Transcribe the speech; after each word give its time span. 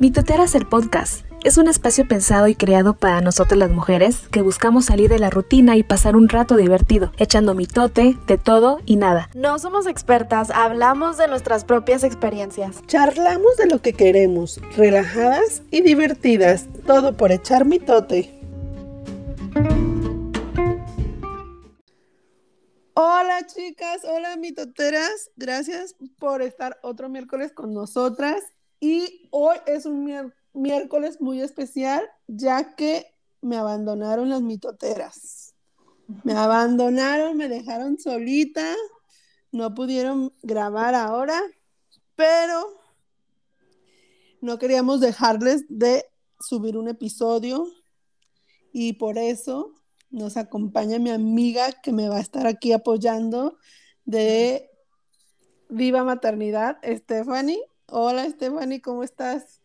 Mitoteras 0.00 0.54
el 0.54 0.66
podcast 0.66 1.26
es 1.44 1.58
un 1.58 1.68
espacio 1.68 2.08
pensado 2.08 2.48
y 2.48 2.54
creado 2.54 2.94
para 2.94 3.20
nosotras 3.20 3.58
las 3.58 3.70
mujeres 3.70 4.28
que 4.30 4.40
buscamos 4.40 4.86
salir 4.86 5.10
de 5.10 5.18
la 5.18 5.28
rutina 5.28 5.76
y 5.76 5.82
pasar 5.82 6.16
un 6.16 6.30
rato 6.30 6.56
divertido, 6.56 7.12
echando 7.18 7.54
mitote 7.54 8.16
de 8.26 8.38
todo 8.38 8.80
y 8.86 8.96
nada. 8.96 9.28
No 9.34 9.58
somos 9.58 9.86
expertas, 9.86 10.48
hablamos 10.52 11.18
de 11.18 11.28
nuestras 11.28 11.66
propias 11.66 12.02
experiencias. 12.02 12.80
Charlamos 12.86 13.58
de 13.58 13.66
lo 13.66 13.82
que 13.82 13.92
queremos, 13.92 14.58
relajadas 14.74 15.60
y 15.70 15.82
divertidas, 15.82 16.64
todo 16.86 17.18
por 17.18 17.30
echar 17.30 17.66
mitote. 17.66 18.40
Hola 22.94 23.46
chicas, 23.46 24.00
hola 24.10 24.34
mitoteras, 24.38 25.30
gracias 25.36 25.94
por 26.18 26.40
estar 26.40 26.78
otro 26.82 27.10
miércoles 27.10 27.52
con 27.52 27.74
nosotras. 27.74 28.42
Y 28.80 29.28
hoy 29.30 29.58
es 29.66 29.86
un 29.86 30.32
miércoles 30.54 31.20
muy 31.20 31.40
especial, 31.42 32.02
ya 32.26 32.74
que 32.74 33.06
me 33.42 33.56
abandonaron 33.56 34.30
las 34.30 34.42
mitoteras. 34.42 35.54
Me 36.24 36.32
abandonaron, 36.32 37.36
me 37.36 37.48
dejaron 37.48 37.98
solita, 37.98 38.74
no 39.52 39.74
pudieron 39.74 40.32
grabar 40.42 40.94
ahora, 40.94 41.40
pero 42.16 42.80
no 44.40 44.58
queríamos 44.58 45.00
dejarles 45.00 45.64
de 45.68 46.06
subir 46.40 46.76
un 46.76 46.88
episodio 46.88 47.66
y 48.72 48.94
por 48.94 49.18
eso 49.18 49.74
nos 50.10 50.36
acompaña 50.36 50.98
mi 50.98 51.10
amiga 51.10 51.70
que 51.82 51.92
me 51.92 52.08
va 52.08 52.16
a 52.16 52.20
estar 52.20 52.46
aquí 52.46 52.72
apoyando 52.72 53.58
de 54.04 54.70
Viva 55.68 56.02
Maternidad, 56.02 56.78
Stephanie. 56.82 57.60
Hola 57.92 58.24
Stephanie, 58.30 58.80
¿cómo 58.80 59.02
estás? 59.02 59.60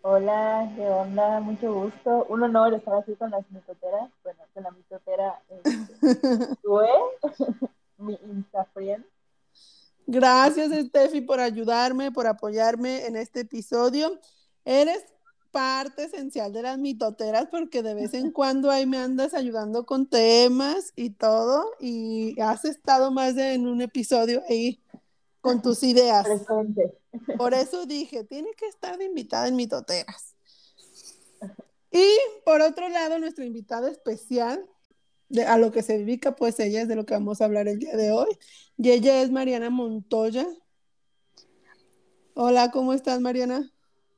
Hola, 0.00 0.72
¿qué 0.74 0.88
onda? 0.88 1.40
Mucho 1.40 1.74
gusto. 1.74 2.24
Un 2.30 2.42
honor 2.42 2.72
estar 2.72 2.94
aquí 2.94 3.14
con 3.16 3.30
las 3.30 3.44
mitoteras. 3.50 4.10
Bueno, 4.24 4.40
con 4.54 4.62
la 4.62 4.70
mitotera 4.70 5.42
este, 5.50 6.56
mi 7.98 8.18
Instafriend. 8.32 9.04
Gracias, 10.06 10.70
Steffi, 10.86 11.20
por 11.20 11.38
ayudarme, 11.38 12.10
por 12.10 12.26
apoyarme 12.26 13.04
en 13.04 13.16
este 13.16 13.40
episodio. 13.40 14.18
Eres 14.64 15.04
parte 15.50 16.04
esencial 16.04 16.54
de 16.54 16.62
las 16.62 16.78
mitoteras 16.78 17.48
porque 17.50 17.82
de 17.82 17.92
vez 17.92 18.14
en 18.14 18.30
cuando 18.30 18.70
ahí 18.70 18.86
me 18.86 18.96
andas 18.96 19.34
ayudando 19.34 19.84
con 19.84 20.06
temas 20.06 20.94
y 20.96 21.10
todo 21.10 21.72
y 21.78 22.40
has 22.40 22.64
estado 22.64 23.10
más 23.10 23.34
de 23.34 23.52
en 23.52 23.66
un 23.66 23.82
episodio 23.82 24.42
ahí 24.48 24.80
con 25.40 25.62
tus 25.62 25.82
ideas. 25.82 26.26
Por 27.36 27.54
eso 27.54 27.86
dije, 27.86 28.24
tiene 28.24 28.50
que 28.56 28.66
estar 28.66 29.00
invitada 29.00 29.48
en 29.48 29.56
Mitoteras. 29.56 30.34
Y 31.92 32.06
por 32.44 32.60
otro 32.60 32.88
lado, 32.88 33.18
nuestra 33.18 33.44
invitada 33.44 33.90
especial, 33.90 34.64
de, 35.28 35.42
a 35.44 35.58
lo 35.58 35.72
que 35.72 35.82
se 35.82 35.98
dedica, 35.98 36.36
pues 36.36 36.60
ella 36.60 36.82
es 36.82 36.86
de 36.86 36.94
lo 36.94 37.04
que 37.04 37.14
vamos 37.14 37.40
a 37.40 37.46
hablar 37.46 37.66
el 37.66 37.80
día 37.80 37.96
de 37.96 38.12
hoy. 38.12 38.28
Y 38.76 38.90
ella 38.90 39.20
es 39.22 39.32
Mariana 39.32 39.70
Montoya. 39.70 40.46
Hola, 42.34 42.70
¿cómo 42.70 42.92
estás, 42.92 43.20
Mariana? 43.20 43.72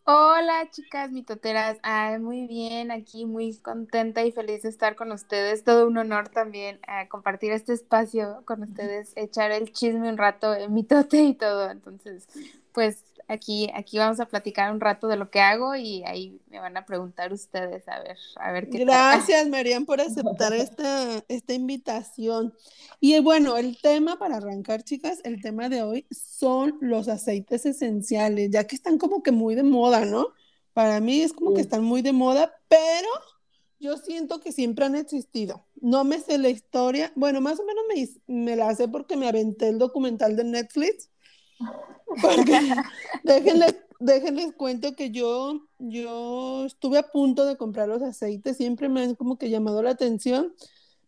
Hola 0.04 0.68
chicas 0.70 1.12
mitoteras, 1.12 1.78
Ay, 1.82 2.18
muy 2.18 2.46
bien, 2.48 2.90
aquí 2.90 3.24
muy 3.24 3.56
contenta 3.58 4.24
y 4.24 4.32
feliz 4.32 4.62
de 4.62 4.68
estar 4.68 4.96
con 4.96 5.12
ustedes. 5.12 5.62
Todo 5.62 5.86
un 5.86 5.96
honor 5.96 6.28
también 6.28 6.80
a 6.88 7.08
compartir 7.08 7.52
este 7.52 7.72
espacio 7.72 8.42
con 8.44 8.62
ustedes, 8.64 9.12
echar 9.16 9.52
el 9.52 9.72
chisme 9.72 10.08
un 10.08 10.18
rato, 10.18 10.54
el 10.54 10.70
mitote 10.70 11.22
y 11.22 11.34
todo. 11.34 11.70
Entonces, 11.70 12.26
pues 12.72 13.04
aquí, 13.28 13.70
aquí 13.74 13.98
vamos 13.98 14.20
a 14.20 14.26
platicar 14.26 14.72
un 14.72 14.80
rato 14.80 15.08
de 15.08 15.16
lo 15.16 15.30
que 15.30 15.40
hago 15.40 15.74
y 15.74 16.02
ahí 16.04 16.40
me 16.50 16.58
van 16.58 16.76
a 16.76 16.84
preguntar 16.84 17.32
ustedes 17.32 17.86
a 17.88 18.00
ver, 18.00 18.16
a 18.36 18.52
ver 18.52 18.68
qué 18.68 18.78
Gracias, 18.78 19.48
Marian, 19.48 19.86
por 19.86 20.00
aceptar 20.00 20.52
esta, 20.52 21.24
esta 21.28 21.52
invitación. 21.54 22.54
Y 23.00 23.18
bueno, 23.20 23.56
el 23.56 23.80
tema 23.80 24.18
para 24.18 24.36
arrancar, 24.36 24.82
chicas, 24.82 25.20
el 25.24 25.42
tema 25.42 25.68
de 25.68 25.82
hoy 25.82 26.06
son 26.10 26.78
los 26.80 27.08
aceites 27.08 27.66
esenciales, 27.66 28.50
ya 28.50 28.66
que 28.66 28.76
están 28.76 28.98
como 28.98 29.22
que 29.22 29.32
muy 29.32 29.54
de 29.54 29.62
moda, 29.62 30.04
¿no? 30.04 30.28
Para 30.72 31.00
mí 31.00 31.20
es 31.20 31.32
como 31.32 31.52
que 31.54 31.60
están 31.60 31.84
muy 31.84 32.00
de 32.00 32.12
moda, 32.12 32.54
pero 32.68 33.08
yo 33.78 33.98
siento 33.98 34.40
que 34.40 34.52
siempre 34.52 34.86
han 34.86 34.94
existido. 34.94 35.66
No 35.80 36.04
me 36.04 36.20
sé 36.20 36.38
la 36.38 36.48
historia, 36.48 37.12
bueno, 37.14 37.40
más 37.40 37.58
o 37.58 37.64
menos 37.64 37.84
me, 37.88 38.34
me 38.34 38.56
la 38.56 38.74
sé 38.74 38.88
porque 38.88 39.16
me 39.16 39.28
aventé 39.28 39.68
el 39.68 39.78
documental 39.78 40.36
de 40.36 40.44
Netflix 40.44 41.11
porque 42.20 42.58
déjenles, 43.24 43.76
déjenles 44.00 44.52
cuento 44.52 44.94
que 44.94 45.10
yo, 45.10 45.66
yo 45.78 46.64
estuve 46.66 46.98
a 46.98 47.10
punto 47.10 47.44
de 47.46 47.56
comprar 47.56 47.88
los 47.88 48.02
aceites, 48.02 48.56
siempre 48.56 48.88
me 48.88 49.02
han 49.02 49.14
como 49.14 49.38
que 49.38 49.50
llamado 49.50 49.82
la 49.82 49.90
atención, 49.90 50.54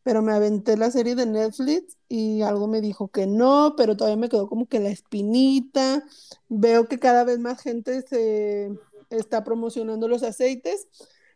pero 0.05 0.23
me 0.23 0.33
aventé 0.33 0.77
la 0.77 0.91
serie 0.91 1.15
de 1.15 1.27
Netflix 1.27 1.97
y 2.09 2.43
algo 2.43 2.69
me 2.69 2.83
dijo 2.83 3.09
que 3.09 3.27
no, 3.27 3.75
pero 3.77 3.97
todavía 3.97 4.21
me 4.21 4.29
quedó 4.29 4.49
como 4.49 4.67
que 4.69 4.79
la 4.79 4.91
espinita. 4.91 6.05
Veo 6.49 6.87
que 6.89 6.99
cada 6.99 7.25
vez 7.25 7.39
más 7.39 7.63
gente 7.63 8.03
se 8.03 8.71
está 9.09 9.45
promocionando 9.45 10.07
los 10.07 10.23
aceites. 10.23 10.89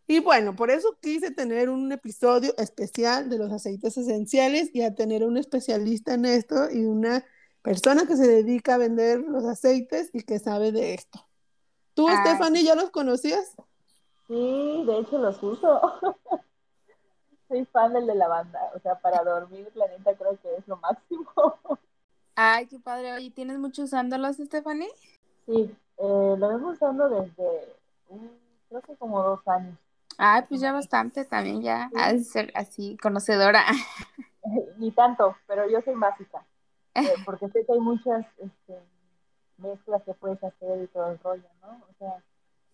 Y 0.07 0.21
bueno, 0.21 0.55
por 0.55 0.71
eso 0.71 0.99
quise 1.01 1.31
tener 1.31 1.71
un 1.71 1.91
episodio 1.93 2.55
especial 2.59 3.31
de 3.31 3.39
los 3.39 3.51
aceites 3.51 3.97
esenciales 3.97 4.71
y 4.75 4.83
a 4.83 4.95
tener 4.95 5.25
un 5.25 5.39
especialista 5.39 6.15
en 6.15 6.27
esto 6.27 6.71
y 6.71 6.85
una 6.85 7.25
persona 7.63 8.07
que 8.07 8.17
se 8.17 8.27
dedica 8.27 8.75
a 8.75 8.79
vender 8.79 9.21
los 9.21 9.45
aceites 9.45 10.11
y 10.13 10.23
que 10.23 10.39
sabe 10.39 10.73
de 10.73 10.95
esto. 10.95 11.25
¿Tú, 11.95 12.09
ah, 12.09 12.17
Stephanie, 12.21 12.65
ya 12.65 12.75
los 12.75 12.91
conocías? 12.91 13.57
Sí, 14.27 14.85
de 14.87 14.99
hecho 14.99 15.19
los 15.19 15.43
uso. 15.43 15.81
Soy 17.49 17.65
fan 17.67 17.95
del 17.95 18.07
de 18.07 18.15
lavanda, 18.15 18.61
o 18.75 18.79
sea, 18.81 18.97
para 18.97 19.23
dormir, 19.25 19.71
la 19.75 19.89
neta 19.89 20.15
creo 20.15 20.39
que 20.43 20.55
es 20.57 20.69
lo 20.69 20.77
máximo. 20.77 21.27
Ay, 22.37 22.67
qué 22.67 22.79
padre. 22.79 23.15
Oye, 23.15 23.31
¿tienes 23.31 23.59
mucho 23.59 23.83
usándolos, 23.83 24.37
Stephanie? 24.37 24.91
Sí, 25.47 25.75
eh, 25.97 26.37
lo 26.39 26.49
vengo 26.49 26.69
usando 26.69 27.09
desde, 27.09 27.75
creo 28.69 28.83
que 28.83 28.95
como 28.97 29.23
dos 29.23 29.41
años. 29.49 29.77
Ay, 30.19 30.43
pues 30.49 30.61
ya 30.61 30.73
bastante 30.73 31.25
también, 31.25 31.63
ya, 31.63 31.91
sí. 32.11 32.25
ser 32.25 32.53
así, 32.55 32.97
conocedora. 32.99 33.65
Ni 34.77 34.91
tanto, 34.91 35.37
pero 35.47 35.69
yo 35.69 35.81
soy 35.81 35.95
básica. 35.95 36.45
Eh, 37.05 37.15
porque 37.25 37.49
sé 37.49 37.65
que 37.65 37.73
hay 37.73 37.81
muchas 37.81 38.27
este, 38.39 38.79
mezclas 39.59 40.03
que 40.05 40.15
puedes 40.15 40.43
hacer 40.43 40.83
y 40.83 40.87
todo 40.89 41.11
el 41.11 41.19
rollo, 41.19 41.49
¿no? 41.63 41.83
O 41.89 41.95
sea, 41.99 42.23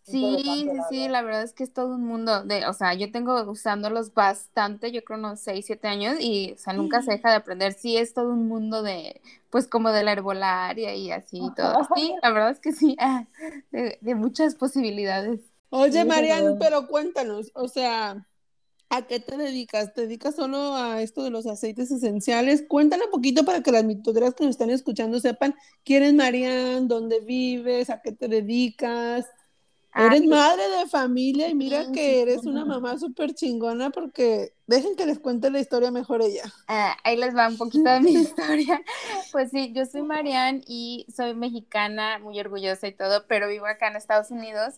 Sí, 0.04 0.36
sí, 0.42 0.68
sí, 0.90 1.08
la 1.08 1.22
verdad 1.22 1.44
es 1.44 1.54
que 1.54 1.64
es 1.64 1.72
todo 1.72 1.94
un 1.94 2.04
mundo 2.04 2.44
de, 2.44 2.66
o 2.66 2.74
sea, 2.74 2.92
yo 2.92 3.10
tengo 3.10 3.42
usándolos 3.50 4.12
bastante, 4.12 4.92
yo 4.92 5.02
creo 5.02 5.18
unos 5.18 5.40
6, 5.40 5.64
7 5.64 5.88
años 5.88 6.16
y, 6.20 6.52
o 6.52 6.58
sea, 6.58 6.74
nunca 6.74 7.00
se 7.00 7.12
deja 7.12 7.30
de 7.30 7.36
aprender, 7.36 7.72
sí, 7.72 7.96
es 7.96 8.12
todo 8.12 8.28
un 8.28 8.46
mundo 8.46 8.82
de, 8.82 9.22
pues 9.48 9.66
como 9.66 9.92
de 9.92 10.04
la 10.04 10.12
herbolaria 10.12 10.94
y 10.94 11.10
así 11.10 11.38
y 11.38 11.54
todo, 11.54 11.88
sí, 11.96 12.14
la 12.22 12.32
verdad 12.32 12.50
es 12.50 12.60
que 12.60 12.72
sí, 12.72 12.96
ah, 13.00 13.24
de, 13.70 13.96
de 14.02 14.14
muchas 14.14 14.56
posibilidades. 14.56 15.40
Oye, 15.70 16.04
Marian, 16.04 16.58
pero 16.58 16.86
cuéntanos, 16.86 17.50
o 17.54 17.68
sea, 17.68 18.26
¿A 18.94 19.02
qué 19.08 19.18
te 19.18 19.36
dedicas? 19.36 19.92
¿Te 19.92 20.02
dedicas 20.02 20.36
solo 20.36 20.76
a 20.76 21.02
esto 21.02 21.24
de 21.24 21.30
los 21.30 21.46
aceites 21.46 21.90
esenciales? 21.90 22.64
Cuéntale 22.68 23.06
un 23.06 23.10
poquito 23.10 23.44
para 23.44 23.60
que 23.60 23.72
las 23.72 23.82
mitoteras 23.82 24.34
que 24.34 24.44
nos 24.44 24.52
están 24.52 24.70
escuchando 24.70 25.18
sepan 25.18 25.56
quién 25.84 26.04
es 26.04 26.14
Marian, 26.14 26.86
dónde 26.86 27.18
vives, 27.18 27.90
a 27.90 28.00
qué 28.00 28.12
te 28.12 28.28
dedicas. 28.28 29.26
eres 29.96 30.20
pues 30.20 30.30
madre 30.30 30.62
de 30.78 30.86
familia 30.86 31.48
y 31.48 31.56
mira 31.56 31.90
que 31.90 32.22
eres 32.22 32.46
una 32.46 32.64
mamá 32.64 32.96
súper 32.96 33.34
chingona 33.34 33.90
porque 33.90 34.52
dejen 34.68 34.94
que 34.94 35.06
les 35.06 35.18
cuente 35.18 35.50
la 35.50 35.58
historia 35.58 35.90
mejor 35.90 36.22
ella. 36.22 36.44
Ah, 36.68 36.96
ahí 37.02 37.16
les 37.16 37.34
va 37.34 37.48
un 37.48 37.58
poquito 37.58 37.90
de 37.90 37.98
mi 37.98 38.12
historia. 38.12 38.80
Pues 39.32 39.50
sí, 39.50 39.72
yo 39.74 39.86
soy 39.86 40.02
Marian 40.02 40.62
y 40.68 41.04
soy 41.12 41.34
mexicana, 41.34 42.20
muy 42.20 42.38
orgullosa 42.38 42.86
y 42.86 42.92
todo, 42.92 43.26
pero 43.26 43.48
vivo 43.48 43.66
acá 43.66 43.88
en 43.88 43.96
Estados 43.96 44.30
Unidos 44.30 44.74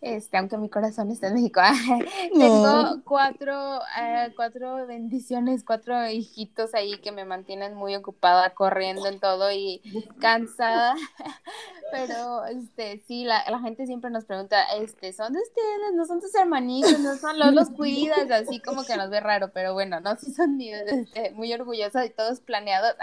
este, 0.00 0.38
aunque 0.38 0.56
mi 0.56 0.70
corazón 0.70 1.10
está 1.10 1.28
en 1.28 1.34
México. 1.34 1.60
Tengo 2.32 3.02
cuatro, 3.04 3.80
eh, 4.00 4.32
cuatro 4.34 4.86
bendiciones, 4.86 5.62
cuatro 5.64 6.08
hijitos 6.08 6.74
ahí 6.74 6.98
que 6.98 7.12
me 7.12 7.24
mantienen 7.24 7.74
muy 7.74 7.94
ocupada, 7.94 8.50
corriendo 8.50 9.06
en 9.06 9.20
todo 9.20 9.52
y 9.52 9.82
cansada. 10.20 10.94
Pero, 11.92 12.46
este, 12.46 13.02
sí, 13.06 13.24
la, 13.24 13.42
la 13.50 13.58
gente 13.58 13.84
siempre 13.84 14.10
nos 14.10 14.24
pregunta, 14.24 14.62
este, 14.80 15.12
¿son 15.12 15.32
de 15.32 15.40
ustedes? 15.40 15.94
¿No 15.94 16.06
son 16.06 16.20
tus 16.20 16.34
hermanitos? 16.36 17.00
¿No 17.00 17.16
son 17.16 17.38
los, 17.38 17.52
los 17.52 17.70
cuidas? 17.70 18.30
Así 18.30 18.60
como 18.60 18.84
que 18.84 18.96
nos 18.96 19.10
ve 19.10 19.18
raro, 19.18 19.50
pero 19.52 19.74
bueno, 19.74 19.98
no, 20.00 20.16
sí 20.16 20.32
son 20.32 20.60
este, 20.60 21.32
muy 21.32 21.52
orgullosa 21.52 22.06
y 22.06 22.10
todos 22.10 22.40
planeados. 22.40 22.94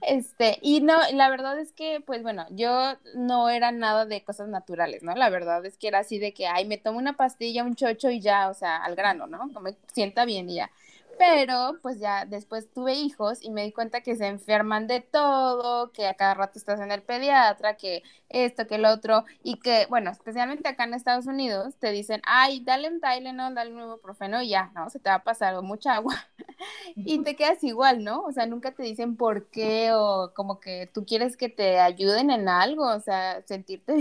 este, 0.00 0.58
y 0.62 0.80
no, 0.80 0.94
la 1.12 1.30
verdad 1.30 1.60
es 1.60 1.70
que, 1.70 2.02
pues 2.04 2.24
bueno, 2.24 2.44
yo 2.50 2.94
no 3.14 3.48
era 3.50 3.70
nada 3.70 4.04
de 4.04 4.24
cosas 4.24 4.48
naturales 4.48 4.73
¿no? 5.02 5.14
La 5.14 5.30
verdad 5.30 5.64
es 5.66 5.76
que 5.78 5.88
era 5.88 6.00
así 6.00 6.18
de 6.18 6.32
que, 6.34 6.46
ay, 6.46 6.64
me 6.66 6.78
tomo 6.78 6.98
una 6.98 7.16
pastilla, 7.16 7.64
un 7.64 7.76
chocho 7.76 8.10
y 8.10 8.20
ya, 8.20 8.48
o 8.48 8.54
sea, 8.54 8.76
al 8.78 8.96
grano, 8.96 9.26
¿no? 9.26 9.38
Como 9.38 9.60
me 9.60 9.76
sienta 9.92 10.24
bien 10.24 10.48
y 10.50 10.56
ya. 10.56 10.70
Pero 11.18 11.78
pues 11.82 12.00
ya 12.00 12.24
después 12.24 12.70
tuve 12.72 12.94
hijos 12.94 13.38
y 13.42 13.50
me 13.50 13.62
di 13.64 13.72
cuenta 13.72 14.00
que 14.00 14.16
se 14.16 14.26
enferman 14.26 14.86
de 14.86 15.00
todo, 15.00 15.92
que 15.92 16.06
a 16.06 16.14
cada 16.14 16.34
rato 16.34 16.58
estás 16.58 16.80
en 16.80 16.90
el 16.90 17.02
pediatra, 17.02 17.76
que 17.76 18.02
esto, 18.28 18.66
que 18.66 18.76
el 18.76 18.84
otro, 18.84 19.24
y 19.42 19.60
que, 19.60 19.86
bueno, 19.88 20.10
especialmente 20.10 20.68
acá 20.68 20.84
en 20.84 20.94
Estados 20.94 21.26
Unidos, 21.26 21.76
te 21.78 21.90
dicen, 21.92 22.20
ay, 22.26 22.60
dale 22.60 22.88
un 22.88 23.00
Tylenol, 23.00 23.54
dale 23.54 23.72
un 23.72 23.82
ibuprofeno 23.82 24.42
y 24.42 24.48
ya, 24.48 24.72
¿no? 24.74 24.90
Se 24.90 24.98
te 24.98 25.08
va 25.08 25.16
a 25.16 25.24
pasar 25.24 25.60
mucha 25.62 25.94
agua 25.94 26.14
y 26.96 27.22
te 27.22 27.36
quedas 27.36 27.62
igual, 27.64 28.02
¿no? 28.04 28.22
O 28.22 28.32
sea, 28.32 28.46
nunca 28.46 28.72
te 28.72 28.82
dicen 28.82 29.16
por 29.16 29.46
qué 29.50 29.90
o 29.92 30.32
como 30.34 30.60
que 30.60 30.90
tú 30.92 31.04
quieres 31.06 31.36
que 31.36 31.48
te 31.48 31.78
ayuden 31.78 32.30
en 32.30 32.48
algo, 32.48 32.86
o 32.86 33.00
sea, 33.00 33.42
sentirte. 33.46 33.94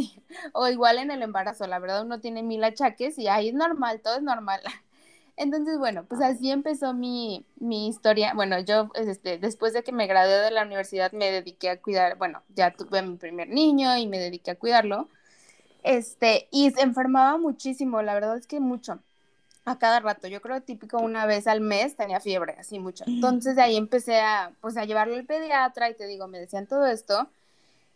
O 0.54 0.68
igual 0.68 0.98
en 0.98 1.12
el 1.12 1.22
embarazo, 1.22 1.68
la 1.68 1.80
verdad 1.80 2.04
uno 2.04 2.20
tiene 2.20 2.44
mil 2.44 2.64
achaques 2.64 3.18
y 3.18 3.28
ahí 3.28 3.50
es 3.50 3.56
normal, 3.56 4.02
todo 4.02 4.16
es 4.18 4.24
normal. 4.24 4.62
Entonces, 5.36 5.80
bueno, 5.80 6.06
pues 6.06 6.22
así 6.22 6.52
empezó 6.52 6.94
mi, 6.94 7.46
mi 7.56 7.88
historia. 7.88 8.34
Bueno, 8.36 8.60
yo 8.60 8.90
este, 8.94 9.38
después 9.40 9.74
de 9.74 9.84
que 9.84 9.92
me 9.92 10.08
gradué 10.08 10.36
de 10.36 10.52
la 10.52 10.64
universidad 10.64 11.12
me 11.12 11.32
dediqué 11.32 11.70
a 11.70 11.82
cuidar, 11.82 12.18
bueno, 12.18 12.44
ya 12.56 12.72
tuve 12.72 13.02
mi 13.02 13.18
primer 13.18 13.50
niño 13.50 13.98
y 13.98 14.08
me 14.08 14.20
dediqué 14.20 14.52
a 14.52 14.56
cuidarlo. 14.56 15.10
Este, 15.84 16.48
y 16.52 16.72
se 16.72 16.82
enfermaba 16.82 17.38
muchísimo, 17.38 18.02
la 18.02 18.14
verdad 18.14 18.38
es 18.38 18.48
que 18.48 18.60
mucho, 18.60 19.00
a 19.66 19.80
cada 19.80 20.00
rato. 20.00 20.28
Yo 20.28 20.42
creo 20.42 20.62
típico 20.62 21.00
una 21.00 21.26
vez 21.26 21.48
al 21.48 21.62
mes 21.62 21.96
tenía 21.96 22.20
fiebre, 22.20 22.56
así 22.60 22.80
mucho. 22.80 23.04
Entonces 23.08 23.56
de 23.56 23.64
ahí 23.64 23.76
empecé 23.76 24.20
a, 24.22 24.52
pues, 24.62 24.78
a 24.78 24.86
llevarlo 24.86 25.16
al 25.16 25.26
pediatra 25.26 25.90
y 25.90 25.96
te 25.96 26.06
digo, 26.08 26.28
me 26.28 26.40
decían 26.40 26.68
todo 26.68 26.86
esto. 26.86 27.28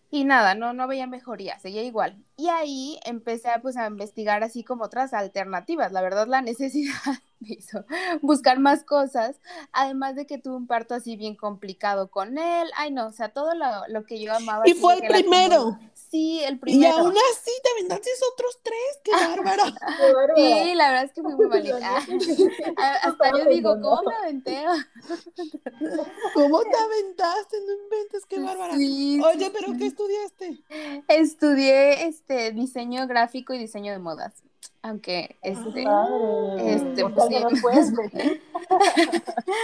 Y 0.09 0.24
nada, 0.24 0.56
no, 0.56 0.71
no 0.74 0.88
veía 0.88 1.06
mejoría, 1.06 1.59
seguía 1.59 1.83
igual. 1.83 2.24
Y 2.38 2.48
ahí 2.48 3.00
empecé 3.06 3.50
a, 3.50 3.62
pues, 3.62 3.75
a 3.75 3.88
investigar 3.88 4.42
así 4.44 4.63
como 4.63 4.86
otras 4.86 5.13
alternativas. 5.13 5.92
La 5.92 6.01
verdad, 6.01 6.27
la 6.27 6.42
necesidad 6.44 6.94
me 7.39 7.56
hizo 7.56 7.86
buscar 8.21 8.59
más 8.59 8.83
cosas, 8.83 9.39
además 9.74 10.15
de 10.15 10.25
que 10.25 10.38
tuve 10.38 10.56
un 10.56 10.68
parto 10.68 10.95
así 10.95 11.18
bien 11.18 11.36
complicado 11.36 12.09
con 12.09 12.38
él. 12.38 12.68
Ay, 12.77 12.92
no, 12.92 13.07
o 13.07 13.12
sea, 13.12 13.30
todo 13.30 13.54
lo, 13.54 13.65
lo 13.89 14.06
que 14.06 14.21
yo 14.21 14.33
amaba. 14.33 14.63
Y 14.65 14.74
fue 14.74 14.95
el 14.95 15.07
primero. 15.07 15.77
Sí, 16.09 16.42
el 16.44 16.59
primero. 16.59 16.81
Y 16.81 16.86
aún 16.86 17.15
así 17.31 17.51
te 17.63 17.69
aventaste 17.71 18.09
otros 18.33 18.59
tres, 18.63 19.00
qué 19.04 19.12
bárbaro. 19.12 19.63
sí, 20.36 20.74
la 20.75 20.89
verdad 20.89 21.04
es 21.06 21.13
que 21.13 21.21
fui 21.21 21.36
muy 21.36 21.48
malita. 21.50 21.98
Hasta 23.01 23.38
yo 23.38 23.50
digo, 23.50 23.75
¿cómo 23.81 24.04
me 24.04 24.15
aventé? 24.15 24.63
¿Cómo 26.33 26.62
te 26.62 26.77
aventaste? 26.77 27.57
No 27.65 27.74
inventes, 27.83 28.25
qué 28.25 28.39
bárbara. 28.39 28.74
Oye, 28.74 29.51
¿pero 29.51 29.77
qué 29.77 29.88
estudiaste? 29.88 30.63
Estudié 31.07 32.07
este 32.07 32.51
diseño 32.51 33.06
gráfico 33.07 33.54
y 33.54 33.59
diseño 33.59 33.92
de 33.92 34.00
modas 34.00 34.33
aunque 34.81 35.36
este, 35.42 35.86
este 36.59 37.06
pues, 37.62 37.94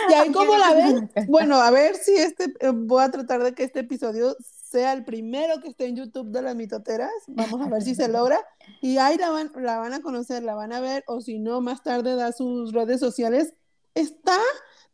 y 0.09 0.13
ahí 0.13 0.31
como 0.31 0.57
la 0.57 0.73
ven, 0.73 1.11
bueno, 1.27 1.55
a 1.55 1.71
ver 1.71 1.95
si 1.95 2.13
este, 2.15 2.53
eh, 2.59 2.71
voy 2.73 3.03
a 3.03 3.11
tratar 3.11 3.41
de 3.43 3.53
que 3.53 3.63
este 3.63 3.81
episodio 3.81 4.35
sea 4.73 4.93
el 4.93 5.05
primero 5.05 5.61
que 5.61 5.67
esté 5.67 5.85
en 5.85 5.95
YouTube 5.95 6.31
de 6.31 6.41
las 6.41 6.55
mitoteras, 6.55 7.11
vamos 7.27 7.61
a 7.61 7.69
ver 7.69 7.83
si 7.83 7.93
se 7.93 8.07
logra, 8.07 8.39
y 8.81 8.97
ahí 8.97 9.17
la 9.17 9.29
van, 9.29 9.51
la 9.55 9.77
van 9.77 9.93
a 9.93 10.01
conocer, 10.01 10.41
la 10.41 10.55
van 10.55 10.73
a 10.73 10.79
ver, 10.79 11.03
o 11.05 11.21
si 11.21 11.37
no, 11.37 11.61
más 11.61 11.83
tarde 11.83 12.15
da 12.15 12.31
sus 12.31 12.73
redes 12.73 12.99
sociales, 12.99 13.53
está 13.93 14.39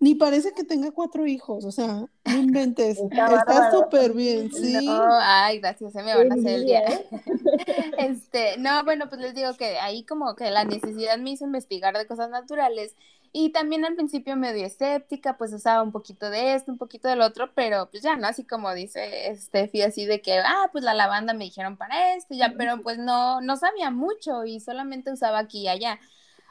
ni 0.01 0.15
parece 0.15 0.51
que 0.51 0.65
tenga 0.65 0.91
cuatro 0.91 1.25
hijos, 1.25 1.63
o 1.63 1.71
sea, 1.71 2.05
no 2.25 2.37
inventes, 2.37 2.99
está 2.99 3.71
súper 3.71 4.13
bien, 4.13 4.51
sí. 4.51 4.85
ay, 4.89 5.59
gracias, 5.59 5.93
se 5.93 6.03
me 6.03 6.13
van 6.13 6.31
a 6.31 6.35
hacer 6.35 6.55
el 6.55 6.65
día. 6.65 6.83
este, 7.97 8.57
no, 8.57 8.83
bueno, 8.83 9.07
pues 9.07 9.21
les 9.21 9.33
digo 9.33 9.53
que 9.55 9.77
ahí 9.79 10.03
como 10.03 10.35
que 10.35 10.51
la 10.51 10.65
necesidad 10.65 11.17
me 11.17 11.31
hizo 11.31 11.45
investigar 11.45 11.97
de 11.97 12.05
cosas 12.05 12.29
naturales 12.29 12.95
y 13.31 13.51
también 13.51 13.85
al 13.85 13.95
principio 13.95 14.35
medio 14.35 14.65
escéptica, 14.65 15.37
pues 15.37 15.53
usaba 15.53 15.83
un 15.83 15.91
poquito 15.91 16.29
de 16.29 16.55
esto, 16.55 16.71
un 16.71 16.77
poquito 16.77 17.07
del 17.07 17.21
otro, 17.21 17.53
pero 17.53 17.89
pues 17.89 18.03
ya, 18.03 18.15
¿no? 18.17 18.27
Así 18.27 18.45
como 18.45 18.73
dice 18.73 19.35
Steffi, 19.35 19.81
así 19.81 20.05
de 20.05 20.21
que, 20.21 20.39
ah, 20.39 20.69
pues 20.71 20.83
la 20.83 20.93
lavanda 20.93 21.33
me 21.33 21.45
dijeron 21.45 21.77
para 21.77 22.15
esto, 22.15 22.33
ya, 22.35 22.53
pero 22.57 22.81
pues 22.81 22.97
no, 22.97 23.41
no 23.41 23.55
sabía 23.57 23.91
mucho 23.91 24.45
y 24.45 24.59
solamente 24.59 25.11
usaba 25.11 25.39
aquí 25.39 25.61
y 25.63 25.67
allá 25.67 25.99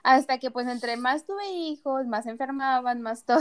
hasta 0.09 0.39
que 0.39 0.51
pues 0.51 0.67
entre 0.67 0.97
más 0.97 1.27
tuve 1.27 1.47
hijos, 1.51 2.07
más 2.07 2.27
enfermaban, 2.27 3.03
más 3.03 3.25
todo, 3.27 3.41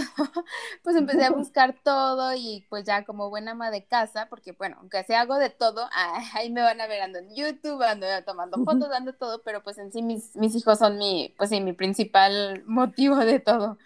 pues 0.83 0.97
empecé 0.97 1.23
a 1.23 1.31
buscar 1.31 1.75
todo 1.81 2.33
y 2.35 2.65
pues 2.69 2.83
ya 2.83 3.05
como 3.05 3.29
buena 3.29 3.51
ama 3.51 3.71
de 3.71 3.85
casa, 3.85 4.27
porque 4.29 4.51
bueno, 4.51 4.75
aunque 4.81 5.01
sea 5.05 5.21
hago 5.21 5.37
de 5.37 5.49
todo, 5.49 5.87
ahí 6.33 6.49
me 6.51 6.61
van 6.61 6.81
a 6.81 6.87
ver 6.87 7.01
ando 7.01 7.19
en 7.19 7.33
YouTube, 7.33 7.81
ando 7.83 8.05
tomando 8.25 8.59
fotos, 8.59 8.89
dando 8.89 9.13
todo, 9.13 9.41
pero 9.43 9.63
pues 9.63 9.77
en 9.77 9.93
sí 9.93 10.01
mis, 10.01 10.35
mis 10.35 10.55
hijos 10.55 10.79
son 10.79 10.97
mi, 10.97 11.33
pues 11.37 11.49
sí, 11.51 11.61
mi 11.61 11.71
principal 11.73 12.63
motivo 12.67 13.15
de 13.17 13.39
todo. 13.39 13.77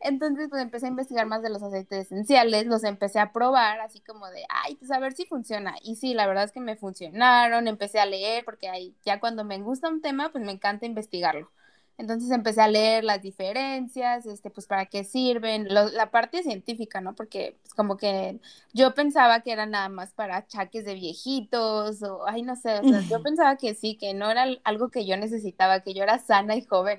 Entonces, 0.00 0.48
pues 0.50 0.62
empecé 0.62 0.86
a 0.86 0.90
investigar 0.90 1.26
más 1.26 1.42
de 1.42 1.50
los 1.50 1.62
aceites 1.62 2.06
esenciales, 2.06 2.66
los 2.66 2.84
empecé 2.84 3.18
a 3.20 3.32
probar, 3.32 3.80
así 3.80 4.00
como 4.00 4.28
de, 4.30 4.44
ay, 4.48 4.76
pues 4.76 4.90
a 4.92 4.98
ver 5.00 5.14
si 5.14 5.26
funciona. 5.26 5.76
Y 5.82 5.96
sí, 5.96 6.14
la 6.14 6.26
verdad 6.26 6.44
es 6.44 6.52
que 6.52 6.60
me 6.60 6.76
funcionaron, 6.76 7.68
empecé 7.68 8.00
a 8.00 8.06
leer, 8.06 8.44
porque 8.44 8.68
ahí 8.68 8.96
ya 9.04 9.20
cuando 9.20 9.44
me 9.44 9.58
gusta 9.62 9.88
un 9.88 10.02
tema, 10.02 10.30
pues 10.32 10.44
me 10.44 10.52
encanta 10.52 10.86
investigarlo. 10.86 11.50
Entonces 11.98 12.30
empecé 12.30 12.60
a 12.60 12.68
leer 12.68 13.04
las 13.04 13.22
diferencias, 13.22 14.26
este, 14.26 14.50
pues 14.50 14.66
para 14.66 14.84
qué 14.86 15.02
sirven, 15.02 15.66
la 15.72 16.10
parte 16.10 16.42
científica, 16.42 17.00
¿no? 17.00 17.14
Porque 17.14 17.56
pues, 17.62 17.72
como 17.72 17.96
que 17.96 18.38
yo 18.74 18.94
pensaba 18.94 19.40
que 19.40 19.52
era 19.52 19.64
nada 19.64 19.88
más 19.88 20.12
para 20.12 20.36
achaques 20.36 20.84
de 20.84 20.94
viejitos 20.94 22.02
o, 22.02 22.26
ay, 22.28 22.42
no 22.42 22.54
sé, 22.54 22.80
o 22.80 22.82
sea, 22.82 23.00
yo 23.00 23.22
pensaba 23.22 23.56
que 23.56 23.74
sí, 23.74 23.96
que 23.96 24.12
no 24.12 24.30
era 24.30 24.46
algo 24.64 24.90
que 24.90 25.06
yo 25.06 25.16
necesitaba, 25.16 25.80
que 25.80 25.94
yo 25.94 26.02
era 26.02 26.18
sana 26.18 26.54
y 26.54 26.62
joven 26.62 26.98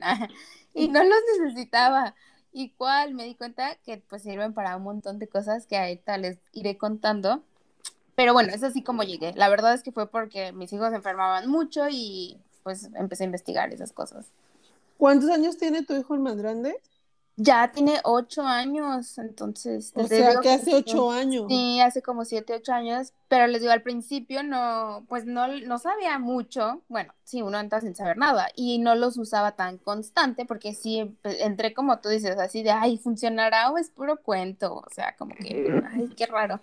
y 0.73 0.87
no 0.87 1.03
los 1.03 1.19
necesitaba. 1.39 2.15
¿Y 2.51 2.69
cuál? 2.69 3.13
Me 3.13 3.25
di 3.25 3.35
cuenta 3.35 3.75
que 3.75 3.97
pues 3.97 4.23
sirven 4.23 4.53
para 4.53 4.75
un 4.77 4.83
montón 4.83 5.19
de 5.19 5.27
cosas 5.27 5.67
que 5.67 5.77
ahorita 5.77 6.17
les 6.17 6.39
iré 6.53 6.77
contando. 6.77 7.43
Pero 8.15 8.33
bueno, 8.33 8.51
es 8.51 8.63
así 8.63 8.81
como 8.81 9.03
llegué. 9.03 9.33
La 9.35 9.47
verdad 9.47 9.75
es 9.75 9.83
que 9.83 9.91
fue 9.91 10.09
porque 10.09 10.53
mis 10.53 10.73
hijos 10.73 10.89
se 10.89 10.95
enfermaban 10.95 11.47
mucho 11.47 11.87
y 11.87 12.39
pues 12.63 12.89
empecé 12.95 13.23
a 13.23 13.27
investigar 13.27 13.71
esas 13.71 13.91
cosas. 13.91 14.31
¿Cuántos 14.97 15.29
años 15.29 15.57
tiene 15.57 15.83
tu 15.83 15.95
hijo 15.95 16.13
el 16.15 16.19
más 16.21 16.35
grande? 16.37 16.81
Ya 17.39 17.71
tiene 17.71 17.99
ocho 18.03 18.41
años, 18.41 19.15
entonces. 19.19 19.91
O 19.93 20.07
sea, 20.07 20.39
que 20.41 20.49
hace 20.49 20.73
ocho 20.73 21.11
años. 21.11 21.45
Sí, 21.47 21.79
hace 21.79 22.01
como 22.01 22.25
siete, 22.25 22.55
ocho 22.55 22.73
años, 22.73 23.13
pero 23.27 23.45
les 23.45 23.61
digo, 23.61 23.71
al 23.71 23.83
principio 23.83 24.41
no, 24.41 25.05
pues 25.07 25.25
no, 25.25 25.47
no 25.47 25.77
sabía 25.77 26.17
mucho, 26.17 26.81
bueno, 26.87 27.13
sí, 27.23 27.43
uno 27.43 27.59
entra 27.59 27.79
sin 27.79 27.93
saber 27.93 28.17
nada, 28.17 28.47
y 28.55 28.79
no 28.79 28.95
los 28.95 29.19
usaba 29.19 29.51
tan 29.51 29.77
constante, 29.77 30.45
porque 30.45 30.73
sí, 30.73 31.15
entré 31.23 31.75
como 31.75 31.99
tú 31.99 32.09
dices, 32.09 32.39
así 32.39 32.63
de, 32.63 32.71
ay, 32.71 32.97
¿funcionará 32.97 33.69
o 33.69 33.77
es 33.77 33.91
puro 33.91 34.17
cuento? 34.17 34.73
O 34.73 34.89
sea, 34.89 35.15
como 35.15 35.35
que, 35.35 35.79
ay, 35.93 36.09
qué 36.17 36.25
raro. 36.25 36.59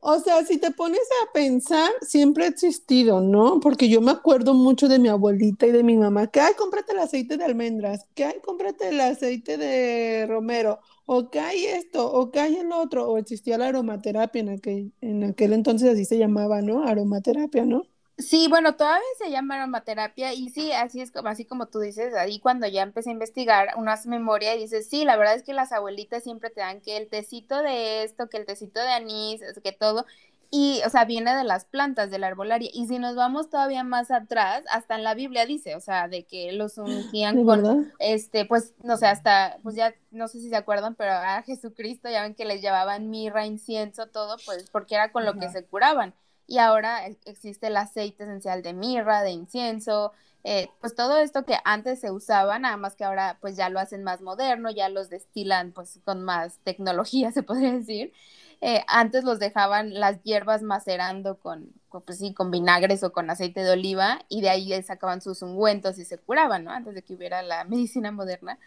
O 0.00 0.18
sea, 0.20 0.44
si 0.44 0.58
te 0.58 0.70
pones 0.70 1.00
a 1.22 1.32
pensar, 1.32 1.90
siempre 2.02 2.44
ha 2.44 2.48
existido, 2.48 3.20
¿no? 3.20 3.60
Porque 3.60 3.88
yo 3.88 4.00
me 4.00 4.12
acuerdo 4.12 4.54
mucho 4.54 4.88
de 4.88 4.98
mi 4.98 5.08
abuelita 5.08 5.66
y 5.66 5.72
de 5.72 5.82
mi 5.82 5.96
mamá, 5.96 6.28
que, 6.28 6.40
ay, 6.40 6.54
cómprate 6.56 6.92
el 6.92 7.00
aceite 7.00 7.36
de 7.36 7.44
almendras, 7.44 8.06
que, 8.14 8.24
ay, 8.24 8.40
cómprate 8.42 8.88
el 8.90 9.00
aceite 9.00 9.56
de 9.58 10.26
romero, 10.28 10.78
o 11.06 11.30
que 11.30 11.40
hay 11.40 11.64
esto, 11.66 12.10
o 12.12 12.30
que 12.30 12.40
hay 12.40 12.56
el 12.56 12.72
otro, 12.72 13.08
o 13.10 13.18
existía 13.18 13.58
la 13.58 13.68
aromaterapia 13.68 14.40
en 14.40 14.48
aquel, 14.50 14.92
en 15.00 15.24
aquel 15.24 15.52
entonces 15.52 15.90
así 15.92 16.04
se 16.04 16.18
llamaba, 16.18 16.62
¿no? 16.62 16.84
Aromaterapia, 16.84 17.64
¿no? 17.64 17.82
Sí, 18.18 18.48
bueno, 18.48 18.74
todavía 18.74 19.06
se 19.16 19.30
llama 19.30 19.54
aromaterapia 19.54 20.34
y 20.34 20.48
sí, 20.50 20.72
así 20.72 21.00
es 21.00 21.12
como, 21.12 21.28
así 21.28 21.44
como 21.44 21.66
tú 21.66 21.78
dices, 21.78 22.14
ahí 22.14 22.40
cuando 22.40 22.66
ya 22.66 22.82
empecé 22.82 23.10
a 23.10 23.12
investigar, 23.12 23.68
uno 23.76 23.92
hace 23.92 24.08
memoria 24.08 24.56
y 24.56 24.58
dices, 24.58 24.88
sí, 24.88 25.04
la 25.04 25.16
verdad 25.16 25.36
es 25.36 25.44
que 25.44 25.52
las 25.52 25.70
abuelitas 25.70 26.24
siempre 26.24 26.50
te 26.50 26.60
dan 26.60 26.80
que 26.80 26.96
el 26.96 27.08
tecito 27.08 27.62
de 27.62 28.02
esto, 28.02 28.28
que 28.28 28.38
el 28.38 28.44
tecito 28.44 28.80
de 28.80 28.88
anís, 28.90 29.40
que 29.62 29.70
todo, 29.70 30.04
y, 30.50 30.80
o 30.84 30.90
sea, 30.90 31.04
viene 31.04 31.32
de 31.36 31.44
las 31.44 31.64
plantas, 31.64 32.10
de 32.10 32.18
la 32.18 32.26
arbolaria, 32.26 32.68
y 32.72 32.88
si 32.88 32.98
nos 32.98 33.14
vamos 33.14 33.50
todavía 33.50 33.84
más 33.84 34.10
atrás, 34.10 34.64
hasta 34.68 34.96
en 34.96 35.04
la 35.04 35.14
Biblia 35.14 35.46
dice, 35.46 35.76
o 35.76 35.80
sea, 35.80 36.08
de 36.08 36.24
que 36.24 36.50
los 36.50 36.76
ungían 36.76 37.44
con, 37.44 37.92
este, 38.00 38.46
pues, 38.46 38.74
no 38.82 38.96
sé, 38.96 39.06
hasta, 39.06 39.58
pues 39.62 39.76
ya, 39.76 39.94
no 40.10 40.26
sé 40.26 40.40
si 40.40 40.48
se 40.48 40.56
acuerdan, 40.56 40.96
pero 40.96 41.12
a 41.12 41.42
Jesucristo 41.42 42.10
ya 42.10 42.22
ven 42.22 42.34
que 42.34 42.46
les 42.46 42.62
llevaban 42.62 43.10
mirra, 43.10 43.46
incienso, 43.46 44.06
todo, 44.08 44.38
pues, 44.44 44.68
porque 44.70 44.96
era 44.96 45.12
con 45.12 45.24
lo 45.24 45.34
que 45.34 45.50
se 45.50 45.64
curaban 45.64 46.14
y 46.48 46.58
ahora 46.58 47.06
e, 47.06 47.18
existe 47.26 47.68
el 47.68 47.76
aceite 47.76 48.24
esencial 48.24 48.62
de 48.62 48.72
mirra, 48.72 49.22
de 49.22 49.30
incienso, 49.30 50.12
eh, 50.44 50.70
pues 50.80 50.94
todo 50.94 51.18
esto 51.18 51.44
que 51.44 51.56
antes 51.64 52.00
se 52.00 52.10
usaba, 52.10 52.58
nada 52.58 52.76
más 52.76 52.96
que 52.96 53.04
ahora 53.04 53.38
pues 53.40 53.56
ya 53.56 53.68
lo 53.68 53.80
hacen 53.80 54.02
más 54.02 54.22
moderno, 54.22 54.70
ya 54.70 54.88
los 54.88 55.10
destilan 55.10 55.72
pues 55.72 56.00
con 56.04 56.22
más 56.24 56.58
tecnología, 56.64 57.32
se 57.32 57.42
podría 57.44 57.72
decir. 57.72 58.12
Eh, 58.60 58.82
antes 58.88 59.24
los 59.24 59.38
dejaban 59.38 59.94
las 59.94 60.22
hierbas 60.24 60.62
macerando 60.62 61.38
con, 61.38 61.72
pues 61.90 62.18
sí, 62.18 62.34
con 62.34 62.50
vinagres 62.50 63.04
o 63.04 63.12
con 63.12 63.30
aceite 63.30 63.62
de 63.62 63.70
oliva 63.72 64.20
y 64.28 64.40
de 64.40 64.50
ahí 64.50 64.82
sacaban 64.82 65.20
sus 65.20 65.42
ungüentos 65.42 65.98
y 65.98 66.04
se 66.04 66.18
curaban, 66.18 66.64
¿no? 66.64 66.72
Antes 66.72 66.94
de 66.94 67.02
que 67.02 67.14
hubiera 67.14 67.42
la 67.42 67.64
medicina 67.66 68.10
moderna. 68.10 68.58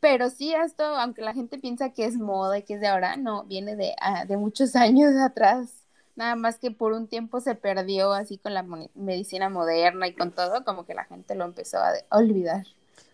Pero 0.00 0.30
sí, 0.30 0.54
esto, 0.54 0.84
aunque 0.84 1.22
la 1.22 1.34
gente 1.34 1.58
piensa 1.58 1.90
que 1.92 2.04
es 2.06 2.16
moda 2.16 2.58
y 2.58 2.62
que 2.64 2.74
es 2.74 2.80
de 2.80 2.88
ahora, 2.88 3.16
no, 3.16 3.44
viene 3.44 3.76
de, 3.76 3.94
ah, 4.00 4.24
de 4.26 4.36
muchos 4.36 4.76
años 4.76 5.12
atrás 5.16 5.85
nada 6.16 6.34
más 6.34 6.58
que 6.58 6.70
por 6.70 6.92
un 6.92 7.06
tiempo 7.06 7.40
se 7.40 7.54
perdió 7.54 8.12
así 8.12 8.38
con 8.38 8.54
la 8.54 8.64
medicina 8.94 9.48
moderna 9.48 10.08
y 10.08 10.14
con 10.14 10.32
todo, 10.32 10.64
como 10.64 10.84
que 10.84 10.94
la 10.94 11.04
gente 11.04 11.34
lo 11.34 11.44
empezó 11.44 11.78
a, 11.78 11.92
olvidar. 12.10 12.66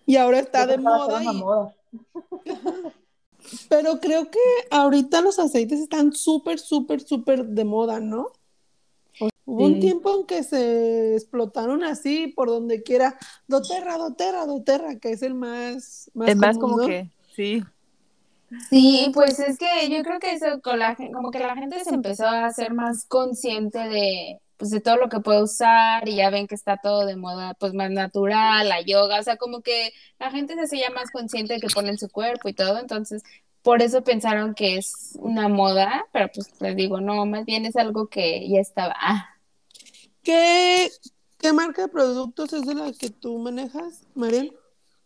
Y 0.06 0.16
ahora 0.16 0.38
está 0.38 0.66
de 0.66 0.78
moda. 0.78 1.75
Pero 3.68 3.99
creo 4.00 4.30
que 4.30 4.38
ahorita 4.71 5.21
los 5.21 5.38
aceites 5.40 5.80
están 5.80 6.12
súper, 6.12 6.61
súper, 6.61 7.00
súper 7.00 7.44
de 7.44 7.64
moda, 7.64 7.99
¿no? 8.00 8.28
Hubo 9.44 9.64
un 9.64 9.80
tiempo 9.80 10.21
en 10.21 10.25
que 10.25 10.44
se 10.44 11.14
explotaron 11.14 11.82
así 11.82 12.28
por 12.28 12.49
donde 12.49 12.85
quiera, 12.85 13.18
doterra, 13.49 13.99
doterra, 13.99 14.47
doterra, 14.47 14.97
que 15.00 15.11
es 15.11 15.23
el 15.23 15.35
más, 15.35 16.11
más 16.14 16.28
es 16.28 16.37
más 16.37 16.56
común, 16.56 16.71
como 16.71 16.82
¿no? 16.82 16.87
que, 16.87 17.11
sí. 17.35 17.62
Sí, 18.71 19.11
pues 19.14 19.38
es 19.38 19.59
que 19.59 19.88
yo 19.88 20.02
creo 20.02 20.18
que 20.18 20.32
eso 20.32 20.61
con 20.62 20.78
la 20.78 20.97
como 20.97 21.30
que 21.30 21.38
la 21.38 21.54
gente 21.54 21.82
se 21.85 21.94
empezó 21.94 22.26
a 22.26 22.50
ser 22.50 22.75
más 22.75 23.06
consciente 23.06 23.78
de 23.78 24.40
pues 24.56 24.71
de 24.71 24.80
todo 24.80 24.97
lo 24.97 25.09
que 25.09 25.18
puede 25.21 25.42
usar 25.42 26.09
y 26.09 26.16
ya 26.16 26.30
ven 26.30 26.47
que 26.47 26.54
está 26.54 26.76
todo 26.76 27.04
de 27.04 27.16
moda 27.16 27.54
pues 27.54 27.75
más 27.75 27.90
natural, 27.90 28.68
la 28.68 28.80
yoga, 28.80 29.18
o 29.18 29.23
sea, 29.25 29.37
como 29.37 29.61
que 29.61 29.92
la 30.21 30.30
gente 30.30 30.54
se 30.54 30.62
hacía 30.62 30.90
más 30.90 31.11
consciente 31.11 31.54
de 31.54 31.61
que 31.61 31.66
pone 31.66 31.88
en 31.90 31.99
su 31.99 32.09
cuerpo 32.09 32.49
y 32.49 32.54
todo, 32.54 32.78
entonces 32.78 33.23
por 33.62 33.82
eso 33.82 34.04
pensaron 34.04 34.54
que 34.54 34.76
es 34.76 35.16
una 35.18 35.49
moda, 35.49 36.06
pero 36.12 36.28
pues 36.32 36.49
les 36.61 36.76
digo, 36.76 37.00
no, 37.00 37.26
más 37.26 37.44
bien 37.44 37.66
es 37.66 37.75
algo 37.76 38.09
que 38.09 38.49
ya 38.49 38.61
estaba. 38.61 38.94
¿Qué, 40.23 40.90
qué 41.38 41.52
marca 41.52 41.82
de 41.82 41.88
productos 41.88 42.52
es 42.52 42.62
de 42.62 42.75
la 42.75 42.92
que 42.92 43.11
tú 43.11 43.38
manejas, 43.38 44.06
Mariel? 44.14 44.56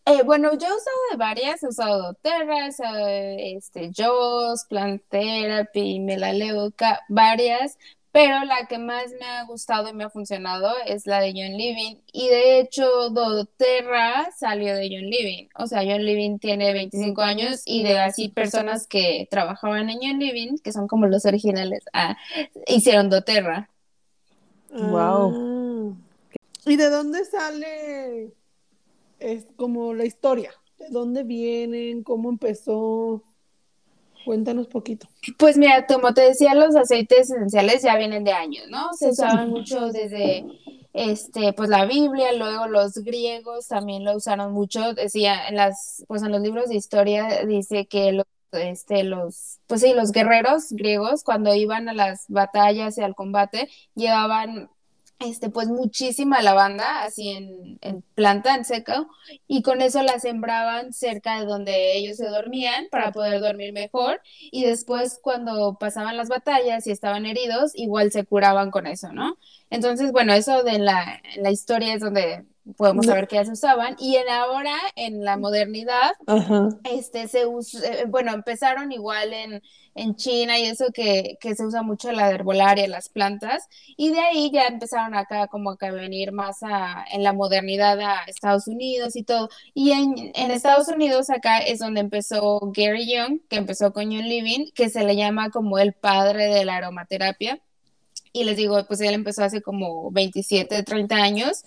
Eh, 0.09 0.23
bueno, 0.23 0.53
yo 0.53 0.67
he 0.67 0.73
usado 0.73 0.97
de 1.11 1.17
varias, 1.17 1.61
he 1.63 1.67
usado 1.67 2.01
doTERRA, 2.01 2.65
he 2.65 2.69
usado 2.69 3.07
este, 3.09 3.91
JOS, 3.93 4.63
Plant 4.69 5.03
Therapy, 5.09 5.99
Melaleuca, 5.99 7.01
varias, 7.09 7.77
pero 8.13 8.45
la 8.45 8.67
que 8.69 8.77
más 8.77 9.11
me 9.19 9.25
ha 9.25 9.43
gustado 9.43 9.89
y 9.89 9.93
me 9.93 10.05
ha 10.05 10.09
funcionado 10.09 10.71
es 10.85 11.07
la 11.07 11.19
de 11.19 11.33
John 11.35 11.57
Living. 11.57 11.97
Y 12.13 12.29
de 12.29 12.61
hecho, 12.61 13.09
doTERRA 13.09 14.31
salió 14.31 14.75
de 14.75 14.87
John 14.89 15.09
Living. 15.09 15.49
O 15.55 15.67
sea, 15.67 15.79
John 15.79 16.05
Living 16.05 16.39
tiene 16.39 16.71
25 16.71 17.21
años 17.21 17.61
y 17.65 17.83
de 17.83 17.99
así 17.99 18.29
personas 18.29 18.87
que 18.87 19.27
trabajaban 19.29 19.89
en 19.89 19.99
John 20.01 20.19
Living, 20.19 20.57
que 20.63 20.71
son 20.71 20.87
como 20.87 21.07
los 21.07 21.25
originales, 21.25 21.83
ah, 21.91 22.15
hicieron 22.65 23.09
doTERRA. 23.09 23.69
Guau. 24.69 25.33
Ah. 25.35 25.97
¿Y 26.65 26.77
de 26.77 26.89
dónde 26.89 27.25
sale 27.25 28.31
es 29.19 29.47
como 29.55 29.93
la 29.93 30.05
historia? 30.05 30.51
¿De 30.77 30.89
dónde 30.89 31.23
vienen? 31.23 32.03
¿Cómo 32.03 32.29
empezó? 32.29 33.23
Cuéntanos 34.25 34.67
poquito. 34.67 35.07
Pues 35.37 35.57
mira, 35.57 35.85
como 35.87 36.13
te 36.13 36.21
decía, 36.21 36.53
los 36.53 36.75
aceites 36.75 37.31
esenciales 37.31 37.81
ya 37.81 37.97
vienen 37.97 38.23
de 38.23 38.33
años, 38.33 38.65
¿no? 38.69 38.93
Se 38.93 39.09
usaban 39.09 39.49
mucho 39.49 39.87
desde 39.87 40.45
este, 40.97 41.53
pues 41.53 41.69
la 41.69 41.85
Biblia, 41.85 42.33
luego 42.33 42.67
los 42.67 42.95
griegos 42.95 43.67
también 43.67 44.03
lo 44.03 44.15
usaron 44.15 44.51
mucho, 44.51 44.93
decía 44.93 45.47
en 45.47 45.55
las, 45.55 46.03
pues 46.07 46.23
en 46.23 46.31
los 46.31 46.41
libros 46.41 46.69
de 46.69 46.75
historia 46.75 47.45
dice 47.45 47.85
que 47.85 48.11
los, 48.11 48.25
este, 48.51 49.03
los, 49.03 49.59
pues 49.67 49.81
sí, 49.81 49.93
los 49.93 50.11
guerreros 50.11 50.71
griegos 50.71 51.23
cuando 51.23 51.53
iban 51.53 51.87
a 51.87 51.93
las 51.93 52.25
batallas 52.29 52.97
y 52.97 53.01
al 53.01 53.13
combate 53.13 53.69
llevaban 53.93 54.71
este, 55.19 55.49
pues 55.49 55.67
muchísima 55.67 56.41
lavanda, 56.41 57.03
así 57.03 57.29
en, 57.29 57.77
en 57.81 58.01
planta, 58.15 58.55
en 58.55 58.65
seco, 58.65 59.09
y 59.47 59.61
con 59.63 59.81
eso 59.81 60.03
la 60.03 60.19
sembraban 60.19 60.93
cerca 60.93 61.39
de 61.39 61.45
donde 61.45 61.97
ellos 61.97 62.17
se 62.17 62.27
dormían 62.27 62.87
para 62.91 63.11
poder 63.11 63.41
dormir 63.41 63.73
mejor, 63.73 64.21
y 64.39 64.65
después 64.65 65.19
cuando 65.21 65.77
pasaban 65.79 66.17
las 66.17 66.29
batallas 66.29 66.85
y 66.87 66.91
estaban 66.91 67.25
heridos, 67.25 67.71
igual 67.75 68.11
se 68.11 68.25
curaban 68.25 68.71
con 68.71 68.87
eso, 68.87 69.11
¿no? 69.13 69.37
Entonces, 69.69 70.11
bueno, 70.11 70.33
eso 70.33 70.63
de 70.63 70.79
la, 70.79 71.21
la 71.37 71.51
historia 71.51 71.93
es 71.93 72.01
donde 72.01 72.45
podemos 72.75 73.05
saber 73.05 73.27
que 73.27 73.35
ya 73.37 73.45
se 73.45 73.51
usaban, 73.51 73.95
y 73.99 74.15
en 74.17 74.27
ahora, 74.29 74.75
en 74.95 75.23
la 75.23 75.37
modernidad, 75.37 76.11
Ajá. 76.25 76.69
este, 76.83 77.27
se 77.27 77.45
us- 77.45 77.75
eh, 77.75 78.05
bueno, 78.07 78.33
empezaron 78.33 78.91
igual 78.91 79.33
en, 79.33 79.61
en 79.95 80.15
China 80.15 80.59
y 80.59 80.63
eso 80.63 80.87
que, 80.93 81.37
que 81.39 81.55
se 81.55 81.65
usa 81.65 81.81
mucho 81.83 82.11
la 82.11 82.29
herbolaria, 82.29 82.87
las 82.87 83.09
plantas, 83.09 83.67
y 83.95 84.09
de 84.11 84.19
ahí 84.19 84.51
ya 84.51 84.67
empezaron 84.67 85.15
acá 85.15 85.47
como 85.47 85.77
que 85.77 85.85
a 85.87 85.91
venir 85.91 86.31
más 86.31 86.57
a, 86.61 87.05
en 87.11 87.23
la 87.23 87.33
modernidad 87.33 87.99
a 88.01 88.23
Estados 88.27 88.67
Unidos 88.67 89.15
y 89.15 89.23
todo. 89.23 89.49
Y 89.73 89.91
en, 89.91 90.31
en 90.35 90.51
Estados 90.51 90.87
Unidos 90.89 91.29
acá 91.29 91.59
es 91.59 91.79
donde 91.79 92.01
empezó 92.01 92.59
Gary 92.75 93.11
Young, 93.11 93.39
que 93.49 93.55
empezó 93.57 93.93
con 93.93 94.11
Young 94.11 94.25
Living, 94.25 94.71
que 94.75 94.89
se 94.89 95.03
le 95.03 95.15
llama 95.15 95.49
como 95.51 95.79
el 95.79 95.93
padre 95.93 96.47
de 96.47 96.65
la 96.65 96.77
aromaterapia. 96.77 97.59
Y 98.33 98.43
les 98.43 98.57
digo, 98.57 98.83
pues 98.87 99.01
él 99.01 99.13
empezó 99.15 99.43
hace 99.43 99.61
como 99.61 100.11
27, 100.11 100.83
30 100.83 101.15
años. 101.15 101.63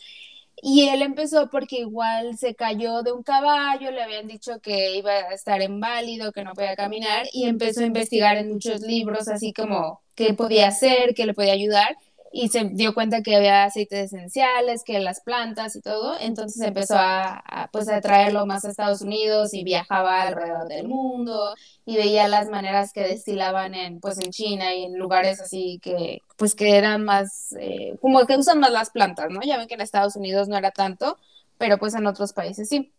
Y 0.62 0.88
él 0.88 1.02
empezó 1.02 1.48
porque 1.50 1.78
igual 1.80 2.36
se 2.36 2.54
cayó 2.54 3.02
de 3.02 3.12
un 3.12 3.22
caballo, 3.22 3.90
le 3.90 4.02
habían 4.02 4.26
dicho 4.28 4.60
que 4.60 4.96
iba 4.96 5.12
a 5.12 5.34
estar 5.34 5.62
inválido, 5.62 6.32
que 6.32 6.44
no 6.44 6.52
podía 6.54 6.76
caminar, 6.76 7.26
y 7.32 7.46
empezó 7.46 7.80
a 7.80 7.86
investigar 7.86 8.36
en 8.36 8.52
muchos 8.52 8.80
libros, 8.82 9.28
así 9.28 9.52
como 9.52 10.02
qué 10.14 10.34
podía 10.34 10.68
hacer, 10.68 11.14
qué 11.14 11.24
le 11.26 11.34
podía 11.34 11.52
ayudar, 11.54 11.96
y 12.32 12.48
se 12.48 12.64
dio 12.72 12.94
cuenta 12.94 13.22
que 13.22 13.34
había 13.34 13.64
aceites 13.64 14.12
esenciales, 14.12 14.84
que 14.84 15.00
las 15.00 15.20
plantas 15.20 15.74
y 15.74 15.80
todo, 15.80 16.16
entonces 16.20 16.62
empezó 16.62 16.94
a, 16.96 17.42
a, 17.44 17.68
pues 17.72 17.88
a 17.88 18.00
traerlo 18.00 18.46
más 18.46 18.64
a 18.64 18.70
Estados 18.70 19.02
Unidos 19.02 19.52
y 19.52 19.64
viajaba 19.64 20.22
alrededor 20.22 20.68
del 20.68 20.86
mundo 20.86 21.54
y 21.84 21.96
veía 21.96 22.28
las 22.28 22.48
maneras 22.48 22.92
que 22.92 23.02
destilaban 23.02 23.74
en, 23.74 23.98
pues 24.00 24.18
en 24.18 24.30
China 24.30 24.74
y 24.74 24.84
en 24.84 24.96
lugares 24.96 25.40
así 25.40 25.80
que, 25.82 26.22
pues 26.36 26.54
que 26.54 26.76
eran 26.76 27.04
más, 27.04 27.52
eh, 27.58 27.96
como 28.00 28.24
que 28.26 28.36
usan 28.36 28.60
más 28.60 28.70
las 28.70 28.90
plantas, 28.90 29.28
¿no? 29.30 29.40
Ya 29.42 29.58
ven 29.58 29.66
que 29.66 29.74
en 29.74 29.80
Estados 29.80 30.14
Unidos 30.14 30.48
no 30.48 30.56
era 30.56 30.70
tanto, 30.70 31.18
pero 31.58 31.78
pues 31.78 31.94
en 31.94 32.06
otros 32.06 32.32
países 32.32 32.68
sí. 32.68 32.92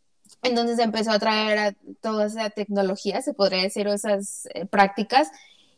Entonces 0.44 0.80
empezó 0.80 1.12
a 1.12 1.20
traer 1.20 1.60
a 1.60 1.74
toda 2.02 2.26
esa 2.26 2.50
tecnología, 2.50 3.22
se 3.22 3.34
podría 3.34 3.64
decir, 3.64 3.88
o 3.88 3.94
esas 3.94 4.48
eh, 4.54 4.66
prácticas, 4.66 5.30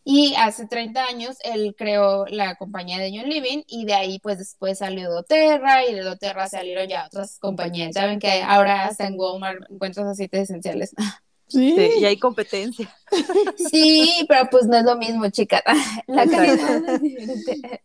y 0.05 0.33
hace 0.37 0.67
30 0.67 1.05
años 1.05 1.37
él 1.43 1.75
creó 1.77 2.25
la 2.27 2.55
compañía 2.55 2.97
de 2.99 3.11
John 3.17 3.29
Living 3.29 3.63
y 3.67 3.85
de 3.85 3.93
ahí 3.93 4.19
pues 4.19 4.37
después 4.37 4.79
salió 4.79 5.09
doTERRA 5.11 5.85
y 5.87 5.93
de 5.93 6.01
doTERRA 6.01 6.49
salieron 6.49 6.87
ya 6.87 7.05
otras 7.07 7.39
compañías. 7.39 7.93
Saben 7.93 8.19
que 8.19 8.41
ahora 8.43 8.85
hasta 8.85 9.07
en 9.07 9.17
Walmart 9.17 9.63
encuentras 9.71 10.07
aceites 10.07 10.41
esenciales. 10.49 10.93
Sí. 11.45 11.75
Sí, 11.77 11.99
y 11.99 12.05
hay 12.05 12.17
competencia. 12.17 12.91
Sí, 13.69 14.25
pero 14.27 14.49
pues 14.49 14.65
no 14.65 14.75
es 14.77 14.83
lo 14.85 14.95
mismo, 14.97 15.29
chica. 15.29 15.61
La 16.07 16.25
calidad 16.25 16.89
es 16.89 17.01
diferente. 17.01 17.81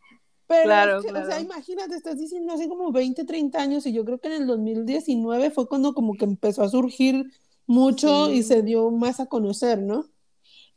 Pero 0.46 0.62
Claro, 0.62 1.02
que, 1.02 1.08
o 1.10 1.12
sea, 1.14 1.24
claro. 1.26 1.42
imagínate, 1.42 1.94
estás 1.96 2.16
diciendo 2.18 2.54
hace 2.54 2.66
como 2.68 2.92
20, 2.92 3.24
30 3.24 3.60
años 3.60 3.84
y 3.84 3.92
yo 3.92 4.04
creo 4.06 4.18
que 4.20 4.28
en 4.28 4.34
el 4.42 4.46
2019 4.46 5.50
fue 5.50 5.68
cuando 5.68 5.92
como 5.92 6.14
que 6.14 6.24
empezó 6.24 6.62
a 6.62 6.70
surgir 6.70 7.26
mucho 7.66 8.28
Sí. 8.28 8.32
y 8.38 8.42
se 8.42 8.62
dio 8.62 8.90
más 8.90 9.20
a 9.20 9.26
conocer, 9.26 9.80
¿no? 9.82 10.06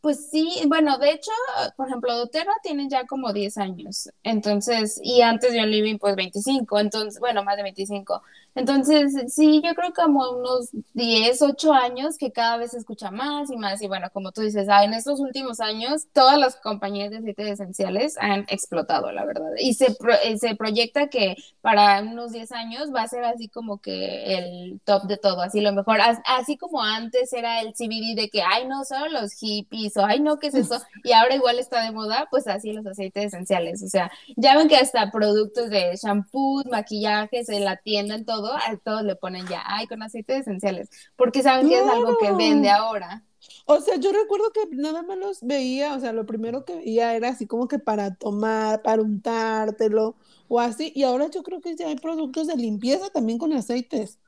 Pues 0.02 0.32
sí, 0.32 0.64
bueno, 0.68 0.98
de 0.98 1.12
hecho, 1.12 1.30
por 1.78 1.88
ejemplo, 1.88 2.16
doTERRA 2.18 2.54
tiene 2.64 2.88
ya 2.90 3.06
como 3.06 3.34
10 3.34 3.56
años, 3.60 4.10
entonces, 4.24 5.00
y 5.04 5.22
antes 5.22 5.52
John 5.56 5.70
Living 5.70 6.00
pues 6.00 6.16
25, 6.16 6.80
entonces, 6.80 7.20
bueno, 7.20 7.44
más 7.44 7.56
de 7.56 7.62
25. 7.64 8.24
Entonces, 8.56 9.14
sí, 9.34 9.62
yo 9.64 9.74
creo 9.76 9.94
como 9.94 10.30
unos 10.32 10.70
10, 10.94 11.42
8 11.44 11.72
años 11.74 12.18
que 12.18 12.32
cada 12.32 12.58
vez 12.58 12.72
se 12.72 12.80
escucha 12.80 13.12
más 13.12 13.50
y 13.52 13.58
más, 13.58 13.80
y 13.84 13.88
bueno, 13.88 14.08
como 14.12 14.32
tú 14.32 14.42
dices, 14.42 14.68
ah, 14.70 14.84
en 14.84 14.94
estos 14.96 15.20
últimos 15.20 15.60
años 15.62 16.08
todas 16.14 16.38
las 16.40 16.56
compañías 16.58 17.12
de 17.12 17.18
aceites 17.18 17.48
esenciales 17.48 18.18
han 18.20 18.42
explotado, 18.50 19.12
la 19.12 19.24
verdad, 19.24 19.52
y 19.60 19.76
se, 19.76 19.94
pro- 19.96 20.16
eh, 20.24 20.38
se 20.40 20.56
proyecta 20.56 21.08
que 21.10 21.36
para 21.62 22.02
unos 22.02 22.32
10 22.32 22.52
años 22.52 22.94
va 22.94 23.04
a 23.04 23.08
ser 23.08 23.24
así 23.24 23.48
como 23.50 23.80
que 23.80 24.36
el 24.38 24.82
top 24.84 25.04
de 25.04 25.18
todo, 25.18 25.42
así 25.42 25.62
lo 25.62 25.72
mejor, 25.74 26.02
As- 26.02 26.20
así 26.26 26.58
como 26.58 26.82
antes 26.84 27.32
era 27.34 27.62
el 27.62 27.74
CBD 27.76 28.16
de 28.22 28.30
que, 28.30 28.42
ay, 28.42 28.68
no, 28.68 28.84
solo 28.84 29.08
los 29.10 29.34
hippies, 29.34 29.91
o 29.98 30.06
ay, 30.06 30.20
no, 30.20 30.38
¿qué 30.40 30.48
es 30.48 30.56
eso? 30.56 30.76
Y 31.04 31.12
ahora 31.14 31.36
igual 31.36 31.60
está 31.60 31.84
de 31.84 31.92
moda, 31.92 32.28
pues 32.32 32.48
así 32.48 32.72
los 32.74 32.86
aceites 32.86 33.26
esenciales, 33.26 33.84
o 33.84 33.88
sea, 33.88 34.12
ya 34.38 34.58
ven 34.58 34.68
que 34.68 34.78
hasta 34.78 35.12
productos 35.12 35.70
de 35.70 35.96
shampoos, 35.96 36.66
maquillajes, 36.68 37.50
en 37.50 37.66
la 37.66 37.78
tienda, 37.78 38.16
en 38.16 38.26
todo, 38.26 38.54
a 38.54 38.78
todos 38.84 39.04
le 39.04 39.16
ponen 39.16 39.48
ya, 39.48 39.64
ay, 39.66 39.88
con 39.88 40.04
aceites 40.04 40.42
esenciales, 40.42 40.90
porque 41.16 41.44
saben 41.44 41.68
que 41.70 41.80
es 41.80 41.88
algo 41.88 42.18
que 42.18 42.32
vende 42.32 42.70
ahora. 42.70 43.24
O 43.66 43.80
sea, 43.82 43.96
yo 43.98 44.12
recuerdo 44.12 44.52
que 44.54 44.76
nada 44.76 45.02
más 45.04 45.18
los 45.18 45.42
veía, 45.42 45.96
o 45.96 46.00
sea, 46.00 46.14
lo 46.14 46.26
primero 46.26 46.66
que 46.66 46.76
veía 46.76 47.16
era 47.16 47.30
así 47.30 47.48
como 47.48 47.68
que 47.68 47.80
para 47.80 48.16
tomar, 48.16 48.82
para 48.84 49.02
untártelo 49.02 50.16
o 50.48 50.60
así, 50.60 50.92
y 50.96 51.04
ahora 51.04 51.28
yo 51.30 51.44
creo 51.44 51.62
que 51.62 51.76
ya 51.76 51.88
hay 51.88 51.96
productos 51.96 52.48
de 52.48 52.56
limpieza 52.58 53.10
también 53.10 53.38
con 53.40 53.54
aceites. 53.54 54.20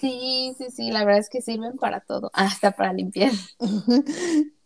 Sí, 0.00 0.54
sí, 0.58 0.70
sí, 0.70 0.90
la 0.90 1.04
verdad 1.04 1.20
es 1.20 1.28
que 1.28 1.40
sirven 1.40 1.76
para 1.78 2.00
todo, 2.00 2.30
hasta 2.34 2.72
para 2.72 2.92
limpiar. 2.92 3.32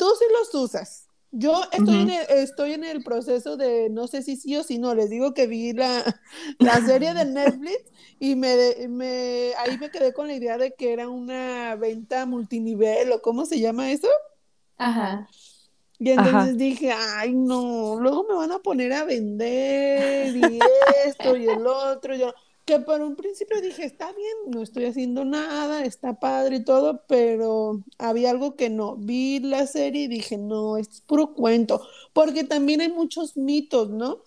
Tú 0.00 0.06
sí 0.18 0.26
los 0.32 0.54
usas. 0.64 1.08
Yo 1.32 1.62
estoy, 1.72 2.00
en 2.00 2.10
el, 2.10 2.26
estoy 2.30 2.72
en 2.74 2.84
el 2.84 3.04
proceso 3.04 3.56
de 3.58 3.90
no 3.90 4.08
sé 4.08 4.22
si 4.22 4.36
sí 4.36 4.56
o 4.56 4.64
si 4.64 4.78
no. 4.78 4.94
Les 4.96 5.10
digo 5.10 5.34
que 5.34 5.46
vi 5.46 5.72
la, 5.74 6.02
la 6.58 6.82
serie 6.82 7.14
de 7.14 7.26
Netflix 7.26 7.92
y 8.18 8.36
me, 8.36 8.88
me, 8.88 9.54
ahí 9.58 9.78
me 9.78 9.90
quedé 9.92 10.14
con 10.14 10.28
la 10.28 10.34
idea 10.34 10.58
de 10.58 10.74
que 10.74 10.92
era 10.92 11.08
una 11.10 11.76
venta 11.76 12.26
multinivel 12.26 13.12
o 13.12 13.22
cómo 13.22 13.46
se 13.46 13.60
llama 13.60 13.92
eso. 13.92 14.08
Ajá. 14.78 15.28
Y 15.98 16.10
entonces 16.10 16.56
Ajá. 16.56 16.56
dije, 16.56 16.92
ay 16.92 17.34
no, 17.34 17.98
luego 18.00 18.24
me 18.28 18.34
van 18.34 18.52
a 18.52 18.60
poner 18.60 18.92
a 18.94 19.04
vender 19.04 20.34
y 20.36 20.62
esto 21.06 21.36
y 21.36 21.46
el 21.48 21.66
otro. 21.66 22.14
y 22.16 22.20
Yo, 22.20 22.34
que 22.70 22.78
por 22.78 23.00
un 23.00 23.16
principio 23.16 23.60
dije, 23.60 23.84
está 23.84 24.12
bien, 24.12 24.54
no 24.54 24.62
estoy 24.62 24.84
haciendo 24.84 25.24
nada, 25.24 25.84
está 25.84 26.20
padre 26.20 26.56
y 26.56 26.64
todo, 26.64 27.02
pero 27.08 27.82
había 27.98 28.30
algo 28.30 28.54
que 28.54 28.70
no. 28.70 28.94
Vi 28.94 29.40
la 29.40 29.66
serie 29.66 30.02
y 30.02 30.06
dije, 30.06 30.38
no, 30.38 30.76
es 30.76 31.00
puro 31.00 31.34
cuento, 31.34 31.84
porque 32.12 32.44
también 32.44 32.80
hay 32.80 32.88
muchos 32.88 33.36
mitos, 33.36 33.90
¿no? 33.90 34.22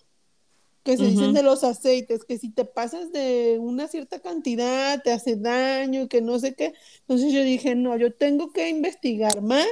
Que 0.82 0.98
se 0.98 1.06
dicen 1.06 1.32
de 1.32 1.42
los 1.42 1.64
aceites, 1.64 2.26
que 2.26 2.36
si 2.36 2.50
te 2.50 2.66
pasas 2.66 3.10
de 3.12 3.56
una 3.58 3.88
cierta 3.88 4.20
cantidad 4.20 5.02
te 5.02 5.12
hace 5.12 5.36
daño 5.36 6.02
y 6.02 6.08
que 6.08 6.20
no 6.20 6.38
sé 6.38 6.54
qué. 6.54 6.74
Entonces 7.00 7.32
yo 7.32 7.42
dije, 7.42 7.74
no, 7.74 7.96
yo 7.96 8.12
tengo 8.12 8.52
que 8.52 8.68
investigar 8.68 9.40
más 9.40 9.66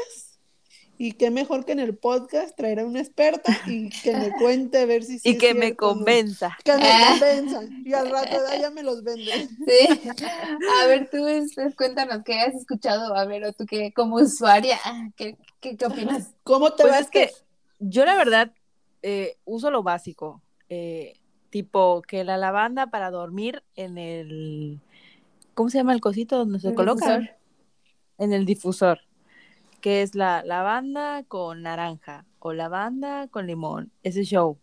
y 1.05 1.13
qué 1.13 1.33
mejor 1.33 1.65
que 1.65 1.73
en 1.73 1.81
el 1.81 1.97
podcast 1.97 2.57
traer 2.57 2.79
a 2.79 2.85
una 2.87 3.01
experta 3.01 3.59
y 3.67 3.91
que 3.91 4.13
me 4.17 4.31
cuente 4.39 4.79
a 4.79 4.87
ver 4.87 5.03
si 5.03 5.19
sí 5.19 5.31
Y 5.31 5.33
es 5.33 5.39
que 5.39 5.53
me 5.53 5.75
convenza. 5.75 6.57
Que 6.63 6.77
me 6.77 6.83
Ah. 6.85 7.09
convenzan 7.11 7.83
y 7.85 7.93
al 7.93 8.09
rato 8.13 8.41
de 8.41 8.61
ya 8.61 8.71
me 8.71 8.85
los 8.85 9.03
venden. 9.03 9.49
Sí. 9.49 10.13
A 10.81 10.87
ver, 10.87 11.11
tú 11.11 11.27
este, 11.27 11.75
cuéntanos 11.75 12.23
qué 12.25 12.39
has 12.39 12.55
escuchado, 12.55 13.17
a 13.17 13.25
ver, 13.25 13.43
o 13.45 13.53
tú 13.53 13.67
que 13.67 13.93
como 13.93 14.17
usuaria, 14.17 14.79
¿qué, 15.17 15.37
qué, 15.61 15.77
qué 15.77 15.87
opinas? 15.87 16.35
¿Cómo 16.45 16.73
te 16.73 16.83
Pues 16.85 16.95
va 16.95 16.99
es 17.01 17.11
que 17.11 17.31
yo 17.81 18.05
la 18.05 18.17
verdad 18.17 18.53
eh, 19.03 19.39
uso 19.45 19.73
lo 19.73 19.83
básico, 19.83 20.41
eh, 20.69 21.15
tipo 21.51 22.01
que 22.03 22.23
la 22.23 22.37
lavanda 22.37 22.87
para 22.91 23.11
dormir 23.11 23.65
en 23.75 23.99
el, 23.99 24.81
¿cómo 25.55 25.69
se 25.69 25.79
llama 25.79 25.95
el 25.95 26.01
cosito 26.01 26.39
donde 26.39 26.61
se 26.61 26.69
¿El 26.69 26.75
coloca? 26.77 27.19
difusor? 27.19 27.37
En 28.19 28.33
el 28.33 28.47
difusor, 28.47 29.01
que 29.83 30.01
es 30.01 30.15
la 30.15 30.43
lavanda 30.45 31.25
con 31.25 31.63
naranja 31.63 32.25
o 32.39 32.55
lavanda 32.55 33.29
con 33.29 33.47
limón, 33.47 33.93
ese 34.03 34.25
show. 34.25 34.59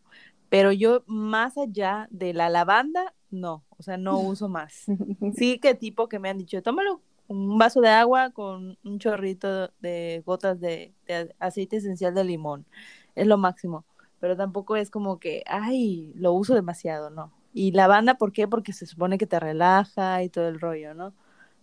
Pero 0.49 0.71
yo 0.71 1.03
más 1.05 1.57
allá 1.59 2.07
de 2.09 2.33
la 2.33 2.49
lavanda, 2.49 3.13
no, 3.29 3.63
o 3.77 3.83
sea, 3.83 3.97
no 3.97 4.19
uso 4.19 4.49
más. 4.49 4.85
Sí 5.35 5.59
que 5.59 5.75
tipo 5.75 6.09
que 6.09 6.17
me 6.17 6.29
han 6.29 6.39
dicho, 6.39 6.63
tómalo 6.63 7.01
un 7.27 7.59
vaso 7.59 7.81
de 7.81 7.89
agua 7.89 8.31
con 8.31 8.77
un 8.83 8.97
chorrito 8.97 9.71
de 9.81 10.23
gotas 10.25 10.59
de, 10.59 10.93
de 11.05 11.35
aceite 11.39 11.77
esencial 11.77 12.15
de 12.15 12.23
limón. 12.23 12.65
Es 13.13 13.27
lo 13.27 13.38
máximo. 13.38 13.85
Pero 14.19 14.35
tampoco 14.35 14.75
es 14.75 14.89
como 14.89 15.19
que, 15.19 15.43
ay, 15.45 16.11
lo 16.15 16.33
uso 16.33 16.55
demasiado, 16.55 17.09
no. 17.09 17.31
Y 17.53 17.71
lavanda, 17.71 18.15
¿por 18.15 18.31
qué? 18.31 18.47
Porque 18.47 18.73
se 18.73 18.85
supone 18.85 19.17
que 19.17 19.27
te 19.27 19.39
relaja 19.39 20.23
y 20.23 20.29
todo 20.29 20.47
el 20.47 20.59
rollo, 20.59 20.93
¿no? 20.93 21.13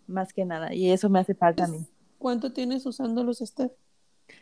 Más 0.06 0.32
que 0.32 0.44
nada. 0.44 0.72
Y 0.72 0.90
eso 0.90 1.10
me 1.10 1.18
hace 1.18 1.34
falta 1.34 1.64
a 1.64 1.68
mí. 1.68 1.86
¿Cuánto 2.26 2.52
tienes 2.52 2.84
usándolos, 2.84 3.38
Steph? 3.38 3.70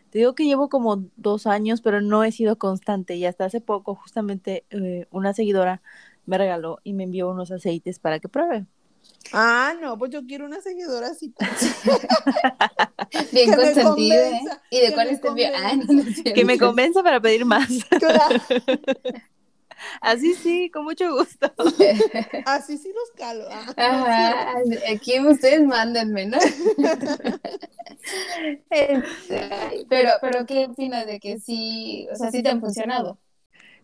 Te 0.08 0.18
digo 0.18 0.34
que 0.34 0.46
llevo 0.46 0.70
como 0.70 1.04
dos 1.16 1.46
años, 1.46 1.82
pero 1.82 2.00
no 2.00 2.24
he 2.24 2.32
sido 2.32 2.56
constante. 2.56 3.14
Y 3.16 3.26
hasta 3.26 3.44
hace 3.44 3.60
poco, 3.60 3.94
justamente, 3.94 4.64
eh, 4.70 5.06
una 5.10 5.34
seguidora 5.34 5.82
me 6.24 6.38
regaló 6.38 6.78
y 6.82 6.94
me 6.94 7.04
envió 7.04 7.28
unos 7.28 7.50
aceites 7.50 7.98
para 7.98 8.20
que 8.20 8.30
pruebe. 8.30 8.64
Ah, 9.34 9.74
no, 9.82 9.98
pues 9.98 10.12
yo 10.12 10.24
quiero 10.24 10.46
una 10.46 10.62
seguidora 10.62 11.08
así. 11.08 11.34
Bien 13.32 13.52
consentida. 13.52 14.30
¿eh? 14.30 14.40
¿Y 14.70 14.80
de 14.80 14.94
cuál 14.94 15.34
bien? 15.34 15.52
Ah, 15.54 15.76
no. 15.76 16.32
Que 16.32 16.46
me 16.46 16.58
convenza 16.58 17.02
para 17.02 17.20
pedir 17.20 17.44
más. 17.44 17.68
Claro, 17.98 18.40
Así 20.00 20.34
sí, 20.34 20.70
con 20.70 20.84
mucho 20.84 21.14
gusto. 21.14 21.52
así 22.46 22.78
sí 22.78 22.88
los 22.88 23.10
calo. 23.16 23.44
ah. 23.50 23.72
Ajá, 23.76 24.54
aquí 24.92 25.18
ustedes 25.20 25.66
mándenme, 25.66 26.26
¿no? 26.26 26.38
Pero, 29.88 30.10
pero, 30.20 30.46
¿qué 30.46 30.66
opinas 30.66 31.06
de 31.06 31.18
que 31.20 31.38
sí, 31.38 32.06
o 32.12 32.16
sea, 32.16 32.30
sí 32.30 32.42
te 32.42 32.50
han 32.50 32.60
funcionado? 32.60 33.18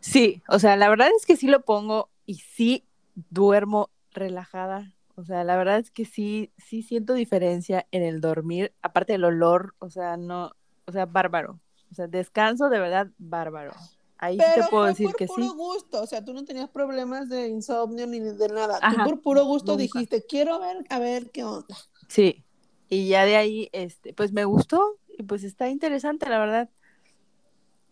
Sí, 0.01 0.43
o 0.49 0.59
sea, 0.59 0.77
la 0.77 0.89
verdad 0.89 1.09
es 1.17 1.25
que 1.27 1.37
sí 1.37 1.47
lo 1.47 1.63
pongo 1.63 2.11
y 2.27 2.35
sí 2.35 2.85
duermo 3.15 3.91
relajada. 4.13 4.93
O 5.15 5.25
sea, 5.25 5.45
la 5.45 5.57
verdad 5.57 5.79
es 5.79 5.91
que 5.91 6.05
sí, 6.05 6.51
sí 6.57 6.83
siento 6.83 7.15
diferencia 7.15 7.87
en 7.91 8.03
el 8.03 8.21
dormir, 8.21 8.73
aparte 8.83 9.13
del 9.13 9.25
olor, 9.25 9.75
o 9.79 9.91
sea, 9.91 10.17
no, 10.17 10.53
o 10.87 10.93
sea, 10.93 11.07
bárbaro. 11.07 11.61
O 11.91 11.95
sea, 11.95 12.07
descanso 12.07 12.69
de 12.71 12.79
verdad 12.79 13.09
bárbaro. 13.19 13.73
Ahí 14.23 14.37
sí 14.37 14.45
Pero 14.55 14.65
te 14.65 14.71
puedo 14.71 14.83
fue 14.85 14.91
decir 14.91 15.07
por 15.07 15.17
que 15.17 15.27
puro 15.27 15.43
sí. 15.45 15.49
gusto, 15.57 16.03
o 16.03 16.07
sea, 16.07 16.23
tú 16.25 16.35
no 16.35 16.45
tenías 16.45 16.69
problemas 16.69 17.29
de 17.31 17.49
insomnio 17.49 18.07
ni 18.07 18.21
de 18.21 18.49
nada. 18.49 18.79
Ajá, 18.83 19.05
tú 19.05 19.11
por 19.11 19.23
puro 19.23 19.45
gusto 19.47 19.73
nunca. 19.73 19.83
dijiste, 19.83 20.27
quiero 20.27 20.59
ver, 20.61 20.85
a 20.91 20.99
ver 20.99 21.31
qué 21.31 21.43
onda. 21.45 21.75
Sí. 22.09 22.45
Y 22.89 23.09
ya 23.09 23.25
de 23.25 23.37
ahí, 23.37 23.69
este, 23.73 24.13
pues 24.13 24.33
me 24.33 24.45
gustó 24.45 24.99
y 25.09 25.23
pues 25.23 25.43
está 25.45 25.69
interesante, 25.71 26.29
la 26.29 26.39
verdad. 26.39 26.71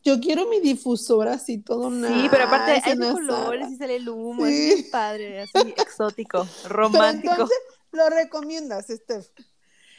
Yo 0.05 0.21
quiero 0.21 0.49
mi 0.49 0.61
difusor 0.61 1.29
así, 1.29 1.59
todo 1.59 1.91
Sí, 1.91 2.29
pero 2.31 2.45
aparte 2.45 2.73
hay 2.85 2.97
colores 2.99 3.63
sala. 3.63 3.71
y 3.71 3.77
sale 3.77 3.97
el 3.97 4.09
humo, 4.09 4.47
Sí. 4.47 4.71
es 4.73 4.83
padre, 4.91 5.41
así 5.41 5.53
exótico, 5.77 6.47
Pero 6.63 6.75
romántico. 6.75 7.33
entonces, 7.33 7.59
¿lo 7.93 8.09
recomiendas, 8.11 8.87
Steph? 8.89 9.27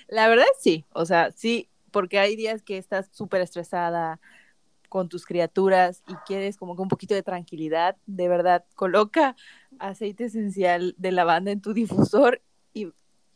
La 0.07 0.27
verdad 0.27 0.45
sí, 0.59 0.85
o 0.93 1.05
sea, 1.05 1.31
sí, 1.31 1.69
porque 1.91 2.19
hay 2.19 2.35
días 2.35 2.63
que 2.63 2.77
estás 2.77 3.09
súper 3.11 3.41
estresada 3.41 4.19
con 4.89 5.07
tus 5.09 5.25
criaturas 5.25 6.03
y 6.07 6.15
quieres 6.17 6.57
como 6.57 6.75
que 6.75 6.81
un 6.81 6.87
poquito 6.89 7.13
de 7.15 7.23
tranquilidad, 7.23 7.95
de 8.05 8.27
verdad, 8.27 8.65
coloca 8.75 9.35
aceite 9.79 10.25
esencial 10.25 10.95
de 10.97 11.11
lavanda 11.11 11.51
en 11.51 11.61
tu 11.61 11.73
difusor 11.73 12.41
y 12.73 12.91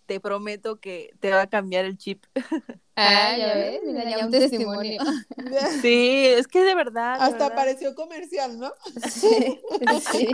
te 0.06 0.20
prometo 0.20 0.80
que 0.80 1.12
te 1.20 1.32
va 1.32 1.44
a 1.44 1.48
cambiar 1.48 1.86
el 1.86 1.98
chip. 1.98 2.26
Ah, 2.96 3.36
ya 3.36 3.56
ves, 3.56 3.82
mira, 3.84 4.04
ya 4.08 4.26
un 4.26 4.32
testimonio. 4.32 5.02
Sí, 5.82 6.26
es 6.28 6.48
que 6.48 6.62
de 6.62 6.76
verdad. 6.76 7.18
de 7.20 7.26
Hasta 7.26 7.38
verdad. 7.50 7.56
pareció 7.56 7.96
comercial, 7.96 8.60
¿no? 8.60 8.72
Sí, 9.10 9.60
sí. 10.12 10.28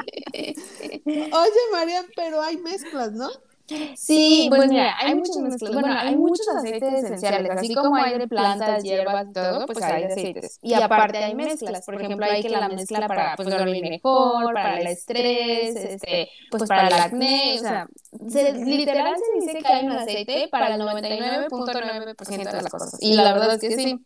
Oye, 1.05 1.61
Marian, 1.71 2.05
pero 2.15 2.41
hay 2.41 2.57
mezclas, 2.57 3.13
¿no? 3.13 3.29
Sí, 3.93 4.47
pues 4.49 4.65
mira, 4.65 4.97
hay 4.99 5.13
muchas 5.15 5.37
mezclas. 5.37 5.73
Bueno, 5.73 5.89
hay 5.97 6.15
muchos 6.15 6.47
aceites 6.49 6.93
esenciales, 6.93 7.51
así 7.51 7.77
como 7.77 7.95
hay 7.95 8.17
de 8.17 8.27
plantas, 8.27 8.83
hierbas 8.83 9.31
todo, 9.31 9.65
pues 9.67 9.81
hay 9.81 9.99
de 9.99 10.05
aceites. 10.13 10.57
Y 10.61 10.73
aparte 10.73 11.17
hay 11.17 11.35
mezclas, 11.35 11.83
por 11.85 11.95
ejemplo, 11.95 12.25
hay 12.25 12.45
que 12.45 12.49
la 12.49 12.69
mezcla 12.69 13.07
para 13.07 13.35
pues 13.35 13.49
dormir 13.49 13.85
mejor, 13.85 14.51
para 14.51 14.79
el 14.79 14.87
estrés, 14.87 15.75
este, 15.75 16.29
pues 16.49 16.65
para 16.65 16.87
el 16.87 16.93
acné, 16.93 17.55
o 17.55 17.57
sea, 17.59 17.87
se- 18.27 18.53
literal 18.53 19.15
se 19.17 19.31
dice 19.39 19.63
que 19.63 19.67
hay 19.73 19.85
un 19.85 19.91
aceite 19.91 20.47
para 20.49 20.67
el 20.67 20.77
99.9% 20.79 22.55
de 22.57 22.63
las 22.63 22.73
cosas. 22.73 22.95
Y 22.99 23.13
la 23.15 23.33
verdad 23.33 23.53
es 23.53 23.59
que 23.59 23.71
sí. 23.71 24.05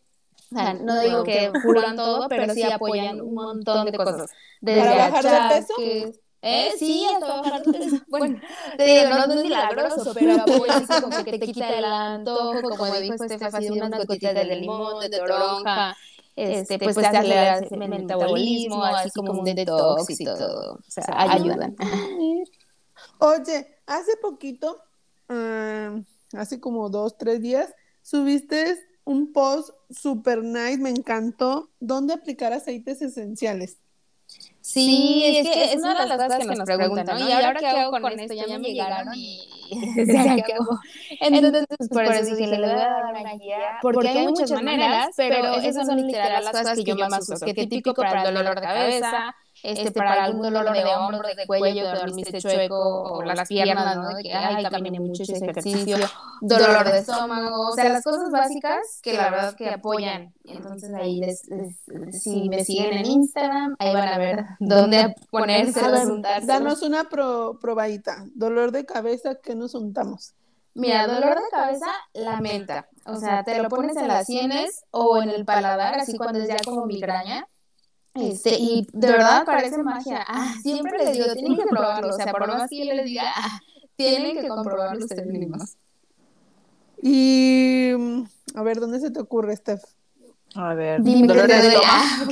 O 0.52 0.56
sea, 0.56 0.74
no 0.74 1.00
digo 1.00 1.24
que 1.24 1.50
curan 1.62 1.96
todo, 1.96 2.28
pero 2.28 2.48
sí 2.50 2.70
apoyan 2.70 3.20
un 3.20 3.34
montón 3.34 3.86
de 3.86 3.92
cosas. 3.92 4.30
Desde 4.60 4.80
¿Para 4.80 4.94
bajar 4.96 5.24
de 5.30 5.42
peso? 5.42 5.74
Achaques, 6.44 6.74
Eh, 6.74 6.78
sí, 6.78 7.06
hasta 7.12 7.40
bajar 7.40 7.62
de 7.62 7.72
peso. 7.72 7.96
Bueno, 8.08 8.40
te 8.76 8.84
digo, 8.84 9.08
no, 9.10 9.26
no 9.26 9.34
es 9.34 9.42
milagroso, 9.42 10.12
pero 10.14 10.34
apoya 10.34 10.76
así 10.76 10.86
como 11.02 11.24
que 11.24 11.38
te 11.38 11.52
quita 11.52 11.78
el 11.78 11.84
antojo, 11.84 12.68
como 12.70 12.94
dijo 12.96 13.14
Estef, 13.14 13.42
así 13.42 13.70
unas 13.70 13.90
gotitas 13.90 14.34
de 14.34 14.44
limón, 14.44 15.00
de 15.00 15.18
toronja, 15.18 15.96
este, 16.36 16.78
pues 16.78 16.96
te 16.96 17.06
acelera 17.06 17.58
el 17.58 17.88
metabolismo, 17.88 18.84
así 18.84 19.10
como 19.10 19.40
un 19.40 19.44
detox 19.44 20.20
y 20.20 20.24
todo. 20.24 20.74
O 20.74 20.90
sea, 20.90 21.04
ayudan. 21.08 21.76
Oye, 23.18 23.78
hace 23.86 24.16
poquito, 24.20 24.80
ah, 25.28 25.96
hace 26.32 26.60
como 26.60 26.88
dos, 26.90 27.16
tres 27.18 27.40
días, 27.40 27.74
subiste 28.02 28.78
un 29.04 29.32
post 29.32 29.70
super 29.90 30.42
nice, 30.42 30.78
me 30.78 30.90
encantó, 30.90 31.70
¿dónde 31.80 32.14
aplicar 32.14 32.52
aceites 32.52 33.02
esenciales? 33.02 33.78
Sí, 34.60 35.22
es 35.26 35.42
que 35.42 35.64
es 35.64 35.74
una 35.76 35.90
de 35.94 35.94
las 35.96 36.08
cosas 36.08 36.38
que 36.38 36.46
nos 36.46 36.62
preguntan, 36.62 37.06
¿no? 37.06 37.18
¿Y 37.18 37.30
ahora 37.32 37.54
qué 37.54 37.66
hago 37.66 37.90
con 37.90 38.06
esto? 38.08 38.32
Ya 38.32 38.46
me 38.46 38.60
llegaron 38.60 39.08
y... 39.14 39.38
o 40.02 40.06
sea, 40.06 40.24
¿qué 40.44 40.54
hago? 40.54 40.78
Entonces, 41.20 41.66
pues, 41.68 41.88
por 41.90 42.04
eso 42.04 42.24
dije, 42.24 42.46
le 42.46 42.58
voy 42.58 42.70
a 42.70 42.88
dar 42.88 43.06
una 43.06 43.34
guía, 43.34 43.58
porque 43.80 44.08
hay 44.08 44.18
muchas 44.18 44.50
maneras, 44.52 45.10
pero 45.16 45.60
esas 45.60 45.86
son 45.86 46.06
literal 46.06 46.44
las 46.44 46.50
cosas 46.50 46.74
que 46.74 46.84
yo 46.84 46.96
más 46.96 47.28
uso, 47.28 47.38
que 47.40 47.54
típico 47.54 47.94
para 47.94 48.12
el 48.12 48.22
dolor 48.22 48.54
de 48.54 48.62
cabeza, 48.62 49.34
este, 49.64 49.92
para 49.92 50.24
algún 50.24 50.42
dolor 50.42 50.72
de 50.72 50.84
hombro, 50.84 51.26
de 51.34 51.46
cuello, 51.46 51.88
de 51.88 51.94
dormirse 51.98 52.38
chueco, 52.40 53.02
o 53.02 53.22
las 53.22 53.48
piernas, 53.48 53.96
¿no? 53.96 54.14
De 54.14 54.22
que, 54.22 54.32
ay, 54.34 54.64
caminé 54.64 55.00
mucho 55.00 55.22
ese 55.22 55.36
ejercicio, 55.44 55.96
dolor 56.42 56.84
de 56.90 56.98
estómago, 56.98 57.70
o 57.70 57.72
sea, 57.72 57.88
las 57.88 58.04
cosas 58.04 58.30
básicas 58.30 59.00
que 59.02 59.14
la 59.14 59.30
verdad 59.30 59.54
que 59.54 59.70
apoyan. 59.70 60.34
Entonces 60.44 60.92
ahí, 60.94 61.18
les, 61.20 61.48
les- 61.48 62.22
si 62.22 62.48
me 62.48 62.62
siguen 62.64 62.92
en 62.98 63.06
Instagram, 63.06 63.74
ahí 63.78 63.94
van 63.94 64.08
a 64.08 64.18
ver 64.18 64.44
dónde 64.60 65.14
ponerse 65.30 65.80
ver, 65.90 66.06
untarse. 66.10 66.46
danos 66.46 66.82
una 66.82 67.04
pro- 67.04 67.58
probadita. 67.60 68.24
Dolor 68.34 68.70
de 68.70 68.84
cabeza, 68.84 69.36
¿qué 69.42 69.54
nos 69.54 69.74
untamos? 69.74 70.34
Mira, 70.76 71.06
dolor 71.06 71.36
de 71.36 71.48
cabeza, 71.50 71.86
la 72.14 72.40
menta. 72.40 72.88
O 73.06 73.14
sea, 73.16 73.44
te 73.44 73.62
lo 73.62 73.68
pones 73.68 73.96
en 73.96 74.08
las 74.08 74.26
sienes 74.26 74.84
o 74.90 75.22
en 75.22 75.30
el 75.30 75.44
paladar, 75.44 75.94
así 76.00 76.16
cuando 76.16 76.40
es 76.40 76.48
ya 76.48 76.56
como 76.64 76.84
migraña. 76.84 77.46
Este, 78.14 78.56
y 78.56 78.86
de 78.92 79.08
verdad 79.08 79.44
parece 79.44 79.82
magia. 79.82 80.24
Ah, 80.26 80.54
siempre 80.62 80.98
les 80.98 81.12
digo, 81.12 81.32
tienen 81.34 81.56
que 81.56 81.64
probarlo. 81.64 82.08
O 82.08 82.12
sea, 82.12 82.32
por 82.32 82.46
más 82.46 82.70
que 82.70 82.86
yo 82.86 82.94
les 82.94 83.04
diga, 83.06 83.24
ah, 83.34 83.60
tienen 83.96 84.40
que 84.40 84.48
comprobarlo 84.48 85.04
ustedes 85.04 85.26
mismos. 85.26 85.76
Y 87.02 87.92
a 88.54 88.62
ver, 88.62 88.80
¿dónde 88.80 89.00
se 89.00 89.10
te 89.10 89.20
ocurre, 89.20 89.56
Steph? 89.56 89.82
A 90.54 90.74
ver, 90.74 91.02
Dime 91.02 91.26
dolor 91.26 91.48
te 91.48 91.54
de 91.60 91.68
estómago. 91.68 91.86
Ah. 91.90 92.26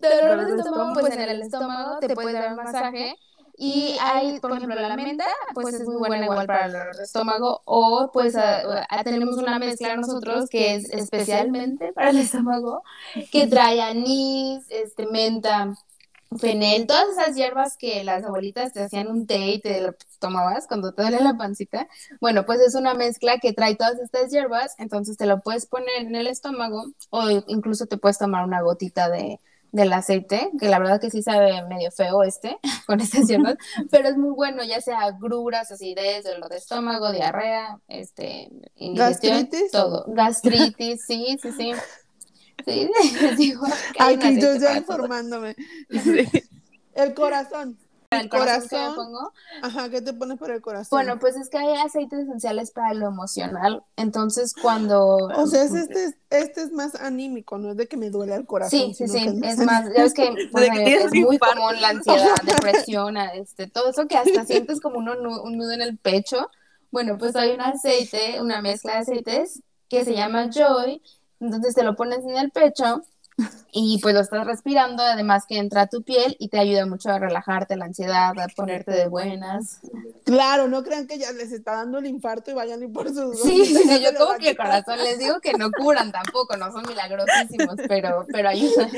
Dolor 0.00 0.46
de 0.46 0.56
estómago, 0.58 0.92
pues 1.00 1.14
en 1.14 1.20
el 1.20 1.42
estómago 1.42 1.98
te 1.98 2.14
puedes 2.14 2.34
dar 2.34 2.50
un 2.50 2.56
masaje 2.56 3.16
Y 3.56 3.96
hay, 4.00 4.40
por 4.40 4.52
ejemplo, 4.52 4.74
la 4.80 4.92
menta, 4.96 5.24
pues 5.52 5.72
es 5.72 5.84
muy 5.84 5.96
buena 5.96 6.26
igual 6.26 6.50
para 6.50 6.66
el 6.66 7.00
estómago. 7.00 7.62
O 7.64 8.10
pues 8.12 8.36
a- 8.36 8.62
a- 8.88 9.04
tenemos 9.04 9.36
una 9.36 9.58
mezcla 9.58 9.96
nosotros 9.96 10.48
que 10.48 10.74
es 10.74 10.90
especialmente 10.90 11.92
para 11.92 12.10
el 12.10 12.18
estómago, 12.18 12.82
que 13.30 13.46
trae 13.46 13.80
anís, 13.80 14.64
este, 14.70 15.06
menta, 15.06 15.74
fenel, 16.38 16.86
todas 16.86 17.08
esas 17.10 17.36
hierbas 17.36 17.76
que 17.76 18.02
las 18.04 18.24
abuelitas 18.24 18.72
te 18.72 18.82
hacían 18.82 19.08
un 19.08 19.26
té 19.26 19.38
y 19.52 19.60
te 19.60 19.80
lo 19.80 19.94
tomabas 20.18 20.66
cuando 20.66 20.92
te 20.92 21.02
duele 21.02 21.20
la 21.20 21.36
pancita. 21.36 21.86
Bueno, 22.20 22.44
pues 22.44 22.60
es 22.60 22.74
una 22.74 22.94
mezcla 22.94 23.38
que 23.38 23.52
trae 23.52 23.76
todas 23.76 24.00
estas 24.00 24.30
hierbas, 24.32 24.74
entonces 24.78 25.16
te 25.16 25.26
lo 25.26 25.40
puedes 25.40 25.66
poner 25.66 25.90
en 26.02 26.16
el 26.16 26.26
estómago 26.26 26.86
o 27.10 27.30
incluso 27.46 27.86
te 27.86 27.98
puedes 27.98 28.18
tomar 28.18 28.44
una 28.44 28.62
gotita 28.62 29.08
de, 29.10 29.38
del 29.74 29.92
aceite, 29.92 30.50
que 30.58 30.68
la 30.68 30.78
verdad 30.78 31.00
que 31.00 31.10
sí 31.10 31.20
sabe 31.20 31.66
medio 31.66 31.90
feo 31.90 32.22
este, 32.22 32.58
con 32.86 33.00
estas 33.00 33.26
hierbas, 33.26 33.56
pero 33.90 34.08
es 34.08 34.16
muy 34.16 34.30
bueno, 34.30 34.62
ya 34.62 34.80
sea 34.80 35.00
agruras, 35.00 35.72
acidez, 35.72 36.24
dolor 36.24 36.48
de 36.48 36.58
estómago, 36.58 37.10
diarrea, 37.10 37.80
este, 37.88 38.50
indigestión, 38.76 39.40
¿Gastritis? 39.40 39.72
todo, 39.72 40.04
gastritis, 40.14 41.04
sí, 41.04 41.36
sí, 41.42 41.52
sí. 41.52 41.72
Sí, 42.64 42.88
digo 43.36 43.66
Aquí 43.98 44.40
yo 44.40 44.54
ya 44.56 44.76
informándome. 44.78 45.56
Sí. 45.90 46.24
El 46.94 47.12
corazón. 47.12 47.76
El 48.20 48.28
corazón 48.28 48.68
que 48.68 48.76
me 48.76 48.82
corazón. 48.82 48.94
pongo. 49.12 49.32
Ajá, 49.62 49.88
¿qué 49.90 50.02
te 50.02 50.12
pones 50.12 50.38
para 50.38 50.54
el 50.54 50.60
corazón? 50.62 50.96
Bueno, 50.98 51.18
pues 51.18 51.36
es 51.36 51.48
que 51.48 51.58
hay 51.58 51.76
aceites 51.80 52.20
esenciales 52.20 52.70
para 52.70 52.94
lo 52.94 53.06
emocional. 53.08 53.82
Entonces, 53.96 54.54
cuando. 54.60 55.16
O 55.16 55.46
sea, 55.46 55.62
es 55.64 55.72
este, 55.74 56.04
es- 56.04 56.16
este 56.30 56.62
es 56.62 56.72
más 56.72 56.94
anímico, 56.96 57.58
no 57.58 57.70
es 57.70 57.76
de 57.76 57.86
que 57.86 57.96
me 57.96 58.10
duele 58.10 58.34
el 58.34 58.46
corazón. 58.46 58.78
Sí, 58.78 58.94
sí, 58.94 59.06
sí, 59.08 59.40
es 59.42 59.58
más, 59.58 59.84
ya 59.94 60.02
ves 60.02 60.14
que 60.14 60.34
pues, 60.52 60.68
es 60.74 61.14
muy 61.14 61.38
común 61.38 61.80
la 61.80 61.88
ansiedad, 61.90 62.34
depresión, 62.44 63.16
este, 63.16 63.66
todo 63.68 63.90
eso 63.90 64.06
que 64.08 64.16
hasta 64.16 64.44
sientes 64.44 64.80
como 64.80 64.98
uno 64.98 65.12
un 65.42 65.56
nudo 65.56 65.72
en 65.72 65.82
el 65.82 65.96
pecho. 65.98 66.50
Bueno, 66.90 67.18
pues 67.18 67.34
hay 67.36 67.50
un 67.52 67.60
aceite, 67.60 68.40
una 68.40 68.62
mezcla 68.62 68.92
de 68.94 68.98
aceites 68.98 69.62
que 69.88 70.04
se 70.04 70.14
llama 70.14 70.50
Joy, 70.50 71.02
entonces 71.40 71.74
te 71.74 71.82
lo 71.82 71.94
pones 71.96 72.20
en 72.20 72.36
el 72.36 72.50
pecho 72.50 73.02
y 73.76 73.98
pues 74.00 74.14
lo 74.14 74.20
estás 74.20 74.46
respirando, 74.46 75.02
además 75.02 75.44
que 75.48 75.58
entra 75.58 75.82
a 75.82 75.86
tu 75.88 76.02
piel 76.02 76.36
y 76.38 76.48
te 76.48 76.58
ayuda 76.58 76.86
mucho 76.86 77.10
a 77.10 77.18
relajarte 77.18 77.76
la 77.76 77.86
ansiedad, 77.86 78.38
a 78.38 78.46
ponerte 78.54 78.92
de 78.92 79.08
buenas. 79.08 79.80
Claro, 80.24 80.68
no 80.68 80.84
crean 80.84 81.08
que 81.08 81.18
ya 81.18 81.32
les 81.32 81.50
está 81.50 81.72
dando 81.72 81.98
el 81.98 82.06
infarto 82.06 82.52
y 82.52 82.54
vayan 82.54 82.82
y 82.84 82.86
por 82.86 83.12
sus 83.12 83.42
Sí, 83.42 83.74
yo 84.00 84.16
como 84.16 84.38
que 84.38 84.54
corazón 84.54 84.98
les 84.98 85.18
digo 85.18 85.40
que 85.40 85.54
no 85.54 85.72
curan 85.72 86.12
tampoco, 86.12 86.56
no 86.56 86.70
son 86.70 86.84
milagrosísimos, 86.86 87.74
pero, 87.88 88.24
pero 88.30 88.48
ayudan. 88.50 88.90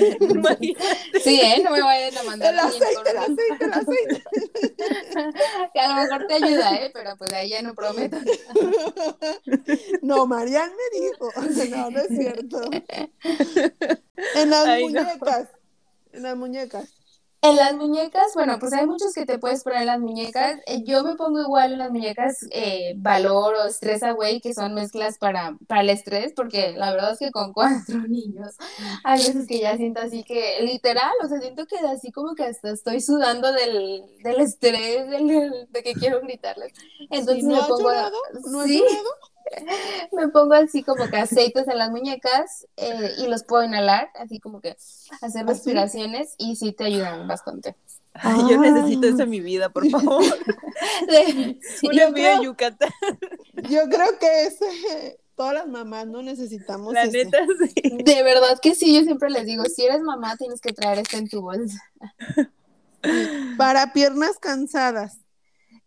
Sí, 1.25 1.41
¿eh? 1.41 1.63
No 1.65 1.71
me 1.71 1.81
vayan 1.83 2.19
a 2.19 2.23
mandar 2.25 2.53
El 2.53 2.61
aceite, 2.61 3.11
el 3.11 3.17
aceite, 3.17 3.65
el 3.65 3.73
aceite. 3.73 4.25
que 5.73 5.81
a 5.81 5.89
lo 5.89 5.95
mejor 6.03 6.27
te 6.27 6.35
ayuda, 6.35 6.77
¿eh? 6.77 6.91
Pero 6.93 7.17
pues 7.17 7.33
ahí 7.33 7.49
ya 7.49 7.63
no 7.63 7.75
prometo. 7.75 8.19
No, 10.03 10.27
Marian 10.27 10.71
me 10.71 11.01
dijo. 11.01 11.31
No, 11.77 11.91
no 11.91 11.99
es 12.01 12.09
cierto. 12.09 12.61
En 14.35 14.51
las 14.51 14.67
Ay, 14.67 14.87
no. 14.89 15.03
muñecas. 15.03 15.49
En 16.13 16.23
las 16.23 16.37
muñecas. 16.37 16.89
En 17.43 17.55
las 17.55 17.75
muñecas, 17.77 18.33
bueno, 18.35 18.59
pues 18.59 18.73
hay 18.73 18.87
muchos 18.87 19.13
que 19.13 19.25
te 19.25 19.39
puedes 19.39 19.63
poner 19.63 19.81
en 19.83 19.87
las 19.87 20.01
muñecas. 20.01 20.59
Eh, 20.67 20.83
Yo 20.85 21.05
me 21.05 21.15
pongo 21.15 21.41
igual 21.43 21.75
en 21.75 21.79
las 21.79 21.91
muñecas 21.93 22.39
eh, 22.51 22.95
Valor 22.97 23.55
o 23.55 23.69
Stress 23.69 24.03
Away, 24.03 24.41
que 24.41 24.53
son 24.53 24.75
mezclas 24.75 25.19
para, 25.19 25.57
para 25.69 25.83
el 25.83 25.91
estrés, 25.91 26.33
porque 26.35 26.73
la 26.73 26.91
verdad 26.91 27.13
es 27.13 27.19
que 27.21 27.31
con 27.31 27.53
cuatro 27.53 27.99
niños 28.09 28.57
hay 29.05 29.19
veces 29.19 29.47
que 29.47 29.61
ya 29.61 29.77
siento 29.77 30.01
así 30.01 30.25
que, 30.25 30.61
literal, 30.63 31.13
o 31.23 31.29
sea, 31.29 31.39
siento 31.41 31.67
que 31.67 31.77
así 31.79 32.11
como 32.11 32.35
que 32.35 32.45
hasta 32.45 32.71
estoy 32.71 33.01
sudando 33.01 33.53
del, 33.53 34.03
del 34.25 34.41
estrés, 34.41 35.09
del- 35.09 35.69
de 35.71 35.83
que 35.85 35.93
quiero 35.93 36.21
gritarles. 36.23 36.73
Entonces 37.11 37.45
¿Y 37.45 37.47
no 37.47 37.55
me 37.55 37.61
has 37.61 37.69
pongo... 37.69 37.83
llorado? 37.83 38.17
¿No 38.51 38.61
has 38.61 38.67
Sí, 38.67 38.79
llorado? 38.81 39.09
me 40.13 40.29
pongo 40.29 40.55
así 40.55 40.83
como 40.83 41.09
que 41.09 41.17
aceites 41.17 41.69
en 41.69 41.79
las 41.79 41.91
muñecas 41.91 42.67
eh, 42.77 43.13
y 43.19 43.27
los 43.29 43.45
puedo 43.45 43.65
inhalar, 43.65 44.11
así 44.15 44.41
como 44.41 44.61
que 44.61 44.77
hacer 45.21 45.45
¿Así? 45.45 45.45
respiraciones 45.47 46.35
y 46.39 46.57
sí 46.57 46.73
te 46.73 46.85
ayudan 46.85 47.27
bastante. 47.29 47.77
Ay, 48.15 48.41
yo 48.49 48.59
necesito 48.59 49.07
eso 49.09 49.23
en 49.23 49.31
mi 49.31 49.41
vida, 49.41 49.69
por 49.71 49.89
favor. 49.89 50.25
Sí, 51.81 51.89
Una 51.89 52.09
yo 52.09 52.13
vida 52.13 52.41
Yucatán, 52.43 52.91
Yo 53.69 53.89
creo 53.89 54.19
que 54.19 54.47
ese, 54.47 55.19
todas 55.35 55.55
las 55.55 55.67
mamás 55.69 56.07
no 56.07 56.23
necesitamos 56.23 56.93
la 56.93 57.05
ese. 57.05 57.25
neta, 57.25 57.39
sí. 57.75 58.03
de 58.05 58.23
verdad 58.23 58.59
que 58.61 58.75
sí, 58.75 58.95
yo 58.95 59.03
siempre 59.05 59.31
les 59.31 59.47
digo, 59.47 59.65
si 59.65 59.85
eres 59.85 60.03
mamá 60.03 60.37
tienes 60.37 60.61
que 60.61 60.73
traer 60.73 60.99
esto 60.99 61.17
en 61.17 61.29
tu 61.29 61.41
bolsa. 61.43 61.79
Para 63.57 63.93
piernas 63.93 64.39
cansadas. 64.39 65.19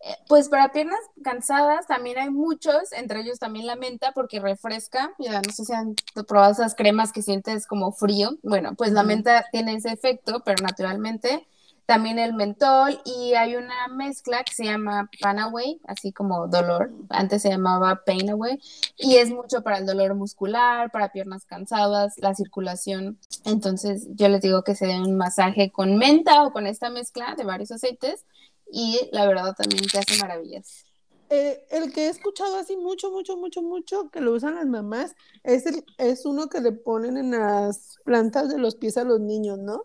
Eh, 0.02 0.16
Pues 0.28 0.48
para 0.50 0.72
piernas 0.72 1.00
cansadas 1.24 1.88
también 1.88 2.18
hay 2.18 2.30
muchos, 2.30 2.92
entre 2.94 3.22
ellos 3.22 3.40
también 3.40 3.66
la 3.68 3.76
menta 3.76 4.12
porque 4.14 4.40
refresca, 4.40 5.12
ya 5.20 5.42
no 5.42 5.52
sé 5.52 5.66
si 5.66 5.74
han 5.74 5.96
probado 6.28 6.54
esas 6.54 6.76
cremas 6.76 7.12
que 7.12 7.22
sientes 7.22 7.68
como 7.68 7.92
frío, 7.92 8.38
bueno, 8.44 8.76
pues 8.76 8.92
la 8.94 9.04
menta 9.04 9.46
tiene 9.52 9.76
ese 9.76 9.92
efecto, 9.92 10.42
pero 10.46 10.64
naturalmente. 10.64 11.46
También 11.86 12.20
el 12.20 12.34
mentol 12.36 13.02
y 13.04 13.34
hay 13.34 13.56
una 13.56 13.88
mezcla 13.88 14.44
que 14.44 14.54
se 14.54 14.64
llama 14.66 15.10
Panaway, 15.22 15.82
así 15.88 16.12
como 16.14 16.48
dolor, 16.48 16.92
antes 17.10 17.42
se 17.42 17.50
llamaba 17.50 18.04
Painaway 18.06 18.60
y 18.96 19.16
es 19.18 19.32
mucho 19.32 19.64
para 19.64 19.80
el 19.80 19.88
dolor 19.88 20.14
muscular, 20.14 20.92
para 20.92 21.12
piernas 21.12 21.46
cansadas, 21.46 22.14
la 22.20 22.36
circulación, 22.36 23.18
entonces 23.44 24.08
yo 24.12 24.30
les 24.30 24.42
digo 24.42 24.64
que 24.64 24.76
se 24.76 24.86
den 24.86 25.02
un 25.02 25.18
masaje 25.18 25.72
con 25.72 25.98
menta 25.98 26.44
o 26.44 26.52
con 26.52 26.68
esta 26.68 26.92
mezcla 26.92 27.34
de 27.36 27.44
varios 27.44 27.72
aceites 27.72 28.24
y 28.72 29.10
la 29.12 29.28
verdad 29.28 29.56
también 29.56 29.86
te 29.88 30.00
hace 30.00 30.18
maravillas. 30.20 30.86
Eh, 31.32 31.64
el 31.70 31.94
que 31.94 32.08
he 32.08 32.10
escuchado 32.10 32.58
así 32.58 32.76
mucho, 32.76 33.12
mucho, 33.12 33.38
mucho, 33.38 33.62
mucho, 33.62 34.10
que 34.10 34.20
lo 34.20 34.34
usan 34.34 34.56
las 34.56 34.66
mamás, 34.66 35.16
es, 35.44 35.66
el, 35.68 35.86
es 36.00 36.26
uno 36.26 36.48
que 36.50 36.60
le 36.60 36.72
ponen 36.72 37.18
en 37.18 37.32
las 37.32 37.98
plantas 38.04 38.50
de 38.50 38.58
los 38.58 38.76
pies 38.76 38.98
a 38.98 39.04
los 39.04 39.20
niños, 39.20 39.60
¿no? 39.60 39.84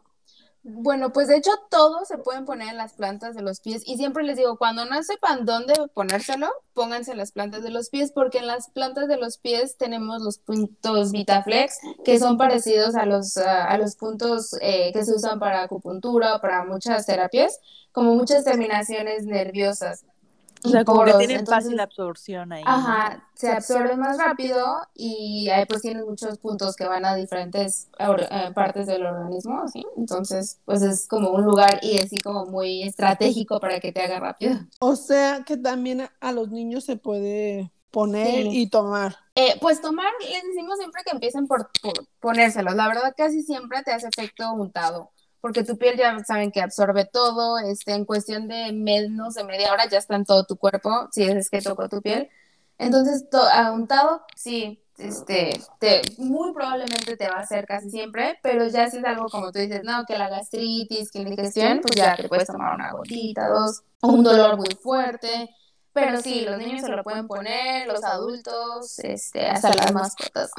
Bueno, 0.67 1.13
pues 1.13 1.29
de 1.29 1.37
hecho 1.37 1.51
todos 1.69 2.09
se 2.09 2.17
pueden 2.17 2.47
poner 2.47 2.69
en 2.71 2.79
las 2.79 2.95
plantas 2.95 3.35
de 3.35 3.43
los 3.43 3.61
pies 3.61 3.83
y 3.85 3.99
siempre 3.99 4.25
les 4.25 4.39
digo, 4.39 4.57
cuando 4.57 4.87
no 4.87 5.03
sepan 5.03 5.45
dónde 5.45 5.75
ponérselo, 5.93 6.49
pónganse 6.73 7.11
en 7.11 7.19
las 7.19 7.33
plantas 7.33 7.63
de 7.63 7.69
los 7.69 7.91
pies 7.91 8.13
porque 8.13 8.39
en 8.39 8.47
las 8.47 8.71
plantas 8.71 9.07
de 9.07 9.19
los 9.19 9.37
pies 9.37 9.77
tenemos 9.77 10.23
los 10.23 10.39
puntos 10.39 11.13
Vitaflex 11.13 11.81
que 12.03 12.19
son 12.19 12.39
parecidos 12.39 12.95
a 12.95 13.05
los, 13.05 13.37
a, 13.37 13.67
a 13.67 13.77
los 13.77 13.97
puntos 13.97 14.57
eh, 14.63 14.91
que 14.95 15.05
se 15.05 15.15
usan 15.15 15.39
para 15.39 15.65
acupuntura 15.65 16.37
o 16.37 16.41
para 16.41 16.65
muchas 16.65 17.05
terapias, 17.05 17.61
como 17.95 18.15
muchas 18.17 18.45
terminaciones 18.45 19.25
nerviosas. 19.25 20.05
O 20.65 20.71
sea, 20.71 20.83
como 20.83 21.05
que 21.05 21.13
tienen 21.13 21.41
Entonces, 21.41 21.65
fácil 21.65 21.79
absorción 21.81 22.51
ahí. 22.53 22.65
¿no? 22.65 22.71
Ajá, 22.71 23.29
se 23.35 23.51
absorbe 23.53 23.97
más 23.97 24.17
rápido 24.17 24.65
y 24.95 25.51
ahí 25.51 25.67
pues 25.67 25.83
tienen 25.83 26.07
muchos 26.07 26.39
puntos 26.39 26.75
que 26.75 26.87
van 26.87 27.05
a 27.05 27.15
diferentes 27.15 27.89
eh, 27.99 28.51
partes 28.55 28.87
del 28.87 29.05
organismo, 29.05 29.69
¿sí? 29.69 29.85
Entonces, 29.99 30.61
pues 30.65 30.81
es 30.81 31.07
como 31.07 31.31
un 31.31 31.45
lugar 31.45 31.81
y 31.83 31.99
así 31.99 32.17
como 32.19 32.47
muy 32.47 32.83
estratégico 32.83 33.61
para 33.61 33.79
que 33.79 33.93
te 33.93 34.01
haga 34.03 34.21
rápido. 34.21 34.59
O 34.81 34.97
sea 34.97 35.45
que 35.45 35.59
también 35.59 36.01
a, 36.01 36.13
a 36.21 36.33
los 36.33 36.51
niños 36.51 36.85
se 36.85 36.97
puede 36.97 37.71
poner 37.91 38.27
Sí. 38.27 38.49
y 38.63 38.71
tomar. 38.71 39.17
Eh, 39.37 39.57
pues 39.61 39.81
tomar, 39.81 40.11
les 40.21 40.43
decimos 40.45 40.79
siempre 40.79 41.03
que 41.05 41.11
empiecen 41.13 41.47
por, 41.47 41.71
por 41.83 41.93
ponérselos. 42.21 42.75
La 42.75 42.89
verdad 42.89 43.15
casi 43.17 43.43
siempre 43.43 43.83
te 43.83 43.93
hace 43.93 44.09
efecto 44.09 44.51
untado, 44.53 45.11
porque 45.45 45.63
tu 45.63 45.77
piel 45.77 45.99
ya 45.99 46.19
saben 46.25 46.51
que 46.51 46.63
absorbe 46.63 47.05
todo, 47.05 47.59
este, 47.59 47.93
en 47.93 48.07
cuestión 48.07 48.49
de 48.49 48.73
menos 48.73 49.35
de 49.35 49.45
media 49.45 49.75
hora 49.75 49.87
ya 49.87 49.99
está 49.99 50.17
en 50.17 50.25
todo 50.25 50.47
tu 50.47 50.57
cuerpo, 50.57 51.07
si 51.13 51.25
es 51.25 51.51
que 51.51 51.61
tocó 51.61 51.87
tu 51.87 52.01
piel. 52.01 52.31
Entonces, 52.79 53.27
untado, 53.75 54.23
sí, 54.35 54.83
este, 54.97 55.61
te, 55.79 56.01
muy 56.17 56.55
probablemente 56.55 57.19
te 57.19 57.29
va 57.29 57.35
a 57.35 57.41
hacer 57.41 57.67
casi 57.67 57.91
siempre, 57.91 58.39
pero 58.43 58.67
ya 58.69 58.89
si 58.89 58.97
es 58.97 59.05
algo 59.05 59.27
como 59.27 59.53
tú 59.53 59.59
dices, 59.59 59.83
no, 59.85 60.07
que 60.07 60.17
la 60.17 60.31
gastritis, 60.31 61.11
que 61.11 61.19
la 61.19 61.29
indigestión, 61.29 61.83
pues 61.83 61.95
ya 61.95 62.17
te 62.17 62.27
puedes 62.27 62.47
tomar 62.47 62.77
una 62.77 62.93
gotita, 62.93 63.47
dos, 63.47 63.83
o 64.01 64.09
un 64.09 64.25
dolor 64.25 64.57
muy 64.57 64.75
fuerte. 64.83 65.51
Pero 65.93 66.23
sí, 66.23 66.41
los 66.41 66.57
niños 66.57 66.81
se 66.81 66.89
lo 66.89 67.05
pueden 67.05 67.27
poner, 67.27 67.87
los 67.87 68.03
adultos, 68.03 68.99
este, 69.01 69.47
hasta 69.47 69.75
las 69.75 69.93
mascotas. 69.93 70.53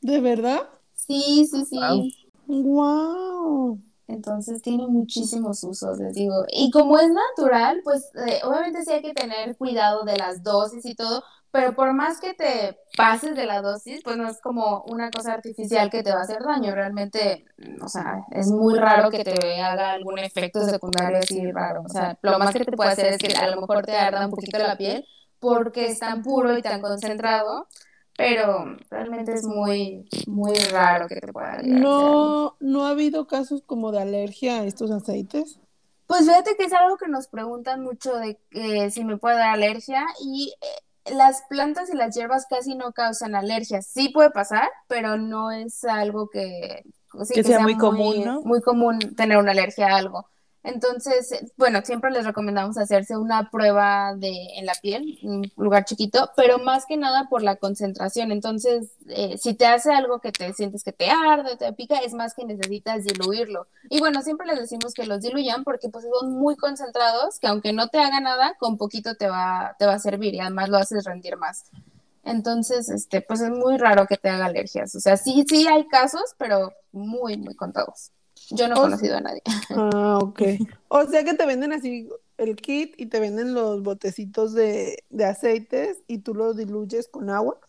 ¿De 0.00 0.20
verdad? 0.20 0.68
Sí, 0.94 1.48
sí, 1.48 1.64
sí. 1.64 2.26
Guau. 2.48 3.78
¡Wow! 3.78 3.86
Entonces 4.08 4.62
tiene 4.62 4.86
muchísimos 4.86 5.62
usos, 5.64 5.98
les 5.98 6.14
digo. 6.14 6.44
Y 6.48 6.70
como 6.70 6.98
es 6.98 7.08
natural, 7.10 7.80
pues 7.82 8.10
eh, 8.26 8.40
obviamente 8.44 8.84
sí 8.84 8.92
hay 8.92 9.02
que 9.02 9.14
tener 9.14 9.56
cuidado 9.56 10.04
de 10.04 10.16
las 10.16 10.42
dosis 10.42 10.84
y 10.86 10.94
todo, 10.94 11.22
pero 11.50 11.74
por 11.74 11.92
más 11.92 12.20
que 12.20 12.34
te 12.34 12.78
pases 12.96 13.34
de 13.34 13.46
la 13.46 13.62
dosis, 13.62 14.02
pues 14.04 14.16
no 14.16 14.28
es 14.28 14.40
como 14.40 14.84
una 14.88 15.10
cosa 15.10 15.32
artificial 15.32 15.90
que 15.90 16.02
te 16.02 16.12
va 16.12 16.20
a 16.20 16.22
hacer 16.22 16.42
daño. 16.44 16.74
Realmente, 16.74 17.46
mm, 17.58 17.82
o 17.82 17.88
sea, 17.88 18.24
es 18.30 18.48
muy 18.48 18.78
raro 18.78 19.10
que 19.10 19.24
te 19.24 19.60
haga 19.60 19.92
algún 19.92 20.18
efecto 20.18 20.64
secundario 20.64 21.18
así 21.18 21.50
raro. 21.50 21.82
O 21.84 21.88
sea, 21.88 22.18
lo 22.22 22.38
más 22.38 22.52
que 22.52 22.64
te 22.64 22.72
puede 22.72 22.90
hacer 22.90 23.14
es 23.14 23.18
que 23.18 23.34
a 23.34 23.48
lo 23.48 23.60
mejor 23.60 23.84
te 23.84 23.96
arda 23.96 24.24
un 24.24 24.30
poquito 24.30 24.58
la 24.58 24.76
piel 24.76 25.04
porque 25.38 25.86
es 25.86 25.98
tan 25.98 26.22
puro 26.22 26.56
y 26.56 26.62
tan 26.62 26.80
concentrado, 26.80 27.68
pero 28.16 28.76
realmente 28.90 29.34
es 29.34 29.44
muy, 29.44 30.08
muy 30.26 30.54
raro 30.70 31.06
que 31.08 31.16
te 31.16 31.32
pueda 31.32 31.60
llegar. 31.60 31.80
¿No, 31.80 32.56
¿No 32.60 32.86
ha 32.86 32.90
habido 32.90 33.26
casos 33.26 33.62
como 33.64 33.92
de 33.92 34.00
alergia 34.00 34.60
a 34.60 34.64
estos 34.64 34.90
aceites? 34.90 35.58
Pues 36.06 36.20
fíjate 36.20 36.56
que 36.56 36.64
es 36.64 36.72
algo 36.72 36.96
que 36.96 37.08
nos 37.08 37.26
preguntan 37.28 37.82
mucho 37.82 38.14
de 38.16 38.38
eh, 38.52 38.90
si 38.90 39.04
me 39.04 39.16
puede 39.16 39.36
dar 39.36 39.50
alergia 39.50 40.06
y 40.22 40.54
eh, 40.62 41.12
las 41.12 41.42
plantas 41.48 41.90
y 41.90 41.96
las 41.96 42.14
hierbas 42.14 42.46
casi 42.48 42.74
no 42.74 42.92
causan 42.92 43.34
alergia. 43.34 43.82
Sí 43.82 44.08
puede 44.10 44.30
pasar, 44.30 44.68
pero 44.86 45.16
no 45.18 45.50
es 45.50 45.84
algo 45.84 46.28
que, 46.28 46.84
sí, 47.24 47.34
Que 47.34 47.42
sea 47.42 47.60
muy 47.60 47.76
común, 47.76 48.24
¿no? 48.24 48.42
Muy 48.42 48.60
común 48.60 48.98
tener 49.16 49.38
una 49.38 49.50
alergia 49.50 49.88
a 49.88 49.96
algo. 49.96 50.26
Entonces, 50.66 51.32
bueno, 51.56 51.80
siempre 51.84 52.10
les 52.10 52.26
recomendamos 52.26 52.76
hacerse 52.76 53.16
una 53.16 53.50
prueba 53.50 54.16
de, 54.16 54.32
en 54.56 54.66
la 54.66 54.74
piel, 54.74 55.16
un 55.22 55.48
lugar 55.56 55.84
chiquito, 55.84 56.32
pero 56.36 56.58
más 56.58 56.86
que 56.86 56.96
nada 56.96 57.28
por 57.28 57.44
la 57.44 57.54
concentración. 57.54 58.32
Entonces, 58.32 58.88
eh, 59.06 59.38
si 59.38 59.54
te 59.54 59.64
hace 59.66 59.92
algo 59.92 60.18
que 60.18 60.32
te 60.32 60.52
sientes 60.54 60.82
que 60.82 60.90
te 60.90 61.08
arde, 61.08 61.56
te 61.56 61.72
pica, 61.72 61.98
es 61.98 62.14
más 62.14 62.34
que 62.34 62.44
necesitas 62.44 63.04
diluirlo. 63.04 63.68
Y 63.90 64.00
bueno, 64.00 64.22
siempre 64.22 64.44
les 64.48 64.58
decimos 64.58 64.92
que 64.92 65.06
los 65.06 65.20
diluyan 65.20 65.62
porque 65.62 65.88
pues 65.88 66.04
son 66.18 66.32
muy 66.32 66.56
concentrados, 66.56 67.38
que 67.38 67.46
aunque 67.46 67.72
no 67.72 67.86
te 67.86 68.00
haga 68.00 68.18
nada, 68.18 68.56
con 68.58 68.76
poquito 68.76 69.14
te 69.14 69.28
va, 69.28 69.76
te 69.78 69.86
va 69.86 69.94
a 69.94 69.98
servir 70.00 70.34
y 70.34 70.40
además 70.40 70.68
lo 70.68 70.78
haces 70.78 71.04
rendir 71.04 71.36
más. 71.36 71.66
Entonces, 72.24 72.88
este, 72.88 73.20
pues 73.20 73.40
es 73.40 73.50
muy 73.50 73.78
raro 73.78 74.08
que 74.08 74.16
te 74.16 74.30
haga 74.30 74.46
alergias. 74.46 74.96
O 74.96 75.00
sea, 75.00 75.16
sí, 75.16 75.44
sí 75.48 75.68
hay 75.68 75.86
casos, 75.86 76.34
pero 76.36 76.72
muy, 76.90 77.36
muy 77.36 77.54
contados. 77.54 78.10
Yo 78.50 78.68
no 78.68 78.76
he 78.76 78.78
O- 78.78 78.80
conocido 78.80 79.16
a 79.16 79.20
nadie. 79.20 79.42
Ah, 79.74 80.18
ok. 80.22 80.42
O 80.88 81.06
sea 81.06 81.24
que 81.24 81.34
te 81.34 81.46
venden 81.46 81.72
así 81.72 82.08
el 82.38 82.56
kit 82.56 82.94
y 82.98 83.06
te 83.06 83.20
venden 83.20 83.54
los 83.54 83.82
botecitos 83.82 84.54
de, 84.54 85.04
de 85.10 85.24
aceites 85.24 86.02
y 86.08 86.18
tú 86.20 86.34
los 86.34 86.56
diluyes 86.56 87.08
con 87.08 87.30
agua. 87.30 87.60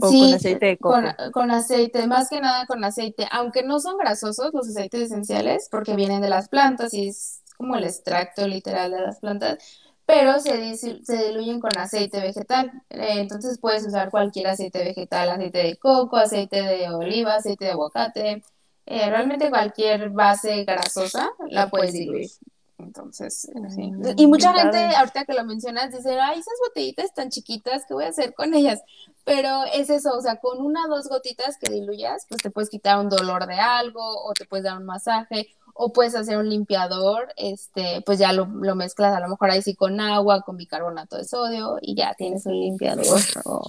O 0.00 0.16
con 0.16 0.32
aceite 0.34 0.66
de 0.66 0.78
coco. 0.78 1.00
Con, 1.00 1.32
con 1.32 1.50
aceite, 1.50 2.06
más 2.06 2.28
que 2.28 2.40
nada 2.40 2.66
con 2.66 2.84
aceite, 2.84 3.26
aunque 3.30 3.62
no 3.62 3.80
son 3.80 3.96
grasosos 3.96 4.50
los 4.52 4.68
aceites 4.68 5.02
esenciales, 5.02 5.68
porque 5.70 5.96
vienen 5.96 6.20
de 6.20 6.28
las 6.28 6.48
plantas 6.48 6.92
y 6.92 7.08
es 7.08 7.42
como 7.56 7.76
el 7.76 7.84
extracto 7.84 8.46
literal 8.46 8.90
de 8.90 9.00
las 9.00 9.18
plantas, 9.20 9.58
pero 10.04 10.40
se, 10.40 10.76
se 10.76 11.16
diluyen 11.28 11.60
con 11.60 11.76
aceite 11.78 12.20
vegetal. 12.20 12.70
Eh, 12.90 13.20
entonces 13.20 13.58
puedes 13.58 13.86
usar 13.86 14.10
cualquier 14.10 14.48
aceite 14.48 14.84
vegetal, 14.84 15.30
aceite 15.30 15.58
de 15.58 15.76
coco, 15.78 16.16
aceite 16.18 16.62
de 16.62 16.90
oliva, 16.90 17.36
aceite 17.36 17.64
de 17.66 17.70
aguacate. 17.70 18.42
Eh, 18.86 19.08
realmente 19.08 19.48
cualquier 19.48 20.10
base 20.10 20.64
grasosa 20.64 21.30
la 21.48 21.70
puedes 21.70 21.92
diluir. 21.92 22.30
Entonces, 22.76 23.48
sí. 23.70 23.92
Y 24.16 24.26
mucha 24.26 24.52
gente, 24.52 24.78
ahorita 24.96 25.24
que 25.24 25.32
lo 25.32 25.44
mencionas, 25.44 25.92
dice, 25.92 26.18
ay, 26.20 26.40
esas 26.40 26.54
botellitas 26.68 27.14
tan 27.14 27.30
chiquitas, 27.30 27.84
¿qué 27.86 27.94
voy 27.94 28.04
a 28.04 28.08
hacer 28.08 28.34
con 28.34 28.52
ellas? 28.52 28.82
Pero 29.24 29.62
es 29.72 29.88
eso, 29.90 30.10
o 30.14 30.20
sea, 30.20 30.36
con 30.36 30.60
una 30.60 30.84
o 30.84 30.88
dos 30.88 31.08
gotitas 31.08 31.56
que 31.56 31.72
diluyas, 31.72 32.26
pues 32.28 32.42
te 32.42 32.50
puedes 32.50 32.68
quitar 32.68 32.98
un 32.98 33.08
dolor 33.08 33.46
de 33.46 33.54
algo, 33.54 34.02
o 34.24 34.32
te 34.34 34.44
puedes 34.44 34.64
dar 34.64 34.76
un 34.76 34.84
masaje, 34.84 35.48
o 35.72 35.92
puedes 35.92 36.14
hacer 36.14 36.36
un 36.36 36.48
limpiador, 36.48 37.32
este, 37.36 38.02
pues 38.04 38.18
ya 38.18 38.32
lo, 38.32 38.46
lo 38.46 38.74
mezclas 38.74 39.14
a 39.14 39.20
lo 39.20 39.28
mejor 39.28 39.50
ahí 39.50 39.62
sí 39.62 39.74
con 39.74 39.98
agua, 40.00 40.42
con 40.42 40.56
bicarbonato 40.56 41.16
de 41.16 41.24
sodio, 41.24 41.78
y 41.80 41.94
ya 41.94 42.14
tienes 42.14 42.44
un 42.44 42.60
limpiador, 42.60 43.06
o 43.44 43.62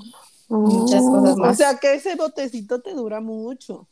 muchas 0.50 1.04
cosas 1.04 1.36
O 1.36 1.38
más. 1.38 1.58
sea 1.58 1.78
que 1.78 1.94
ese 1.94 2.16
botecito 2.16 2.82
te 2.82 2.94
dura 2.94 3.22
mucho. 3.22 3.88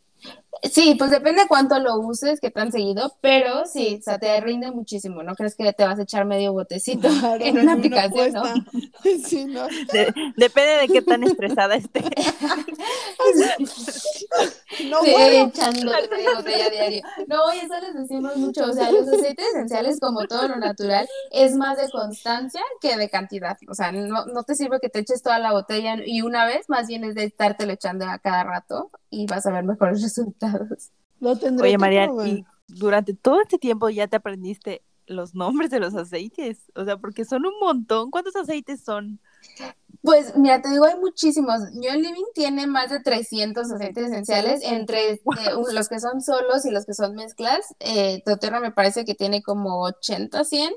Sí, 0.62 0.96
pues 0.98 1.12
depende 1.12 1.42
cuánto 1.48 1.80
lo 1.80 2.00
uses, 2.00 2.40
qué 2.40 2.50
tan 2.52 2.72
seguido, 2.72 3.14
pero 3.22 3.66
sí, 3.66 3.98
o 4.00 4.04
sea, 4.04 4.18
te 4.18 4.40
rinde 4.40 4.72
muchísimo, 4.72 5.22
¿no 5.24 5.36
crees 5.36 5.56
que 5.56 5.74
te 5.74 5.84
vas 5.84 6.00
a 6.00 6.04
echar 6.04 6.26
medio 6.26 6.54
botecito 6.54 7.08
Claro, 7.20 7.44
en 7.44 7.58
una 7.58 7.74
aplicación, 7.74 8.34
no? 8.34 8.44
Sí, 9.26 9.46
¿no? 9.46 9.68
De- 9.68 10.14
depende 10.38 10.72
de 10.82 10.88
qué 10.88 11.02
tan 11.02 11.24
estresada 11.24 11.76
esté. 11.76 12.04
No 14.90 15.02
Sí, 15.04 15.14
echando 15.16 15.92
botella 16.36 16.70
diario. 16.70 17.02
No, 17.28 17.54
y 17.54 17.58
eso 17.60 17.74
les 17.80 17.94
decimos 17.94 18.36
mucho. 18.38 18.66
O 18.66 18.74
sea, 18.74 18.92
los 18.92 19.08
aceites 19.08 19.46
esenciales, 19.54 20.00
como 20.00 20.26
todo 20.26 20.48
lo 20.48 20.56
natural, 20.56 21.08
es 21.32 21.56
más 21.56 21.78
de 21.78 21.90
constancia 21.90 22.62
que 22.82 22.98
de 22.98 23.10
cantidad. 23.10 23.58
O 23.70 23.76
sea, 23.76 23.92
no, 23.92 24.26
no 24.26 24.44
te 24.44 24.56
sirve 24.56 24.80
que 24.80 24.90
te 24.90 25.00
eches 25.00 25.22
toda 25.22 25.40
la 25.40 25.52
botella 25.52 25.98
y 26.06 26.22
una 26.22 26.46
vez, 26.46 26.70
más 26.70 26.88
bien 26.88 27.04
es 27.04 27.16
de 27.16 27.26
estártelo 27.26 27.74
echando 27.74 28.06
a 28.06 28.20
cada 28.20 28.44
rato 28.44 28.90
y 29.10 29.28
vas 29.28 29.46
a 29.46 29.52
ver 29.52 29.64
mejores 29.64 30.02
resultados. 30.02 30.43
Lo 31.20 31.38
tendré 31.38 31.76
Oye, 31.76 32.06
probar. 32.06 32.28
y 32.28 32.46
durante 32.68 33.14
todo 33.14 33.42
este 33.42 33.58
tiempo 33.58 33.90
ya 33.90 34.08
te 34.08 34.18
aprendiste 34.18 34.84
los 35.06 35.36
nombres 35.36 35.70
de 35.70 35.80
los 35.80 35.96
aceites. 35.96 36.72
O 36.76 36.86
sea, 36.86 36.98
porque 36.98 37.26
son 37.26 37.46
un 37.46 37.60
montón. 37.60 38.12
¿Cuántos 38.12 38.36
aceites 38.36 38.84
son? 38.84 39.20
Pues 40.02 40.36
mira, 40.36 40.62
te 40.62 40.70
digo, 40.70 40.86
hay 40.86 41.00
muchísimos. 41.00 41.62
Yo 41.74 41.94
Living 41.94 42.26
tiene 42.34 42.68
más 42.68 42.90
de 42.90 43.00
300 43.00 43.72
aceites 43.72 44.08
esenciales, 44.08 44.62
entre 44.64 45.12
eh, 45.12 45.22
los 45.74 45.88
que 45.88 46.00
son 46.00 46.22
solos 46.22 46.66
y 46.66 46.72
los 46.72 46.86
que 46.86 46.94
son 46.94 47.16
mezclas. 47.16 47.74
Eh, 47.80 48.22
doTERRA 48.26 48.60
me 48.60 48.72
parece 48.72 49.06
que 49.06 49.16
tiene 49.16 49.42
como 49.42 49.82
80, 49.84 50.44
100, 50.44 50.74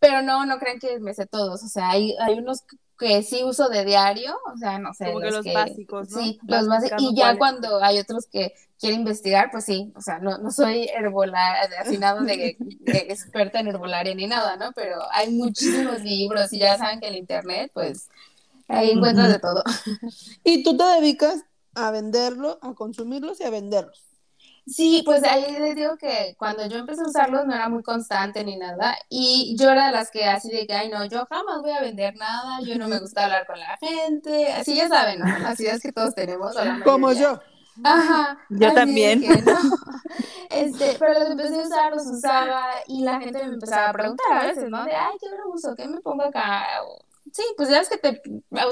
pero 0.00 0.22
no, 0.22 0.44
no 0.46 0.58
crean 0.58 0.80
que 0.80 0.98
me 0.98 1.14
sé 1.14 1.26
todos. 1.26 1.62
O 1.62 1.68
sea, 1.68 1.90
hay, 1.90 2.16
hay 2.20 2.34
unos 2.34 2.64
que 2.98 3.22
sí 3.22 3.42
uso 3.44 3.68
de 3.68 3.84
diario, 3.84 4.36
o 4.52 4.56
sea, 4.56 4.78
no 4.78 4.94
sé, 4.94 5.06
Como 5.06 5.20
que 5.20 5.30
los 5.30 5.44
básicos, 5.52 6.10
¿no? 6.10 6.18
Sí, 6.20 6.38
Vas 6.42 6.62
los 6.62 6.68
básicos. 6.68 7.02
Y 7.02 7.16
ya 7.16 7.36
cuáles. 7.36 7.38
cuando 7.38 7.82
hay 7.82 7.98
otros 7.98 8.26
que 8.26 8.54
quiero 8.78 8.96
investigar, 8.96 9.50
pues 9.50 9.64
sí, 9.64 9.92
o 9.96 10.00
sea, 10.00 10.18
no, 10.18 10.38
no 10.38 10.50
soy 10.50 10.88
herbolar, 10.94 11.68
así 11.78 11.98
nada 11.98 12.22
de, 12.22 12.56
de 12.80 12.98
experta 13.08 13.60
en 13.60 13.68
herbolaria 13.68 14.14
ni 14.14 14.26
nada, 14.26 14.56
¿no? 14.56 14.72
Pero 14.74 14.98
hay 15.12 15.30
muchísimos 15.32 16.02
libros 16.02 16.52
y 16.52 16.58
ya 16.58 16.78
saben 16.78 17.00
que 17.00 17.08
el 17.08 17.16
internet, 17.16 17.70
pues 17.74 18.08
ahí 18.68 18.90
encuentras 18.90 19.30
de 19.30 19.38
todo. 19.38 19.62
Y 20.44 20.62
tú 20.62 20.76
te 20.76 20.84
dedicas 20.84 21.44
a 21.74 21.90
venderlo, 21.90 22.58
a 22.62 22.74
consumirlos 22.74 23.40
y 23.40 23.44
a 23.44 23.50
venderlos. 23.50 24.13
Sí, 24.66 25.02
pues 25.04 25.22
ahí 25.24 25.52
les 25.58 25.76
digo 25.76 25.96
que 25.98 26.34
cuando 26.38 26.66
yo 26.66 26.78
empecé 26.78 27.02
a 27.02 27.06
usarlos 27.06 27.44
no 27.46 27.54
era 27.54 27.68
muy 27.68 27.82
constante 27.82 28.42
ni 28.44 28.56
nada 28.56 28.96
y 29.10 29.56
yo 29.58 29.70
era 29.70 29.86
de 29.86 29.92
las 29.92 30.10
que 30.10 30.24
así 30.24 30.50
de 30.50 30.66
que, 30.66 30.72
ay 30.72 30.88
no, 30.88 31.04
yo 31.04 31.26
jamás 31.26 31.60
voy 31.60 31.72
a 31.72 31.82
vender 31.82 32.16
nada, 32.16 32.60
yo 32.62 32.78
no 32.78 32.88
me 32.88 32.98
gusta 32.98 33.24
hablar 33.24 33.46
con 33.46 33.60
la 33.60 33.76
gente, 33.76 34.52
así 34.52 34.74
ya 34.74 34.88
saben, 34.88 35.18
¿no? 35.20 35.38
Las 35.38 35.60
ideas 35.60 35.80
que 35.80 35.92
todos 35.92 36.14
tenemos. 36.14 36.54
Como 36.82 37.12
yo. 37.12 37.38
Ajá. 37.82 38.38
Yo 38.48 38.68
así 38.68 38.74
también. 38.76 39.20
de 39.20 39.28
que 39.28 39.42
no. 39.42 39.58
Este, 40.50 40.96
pero 40.98 41.18
los 41.18 41.30
empecé 41.30 41.60
a 41.60 41.62
usar, 41.62 41.92
los 41.92 42.06
usaba 42.06 42.66
y 42.86 43.02
la 43.02 43.20
gente 43.20 43.38
me 43.46 43.54
empezaba 43.54 43.90
a 43.90 43.92
preguntar 43.92 44.32
a 44.32 44.46
veces, 44.46 44.70
¿no? 44.70 44.84
De, 44.84 44.94
ay, 44.94 45.16
¿qué 45.20 45.26
lo 45.28 45.52
uso? 45.52 45.74
¿Qué 45.74 45.86
me 45.88 46.00
pongo 46.00 46.22
acá? 46.22 46.64
O, 46.84 46.98
sí, 47.34 47.42
pues 47.56 47.68
ya 47.68 47.80
es 47.80 47.88
que 47.88 47.98
te, 47.98 48.22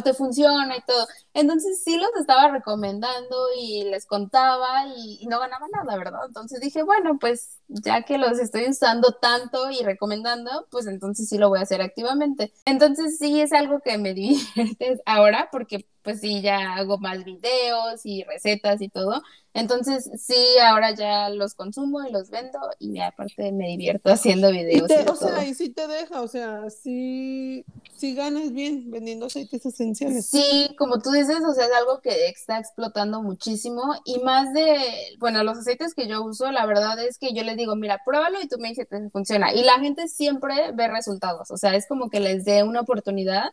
te 0.04 0.14
funciona 0.14 0.76
y 0.76 0.82
todo. 0.82 1.06
Entonces 1.34 1.82
sí 1.84 1.96
los 1.98 2.10
estaba 2.20 2.48
recomendando 2.50 3.36
y 3.58 3.84
les 3.84 4.06
contaba 4.06 4.86
y 4.96 5.26
no 5.28 5.40
ganaba 5.40 5.66
nada, 5.72 5.96
¿verdad? 5.98 6.20
Entonces 6.26 6.60
dije, 6.60 6.82
bueno, 6.82 7.18
pues 7.18 7.58
ya 7.82 8.02
que 8.02 8.18
los 8.18 8.38
estoy 8.38 8.68
usando 8.68 9.12
tanto 9.20 9.70
y 9.70 9.82
recomendando, 9.82 10.66
pues 10.70 10.86
entonces 10.86 11.28
sí 11.28 11.38
lo 11.38 11.48
voy 11.48 11.58
a 11.60 11.62
hacer 11.62 11.82
activamente. 11.82 12.52
Entonces 12.64 13.18
sí 13.18 13.40
es 13.40 13.52
algo 13.52 13.80
que 13.80 13.98
me 13.98 14.14
divierte 14.14 15.00
ahora 15.06 15.48
porque 15.52 15.86
pues 16.02 16.20
sí 16.20 16.42
ya 16.42 16.74
hago 16.74 16.98
más 16.98 17.24
videos 17.24 18.04
y 18.04 18.24
recetas 18.24 18.80
y 18.82 18.88
todo. 18.88 19.22
Entonces 19.54 20.10
sí, 20.18 20.34
ahora 20.62 20.94
ya 20.94 21.28
los 21.28 21.54
consumo 21.54 22.02
y 22.06 22.10
los 22.12 22.30
vendo 22.30 22.58
y 22.78 22.98
aparte 23.00 23.52
me 23.52 23.68
divierto 23.68 24.10
haciendo 24.10 24.50
Y 24.70 24.82
videos. 24.82 24.86
te, 24.86 25.02
y 25.02 25.06
o 25.06 25.14
sea, 25.16 25.40
todo. 25.40 25.42
y 25.42 25.54
sí 25.54 25.70
te 25.70 25.86
deja, 25.86 26.20
o 26.22 26.28
sea, 26.28 26.70
sí, 26.70 27.64
sí 27.94 28.14
ganas 28.14 28.52
bien 28.52 28.90
vendiendo 28.90 29.26
aceites 29.26 29.64
esenciales. 29.66 30.30
Sí, 30.30 30.74
como 30.78 30.98
tú 31.00 31.10
dices, 31.10 31.38
o 31.46 31.52
sea, 31.52 31.66
es 31.66 31.72
algo 31.72 32.00
que 32.00 32.26
está 32.28 32.58
explotando 32.58 33.22
muchísimo 33.22 33.82
y 34.04 34.18
más 34.20 34.52
de, 34.54 34.76
bueno, 35.18 35.44
los 35.44 35.58
aceites 35.58 35.94
que 35.94 36.08
yo 36.08 36.22
uso, 36.24 36.50
la 36.52 36.64
verdad 36.66 36.98
es 37.04 37.18
que 37.18 37.34
yo 37.34 37.42
les 37.44 37.56
digo, 37.62 37.76
mira, 37.76 38.00
pruébalo 38.04 38.40
y 38.40 38.48
tú 38.48 38.58
me 38.58 38.68
dices 38.68 38.86
que 38.88 39.10
funciona. 39.10 39.52
Y 39.52 39.62
la 39.64 39.78
gente 39.80 40.08
siempre 40.08 40.72
ve 40.72 40.88
resultados, 40.88 41.50
o 41.50 41.56
sea, 41.56 41.74
es 41.74 41.86
como 41.86 42.10
que 42.10 42.20
les 42.20 42.44
dé 42.44 42.62
una 42.62 42.80
oportunidad 42.80 43.52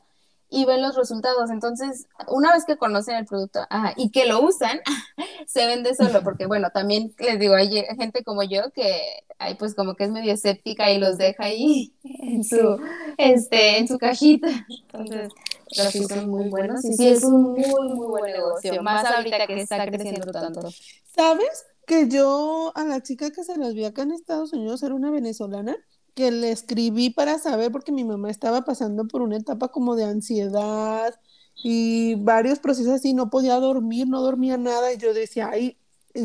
y 0.50 0.66
ven 0.66 0.82
los 0.82 0.96
resultados. 0.96 1.50
Entonces, 1.52 2.08
una 2.28 2.54
vez 2.54 2.66
que 2.66 2.78
conocen 2.78 3.16
el 3.16 3.26
producto 3.26 3.62
ajá, 3.70 3.94
y 3.96 4.10
que 4.12 4.26
lo 4.26 4.42
usan, 4.42 4.80
se 5.48 5.68
vende 5.68 5.96
solo, 5.96 6.24
porque 6.24 6.46
bueno, 6.48 6.70
también 6.72 7.14
les 7.20 7.40
digo, 7.40 7.56
hay 7.56 7.70
gente 7.98 8.24
como 8.24 8.44
yo 8.44 8.72
que 8.72 9.24
hay 9.38 9.56
pues 9.56 9.74
como 9.74 9.96
que 9.96 10.04
es 10.04 10.12
medio 10.12 10.34
escéptica 10.34 10.92
y 10.92 10.98
los 10.98 11.18
deja 11.18 11.46
ahí 11.46 11.94
en 12.04 12.44
su, 12.44 12.80
este, 13.18 13.78
en 13.78 13.88
su 13.88 13.98
cajita. 13.98 14.50
Entonces, 14.70 15.32
pero 15.76 15.92
sí 15.92 16.04
son 16.04 16.30
muy 16.30 16.50
buenos 16.50 16.84
y 16.84 16.94
sí 16.94 17.08
es 17.08 17.24
un 17.24 17.54
muy, 17.54 17.94
muy 17.94 18.08
buen 18.08 18.26
negocio, 18.26 18.82
más 18.82 19.06
ahorita 19.06 19.46
que 19.46 19.62
está 19.62 19.86
creciendo 19.86 20.32
tanto. 20.32 20.70
¿Sabes? 21.16 21.66
Que 21.90 22.08
yo 22.08 22.72
a 22.76 22.84
la 22.86 23.02
chica 23.02 23.32
que 23.32 23.44
se 23.44 23.58
las 23.58 23.74
vi 23.74 23.84
acá 23.86 24.04
en 24.04 24.12
Estados 24.12 24.54
Unidos 24.54 24.84
era 24.84 24.94
una 24.96 25.10
venezolana 25.12 25.76
que 26.14 26.30
le 26.32 26.52
escribí 26.52 27.10
para 27.10 27.40
saber 27.40 27.72
porque 27.72 27.92
mi 27.92 28.04
mamá 28.04 28.30
estaba 28.30 28.64
pasando 28.64 29.08
por 29.08 29.22
una 29.24 29.38
etapa 29.38 29.70
como 29.70 29.96
de 29.96 30.04
ansiedad 30.06 31.20
y 31.64 32.14
varios 32.16 32.60
procesos 32.60 32.94
así, 32.94 33.14
no 33.16 33.30
podía 33.32 33.56
dormir, 33.56 34.08
no 34.08 34.22
dormía 34.22 34.58
nada 34.58 34.94
y 34.94 34.98
yo 34.98 35.14
decía, 35.16 35.50
ay, 35.52 35.78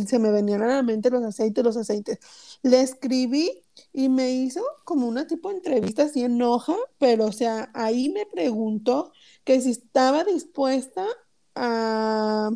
se 0.07 0.19
me 0.19 0.31
venían 0.31 0.63
a 0.63 0.67
la 0.69 0.83
mente 0.83 1.11
los 1.11 1.25
aceites, 1.25 1.65
los 1.65 1.77
aceites. 1.79 2.19
Le 2.63 2.81
escribí 2.83 3.63
y 3.93 4.09
me 4.11 4.33
hizo 4.33 4.63
como 4.85 5.09
una 5.09 5.27
tipo 5.27 5.49
de 5.51 5.57
entrevista 5.57 6.05
así 6.05 6.25
en 6.25 6.43
hoja, 6.43 6.77
pero 6.99 7.27
o 7.27 7.33
sea, 7.33 7.71
ahí 7.75 8.11
me 8.11 8.27
preguntó 8.27 9.13
que 9.45 9.61
si 9.63 9.71
estaba 9.71 10.25
dispuesta 10.25 11.07
a, 11.55 12.51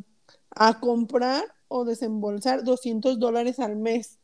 a 0.51 0.81
comprar 0.81 1.45
o 1.69 1.85
desembolsar 1.85 2.65
200 2.65 3.19
dólares 3.19 3.59
al 3.61 3.77
mes. 3.77 4.19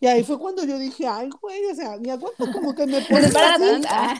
Y 0.00 0.06
ahí 0.06 0.24
fue 0.24 0.38
cuando 0.38 0.64
yo 0.64 0.78
dije, 0.78 1.06
ay, 1.06 1.30
güey, 1.40 1.64
o 1.66 1.74
sea, 1.74 1.96
ni 1.96 2.10
aguanto 2.10 2.50
como 2.50 2.74
que 2.74 2.86
me 2.86 3.00
Pues 3.08 3.32
ponen 3.32 3.36
así. 3.36 3.82
Ah, 3.88 4.14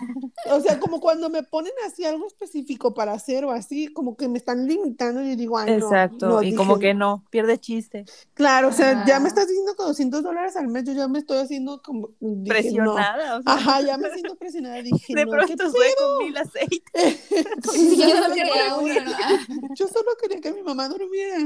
O 0.50 0.60
sea, 0.60 0.78
como 0.78 1.00
cuando 1.00 1.28
me 1.30 1.42
ponen 1.42 1.72
así 1.86 2.04
algo 2.04 2.26
específico 2.26 2.94
para 2.94 3.12
hacer 3.12 3.44
o 3.44 3.50
así, 3.50 3.92
como 3.92 4.16
que 4.16 4.28
me 4.28 4.38
están 4.38 4.66
limitando 4.66 5.22
y 5.22 5.30
yo 5.30 5.36
digo, 5.36 5.58
ay, 5.58 5.74
no. 5.74 5.76
Exacto, 5.78 6.26
no, 6.28 6.42
y 6.42 6.52
dije, 6.52 6.56
como 6.56 6.78
que 6.78 6.94
no, 6.94 7.24
pierde 7.30 7.58
chiste. 7.58 8.04
Claro, 8.34 8.68
o 8.68 8.72
sea, 8.72 8.92
ya 9.04 9.18
me 9.20 9.28
Ajá. 9.28 9.28
estás 9.28 9.48
diciendo 9.48 9.74
que 9.76 9.82
200 9.84 10.22
dólares 10.22 10.56
al 10.56 10.68
mes, 10.68 10.84
yo 10.84 10.92
ya 10.92 11.08
me 11.08 11.18
estoy 11.20 11.38
haciendo 11.38 11.82
como, 11.82 12.10
dije, 12.20 12.46
Presionada, 12.48 13.38
o 13.38 13.42
sea, 13.42 13.54
Ajá, 13.54 13.80
ya 13.80 13.98
me 13.98 14.10
siento 14.10 14.36
presionada, 14.36 14.82
dije, 14.82 15.14
de 15.14 15.24
no, 15.24 15.30
pronto 15.30 15.46
¿qué 15.56 15.70
sube 15.70 15.94
con 15.96 16.18
mil 16.18 16.36
aceites. 16.36 16.92
sí, 17.72 17.96
yo 17.96 18.08
solo 18.08 18.32
quería 18.34 18.76
uno, 18.76 19.00
¿no? 19.04 19.12
Ah, 19.22 19.38
Yo 19.74 19.88
solo 19.88 20.10
quería 20.20 20.40
que 20.40 20.52
mi 20.52 20.62
mamá 20.62 20.88
durmiera. 20.88 21.38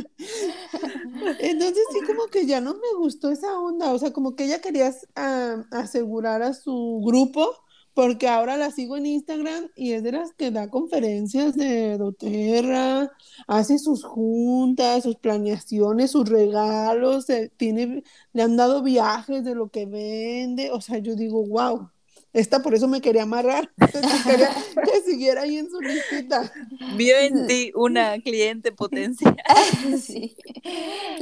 Entonces 1.38 1.88
sí 1.90 2.02
como 2.02 2.26
que 2.28 2.46
ya 2.46 2.60
no 2.60 2.74
me 2.74 2.94
gustó 2.98 3.30
esa 3.30 3.58
onda, 3.58 3.92
o 3.92 3.98
sea, 3.98 4.12
como 4.12 4.19
que 4.36 4.44
ella 4.44 4.60
quería 4.60 4.92
ah, 5.16 5.64
asegurar 5.70 6.42
a 6.42 6.54
su 6.54 7.02
grupo, 7.04 7.50
porque 7.94 8.28
ahora 8.28 8.56
la 8.56 8.70
sigo 8.70 8.96
en 8.96 9.06
Instagram 9.06 9.68
y 9.76 9.92
es 9.92 10.02
de 10.02 10.12
las 10.12 10.32
que 10.34 10.50
da 10.50 10.70
conferencias 10.70 11.56
de 11.56 11.98
doTERRA, 11.98 13.10
hace 13.46 13.78
sus 13.78 14.04
juntas, 14.04 15.02
sus 15.02 15.16
planeaciones, 15.16 16.12
sus 16.12 16.28
regalos, 16.28 17.26
tiene, 17.56 18.04
le 18.32 18.42
han 18.42 18.56
dado 18.56 18.82
viajes 18.82 19.44
de 19.44 19.54
lo 19.54 19.70
que 19.70 19.86
vende, 19.86 20.70
o 20.70 20.80
sea, 20.80 20.98
yo 20.98 21.14
digo, 21.16 21.46
wow. 21.46 21.90
Esta 22.32 22.62
por 22.62 22.74
eso 22.74 22.86
me 22.86 23.00
quería 23.00 23.24
amarrar, 23.24 23.72
quería 24.24 24.50
que 24.84 25.00
siguiera 25.04 25.42
ahí 25.42 25.58
en 25.58 25.68
su 25.68 25.80
listita. 25.80 26.52
Vio 26.96 27.16
en 27.18 27.48
ti 27.48 27.72
una 27.74 28.18
cliente 28.22 28.72
potencial. 28.72 29.36
Sí. 30.00 30.36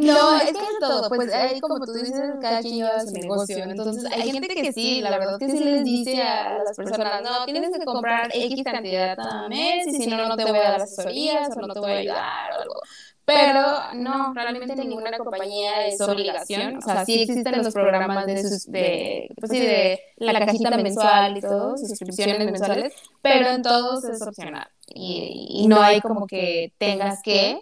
No, 0.00 0.36
es 0.36 0.44
que 0.44 0.52
de 0.52 0.78
todo, 0.80 1.08
pues 1.08 1.32
ahí 1.32 1.60
como 1.60 1.84
tú 1.84 1.92
dices, 1.92 2.20
cada 2.40 2.60
quien 2.60 2.76
lleva 2.76 3.00
su 3.00 3.12
negocio. 3.12 3.58
Entonces, 3.64 4.04
hay 4.12 4.30
gente 4.30 4.48
que 4.48 4.72
sí, 4.72 5.00
la 5.00 5.10
verdad 5.18 5.38
que 5.38 5.50
sí 5.50 5.58
les 5.58 5.84
dice 5.84 6.22
a 6.22 6.62
las 6.62 6.76
personas, 6.76 7.22
no, 7.22 7.44
tienes 7.46 7.70
que 7.76 7.84
comprar 7.84 8.30
X 8.32 8.62
cantidad 8.64 9.16
cada 9.16 9.48
mes 9.48 9.86
y 9.86 9.96
si 9.96 10.06
no, 10.06 10.28
no 10.28 10.36
te 10.36 10.44
voy 10.44 10.58
a 10.58 10.70
dar 10.70 10.80
asesorías 10.82 11.48
o 11.56 11.60
no 11.66 11.74
te 11.74 11.80
voy 11.80 11.92
a 11.92 11.96
ayudar 11.96 12.52
o 12.52 12.62
algo. 12.62 12.80
Pero 13.28 13.92
no, 13.92 14.32
realmente 14.32 14.74
ninguna 14.74 15.18
compañía 15.18 15.86
es 15.86 16.00
obligación. 16.00 16.78
O 16.78 16.80
sea, 16.80 17.04
sí 17.04 17.24
existen 17.24 17.58
los 17.58 17.74
programas 17.74 18.24
de, 18.24 18.42
sus, 18.42 18.64
de, 18.72 19.28
pues 19.38 19.52
sí, 19.52 19.58
de 19.58 20.00
la 20.16 20.40
cajita 20.46 20.70
mensual 20.78 21.36
y 21.36 21.42
todo, 21.42 21.76
suscripciones 21.76 22.50
mensuales, 22.50 22.94
pero 23.20 23.50
en 23.50 23.60
todos 23.60 24.02
es 24.04 24.22
opcional. 24.22 24.66
Y, 24.86 25.46
y 25.50 25.68
no 25.68 25.82
hay 25.82 26.00
como 26.00 26.26
que 26.26 26.72
tengas 26.78 27.20
que 27.20 27.60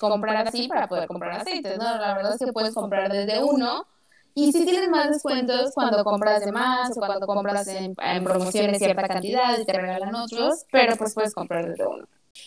comprar 0.00 0.48
así 0.48 0.66
para 0.66 0.88
poder 0.88 1.06
comprar 1.06 1.30
aceites, 1.40 1.78
¿no? 1.78 1.84
La 1.96 2.14
verdad 2.16 2.32
es 2.34 2.44
que 2.44 2.52
puedes 2.52 2.74
comprar 2.74 3.12
desde 3.12 3.40
uno 3.40 3.86
y 4.34 4.50
si 4.50 4.64
tienes 4.64 4.88
más 4.88 5.10
descuentos 5.10 5.70
cuando 5.74 6.02
compras 6.02 6.44
de 6.44 6.50
más 6.50 6.90
o 6.96 7.04
cuando 7.04 7.24
compras 7.28 7.68
en, 7.68 7.94
en 7.96 8.24
promociones 8.24 8.78
cierta 8.78 9.06
cantidad 9.06 9.56
y 9.60 9.64
te 9.64 9.72
regalan 9.74 10.16
otros, 10.16 10.66
pero 10.72 10.96
pues 10.96 11.14
puedes 11.14 11.32
comprar 11.34 11.68
desde 11.68 11.86
uno. 11.86 12.04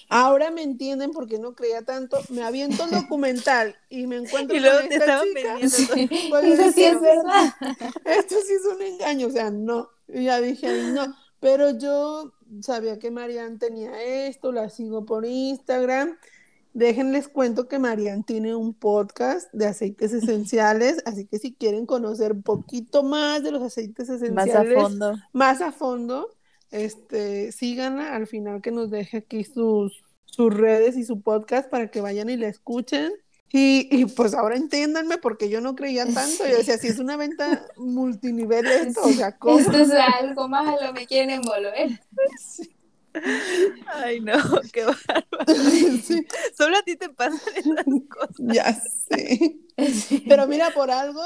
Ahora 0.09 0.51
me 0.51 0.63
entienden 0.63 1.11
porque 1.11 1.39
no 1.39 1.55
creía 1.55 1.81
tanto. 1.83 2.19
Me 2.29 2.43
aviento 2.43 2.85
el 2.85 2.91
documental 2.91 3.75
y 3.89 4.07
me 4.07 4.17
encuentro 4.17 4.55
Y 4.55 4.59
luego 4.59 4.79
con 4.79 4.89
te 4.89 4.95
esta 4.95 5.05
estaban 5.05 5.27
chica. 5.27 5.57
Pues 6.29 6.45
Eso 6.59 6.71
sí 6.71 6.83
es 6.83 7.01
verdad. 7.01 7.53
esto 8.05 8.35
sí 8.45 8.53
es 8.53 8.65
un 8.65 8.81
engaño, 8.81 9.27
o 9.27 9.31
sea, 9.31 9.49
no. 9.51 9.89
Y 10.07 10.25
ya 10.25 10.39
dije, 10.41 10.73
no. 10.93 11.15
Pero 11.39 11.71
yo 11.77 12.33
sabía 12.61 12.97
que 12.99 13.11
Marian 13.11 13.59
tenía 13.59 14.01
esto, 14.01 14.51
la 14.51 14.69
sigo 14.69 15.05
por 15.05 15.25
Instagram. 15.25 16.17
Déjenles 16.73 17.27
cuento 17.27 17.67
que 17.67 17.79
Marian 17.79 18.23
tiene 18.23 18.55
un 18.55 18.73
podcast 18.73 19.51
de 19.53 19.65
aceites 19.67 20.13
esenciales, 20.13 21.01
así 21.05 21.25
que 21.25 21.39
si 21.39 21.53
quieren 21.53 21.85
conocer 21.85 22.33
un 22.33 22.43
poquito 22.43 23.03
más 23.03 23.43
de 23.43 23.51
los 23.51 23.63
aceites 23.63 24.09
Más 24.31 24.55
a 24.55 24.63
esenciales, 24.63 24.75
fondo. 24.75 25.13
más 25.33 25.61
a 25.61 25.71
fondo, 25.71 26.36
este, 26.71 27.51
síganla 27.51 28.15
al 28.15 28.27
final 28.27 28.61
que 28.61 28.71
nos 28.71 28.89
deje 28.89 29.17
aquí 29.17 29.43
sus, 29.43 30.03
sus 30.25 30.53
redes 30.53 30.97
y 30.97 31.03
su 31.03 31.21
podcast 31.21 31.69
para 31.69 31.89
que 31.89 32.01
vayan 32.01 32.29
y 32.29 32.37
la 32.37 32.47
escuchen. 32.47 33.11
Y, 33.49 33.87
y 33.91 34.05
pues 34.05 34.33
ahora 34.33 34.57
entiéndanme 34.57 35.17
porque 35.17 35.49
yo 35.49 35.61
no 35.61 35.75
creía 35.75 36.05
tanto. 36.13 36.47
Yo 36.47 36.57
decía, 36.57 36.77
si 36.77 36.87
es 36.87 36.99
una 36.99 37.15
venta 37.17 37.65
multinivel 37.77 38.65
esto, 38.67 39.01
o 39.03 39.11
sea, 39.11 39.37
¿cómo? 39.37 39.59
Esto 39.59 39.77
es 39.77 39.91
algo 39.91 40.47
malo, 40.47 40.93
me 40.93 41.07
quieren 41.07 41.29
envolver. 41.31 41.99
Ay, 43.87 44.19
no, 44.19 44.33
qué 44.73 44.83
bárbaro. 44.85 45.53
Sí, 46.03 46.25
Solo 46.55 46.77
a 46.77 46.83
ti 46.83 46.95
te 46.95 47.09
pasan 47.09 47.39
esas 47.55 47.85
cosas. 48.09 48.35
ya 48.37 48.73
sé. 48.73 49.57
Pero 50.27 50.47
mira, 50.47 50.71
por 50.71 50.91
algo 50.91 51.21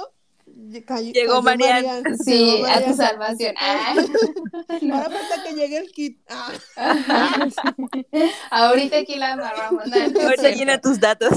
cayó- 0.86 1.12
Llegó 1.14 1.42
Marian. 1.42 1.86
Marian. 1.86 2.18
Sí, 2.20 2.52
Llegó 2.58 2.66
a 2.68 2.82
tu 2.82 2.94
salvación. 2.94 3.56
Ah. 3.62 3.96
Ahora 4.94 5.10
falta 5.10 5.44
que 5.48 5.54
llegue 5.56 5.78
el 5.78 5.92
kit. 5.92 6.20
Ah. 6.30 6.52
Ahorita 8.52 8.98
aquí 8.98 9.16
la 9.16 9.34
amarramos. 9.34 9.86
No, 9.88 9.96
no 9.96 10.04
Ahorita 10.22 10.42
cierto. 10.42 10.58
llena 10.60 10.82
tus 10.82 11.00
datos. 11.00 11.30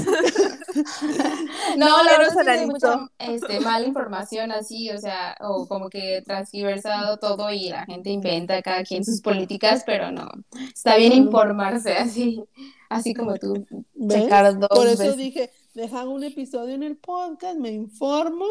No, 1.77 1.87
Ya 1.97 2.03
la 2.03 2.17
verdad 2.17 2.47
es 2.55 2.59
que 2.61 2.65
mucha 2.67 3.09
este, 3.19 3.59
mala 3.59 3.85
información 3.85 4.51
así, 4.51 4.89
o 4.91 4.97
sea, 4.97 5.35
o 5.41 5.67
como 5.67 5.89
que 5.89 6.21
transgiversado 6.25 7.17
todo 7.17 7.51
y 7.51 7.69
la 7.69 7.85
gente 7.85 8.09
inventa 8.09 8.61
cada 8.61 8.83
quien 8.83 9.03
sus 9.03 9.21
políticas, 9.21 9.83
pero 9.85 10.11
no. 10.11 10.29
Está 10.73 10.97
bien 10.97 11.13
informarse 11.13 11.93
así, 11.93 12.43
así 12.89 13.13
como 13.13 13.35
tú, 13.35 13.65
¿Ves? 13.93 14.23
checar 14.23 14.57
dos 14.59 14.69
Por 14.69 14.87
eso 14.87 15.03
veces. 15.03 15.17
dije, 15.17 15.51
dejan 15.73 16.07
un 16.07 16.23
episodio 16.23 16.75
en 16.75 16.83
el 16.83 16.97
podcast, 16.97 17.57
me 17.57 17.71
informo, 17.71 18.45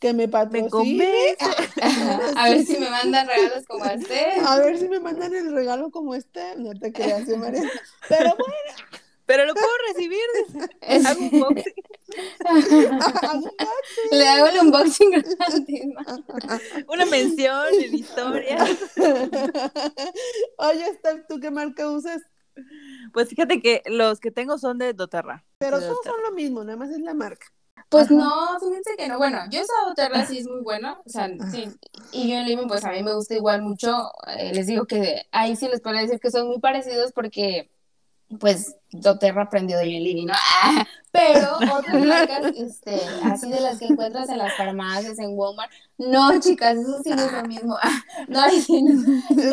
que 0.00 0.12
me 0.14 0.26
Me 0.26 0.28
patrocine. 0.28 1.36
A 2.36 2.48
ver 2.48 2.64
si 2.64 2.78
me 2.78 2.90
mandan 2.90 3.28
regalos 3.28 3.66
como 3.66 3.84
este. 3.84 4.32
A 4.44 4.58
ver 4.58 4.78
si 4.78 4.88
me 4.88 4.98
mandan 4.98 5.34
el 5.34 5.52
regalo 5.52 5.90
como 5.90 6.14
este. 6.14 6.56
No 6.56 6.72
te 6.72 6.92
creas, 6.92 7.28
¿eh, 7.28 7.36
María. 7.36 7.70
Pero 8.08 8.34
bueno, 8.36 9.00
Pero 9.26 9.44
lo 9.44 9.54
puedo 9.54 9.68
recibir. 9.92 10.18
Hago 11.06 11.20
un 11.20 11.40
boxing. 11.40 11.74
hago 13.22 13.44
un 14.10 14.18
Le 14.18 14.28
hago 14.28 14.46
el 14.46 14.58
unboxing. 14.60 15.24
Una 16.88 17.06
mención 17.06 17.66
en 17.80 17.94
historia. 17.94 18.66
Oye, 20.56 20.94
Steph, 20.94 21.26
¿tú 21.28 21.38
qué 21.38 21.50
marca 21.50 21.88
usas? 21.88 22.22
Pues 23.12 23.28
fíjate 23.28 23.60
que 23.60 23.82
los 23.86 24.18
que 24.18 24.30
tengo 24.30 24.58
son 24.58 24.78
de 24.78 24.92
doTERRA. 24.92 25.44
Pero 25.58 25.78
De 25.78 25.86
todos 25.86 25.98
doTERRA. 25.98 26.16
son 26.16 26.24
lo 26.24 26.32
mismo, 26.32 26.64
nada 26.64 26.76
más 26.76 26.90
es 26.90 27.00
la 27.00 27.14
marca. 27.14 27.46
Pues 27.90 28.08
no, 28.08 28.58
fíjense 28.60 28.94
que 28.96 29.08
no. 29.08 29.18
Bueno, 29.18 29.38
yo 29.50 29.58
he 29.58 29.64
usado 29.64 29.94
Terra, 29.94 30.24
sí 30.24 30.38
es 30.38 30.46
muy 30.46 30.62
bueno. 30.62 31.02
O 31.04 31.08
sea, 31.08 31.28
sí. 31.50 31.68
Y 32.12 32.30
yo 32.30 32.36
en 32.36 32.46
Living, 32.46 32.68
pues 32.68 32.84
a 32.84 32.92
mí 32.92 33.02
me 33.02 33.12
gusta 33.12 33.34
igual 33.34 33.62
mucho. 33.62 34.12
Eh, 34.38 34.54
les 34.54 34.68
digo 34.68 34.86
que 34.86 35.26
ahí 35.32 35.56
sí 35.56 35.66
les 35.66 35.80
puedo 35.80 35.96
decir 35.96 36.20
que 36.20 36.30
son 36.30 36.46
muy 36.46 36.60
parecidos 36.60 37.12
porque, 37.12 37.68
pues, 38.38 38.76
doTERRA 38.92 39.42
aprendió 39.42 39.78
de 39.78 39.86
Living, 39.86 40.26
¿no? 40.26 40.34
Ah, 40.62 40.86
Pero 41.12 41.58
otras 41.76 42.02
marcas, 42.04 42.46
este, 42.56 43.00
así 43.22 43.50
de 43.50 43.60
las 43.60 43.78
que 43.78 43.86
encuentras 43.86 44.28
en 44.28 44.38
las 44.38 44.54
farmacias, 44.54 45.18
en 45.18 45.30
Walmart, 45.36 45.70
no, 45.98 46.40
chicas, 46.40 46.76
eso 46.76 47.02
sí 47.02 47.10
no 47.14 47.24
es 47.24 47.32
lo 47.32 47.42
mismo. 47.44 47.76
Ah, 47.82 48.02
No, 48.28 48.48
sí 48.50 48.82
no, 48.82 49.02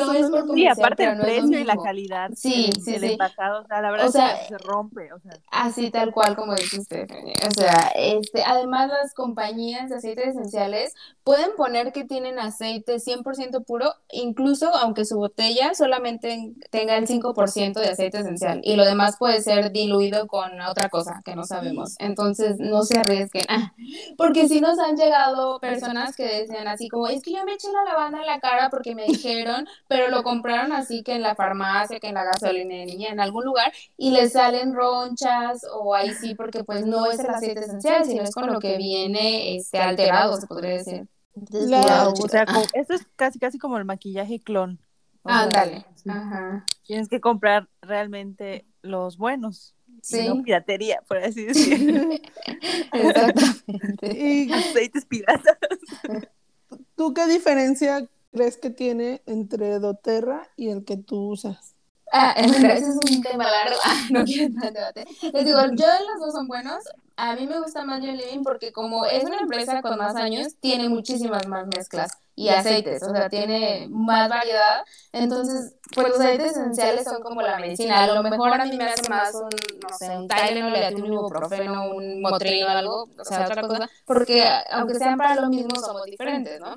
no 0.06 0.13
es 0.13 0.30
por 0.30 0.54
Sí, 0.54 0.67
aparte 0.67 1.04
el 1.04 1.17
no 1.17 1.26
es 1.26 1.36
lo 1.43 1.50
precio 1.50 1.60
y 1.60 1.63
la 1.65 1.78
calidad. 1.78 2.32
Sí, 2.36 2.69
sí, 2.84 2.95
el 2.95 3.02
sí. 3.02 3.06
empacado, 3.06 3.63
o 3.63 3.67
sea, 3.67 3.82
la 3.82 3.91
verdad 3.91 4.06
O 4.06 4.10
es 4.10 4.13
sea, 4.13 4.38
se 4.47 4.58
rompe. 4.58 5.12
O 5.12 5.19
sea, 5.19 5.34
Así 5.52 5.91
tal 5.91 6.12
cual 6.13 6.36
como 6.36 6.56
dice 6.56 6.80
usted. 6.80 7.08
O 7.47 7.52
sea, 7.52 7.91
este, 7.95 8.43
además 8.45 8.89
las 8.89 9.13
compañías 9.13 9.89
de 9.89 9.95
aceites 9.97 10.28
esenciales 10.30 10.93
pueden 11.23 11.50
poner 11.58 11.91
que 11.91 12.06
tienen 12.06 12.39
aceite 12.39 13.00
100% 13.00 13.63
puro, 13.65 13.93
incluso 14.10 14.73
aunque 14.76 15.04
su 15.06 15.17
botella 15.17 15.73
solamente 15.73 16.54
tenga 16.69 16.95
el 16.97 17.08
5% 17.08 17.80
de 17.82 17.89
aceite 17.89 18.19
esencial 18.19 18.62
y 18.63 18.76
lo 18.78 18.86
demás 18.86 19.17
puede 19.17 19.27
ser 19.42 19.72
diluido 19.72 20.28
con 20.28 20.60
otra 20.62 20.90
cosa 20.90 21.22
que 21.24 21.36
no 21.36 21.44
sabemos. 21.44 21.96
Entonces, 22.00 22.58
no 22.60 22.84
se 22.84 22.98
arriesguen. 23.00 23.46
Ah, 23.50 23.74
porque 24.18 24.48
si 24.48 24.60
nos 24.62 24.80
han 24.80 24.96
llegado 24.98 25.60
personas 25.60 26.16
que 26.16 26.24
decían 26.26 26.68
así 26.68 26.90
como, 26.90 27.08
es 27.08 27.22
que 27.22 27.32
yo 27.34 27.44
me 27.46 27.54
eché 27.54 27.68
la 27.72 27.84
lavanda 27.92 28.20
en 28.20 28.26
la 28.26 28.40
cara 28.40 28.70
porque 28.70 28.96
me 28.96 29.06
dijeron, 29.06 29.68
pero 29.88 30.10
lo 30.10 30.24
compraron 30.24 30.72
así 30.72 31.04
que 31.04 31.13
en 31.13 31.22
la 31.22 31.36
farmacia, 31.36 32.00
que 32.00 32.08
en 32.08 32.16
la 32.16 32.24
gasolinería, 32.24 33.10
en 33.10 33.20
algún 33.20 33.46
lugar, 33.46 33.72
y 33.98 34.12
les 34.12 34.34
salen 34.34 34.74
ronchas 34.74 35.62
o 35.73 35.94
ahí 35.96 36.13
sí, 36.13 36.36
porque 36.36 36.63
pues 36.63 36.86
no 36.86 37.06
es 37.12 37.19
el 37.19 37.30
aceite 37.30 37.60
esencial, 37.62 38.06
sino 38.06 38.23
es 38.23 38.34
con 38.34 38.48
lo 38.52 38.60
que 38.60 38.78
viene 38.78 39.56
este 39.56 39.80
alterado, 39.80 40.40
se 40.40 40.48
podría 40.48 40.71
decir. 40.78 41.08
Entonces, 41.36 41.69
o 41.71 42.28
sea, 42.30 42.42
Ah, 42.48 42.54
como- 42.54 42.65
esto 42.73 42.94
es 42.94 43.08
casi 43.15 43.40
casi 43.40 43.60
como 43.60 43.78
el 43.78 43.86
maquillaje 43.86 44.40
clon. 44.40 44.80
Ándale. 45.23 45.86
sí. 45.96 46.10
Ajá. 46.10 46.65
Tienes 46.86 47.10
que 47.10 47.19
comprar 47.19 47.67
realmente 47.82 48.65
los 48.88 49.17
buenos. 49.17 49.75
Sí. 50.02 50.27
No 50.27 50.44
piratería, 50.44 51.02
por 51.08 51.17
así 51.17 51.46
decirlo. 51.46 52.10
Exactamente. 52.94 54.17
¿Y 54.17 54.52
Aceites 54.52 55.06
piratas. 55.06 55.58
tú 56.96 57.13
qué 57.13 57.27
diferencia 57.27 58.08
crees 58.31 58.58
que 58.58 58.69
tiene 58.69 59.21
entre 59.25 59.79
doTERRA 59.79 60.48
y 60.56 60.69
el 60.69 60.85
que 60.85 60.98
tú 60.98 61.29
usas? 61.29 61.75
Ah, 62.12 62.31
ese 62.38 62.77
es 62.77 62.96
un 63.12 63.21
tema 63.21 63.44
largo. 63.44 63.75
Ah, 63.83 64.08
no 64.12 64.23
quiero 64.23 64.46
entrar 64.46 64.67
en 64.67 64.73
debate. 64.75 65.06
Les 65.33 65.46
digo, 65.46 65.60
yo 65.75 65.85
los 65.85 66.19
dos 66.19 66.33
son 66.33 66.48
buenos. 66.48 66.83
A 67.18 67.36
mí 67.36 67.48
me 67.48 67.60
gusta 67.60 67.84
más 67.84 68.00
John 68.00 68.15
Living 68.15 68.44
porque 68.44 68.72
como 68.72 69.06
es 69.06 69.24
una 69.24 69.40
empresa 69.40 69.82
con 69.82 69.98
más 69.98 70.15
años, 70.15 70.56
tiene 70.60 70.88
muchísimas 70.88 71.48
más 71.48 71.65
mezclas 71.68 72.12
y 72.36 72.50
aceites, 72.50 73.02
o 73.02 73.12
sea, 73.12 73.28
tiene 73.28 73.88
más 73.90 74.30
variedad. 74.30 74.86
Entonces, 75.12 75.74
pues 75.96 76.10
los 76.10 76.20
aceites 76.20 76.52
esenciales 76.52 77.06
son 77.06 77.24
como 77.24 77.42
la 77.42 77.58
medicina. 77.58 78.04
A 78.04 78.08
lo 78.08 78.22
mejor 78.22 78.54
a 78.54 78.65
mí 78.65 78.78
me 78.78 78.84
hace 78.84 79.10
más 79.10 79.34
un, 79.34 79.50
no 79.82 79.98
sé, 79.98 80.15
un 80.15 80.28
Tylenol, 80.28 80.74
un 80.96 81.06
ibuprofeno, 81.13 81.90
un 81.90 82.22
Motrin 82.22 82.63
o 82.65 82.70
algo, 82.70 83.10
o 83.18 83.26
sea, 83.26 83.46
otra 83.46 83.63
cosa, 83.63 83.90
porque 84.06 84.48
aunque 84.70 84.96
sean 84.96 85.18
para 85.18 85.42
lo 85.42 85.50
mismo, 85.50 85.76
somos 85.76 86.06
diferentes, 86.06 86.60
¿no? 86.60 86.76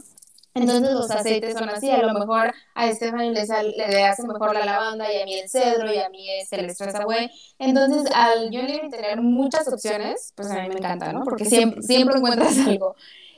Entonces 0.54 0.92
los 0.92 1.10
aceites 1.10 1.54
son 1.54 1.68
así, 1.68 1.90
a 1.90 2.02
lo 2.02 2.12
mejor 2.12 2.52
a 2.74 2.92
Stephanie 2.92 3.30
le, 3.30 3.44
le 3.88 4.04
hace 4.04 4.26
mejor 4.26 4.52
la 4.52 4.64
lavanda 4.64 5.12
y 5.12 5.20
a 5.20 5.24
mí 5.24 5.34
el 5.34 5.48
cedro 5.48 5.92
y 5.92 5.98
a 5.98 6.08
mí 6.08 6.28
es 6.30 6.52
el 6.52 6.68
stress 6.70 6.96
away. 6.96 7.30
Entonces 7.58 8.10
al 8.14 8.50
yo 8.50 8.60
tener 8.90 9.20
muchas 9.20 9.68
opciones, 9.68 10.32
pues 10.34 10.50
a 10.50 10.62
mí 10.62 10.68
me 10.68 10.74
encanta, 10.74 11.12
¿no? 11.12 11.22
Porque 11.24 11.44
siempre, 11.44 11.82
siempre 11.82 12.16
encuentras 12.16 12.58
algo. 12.66 12.96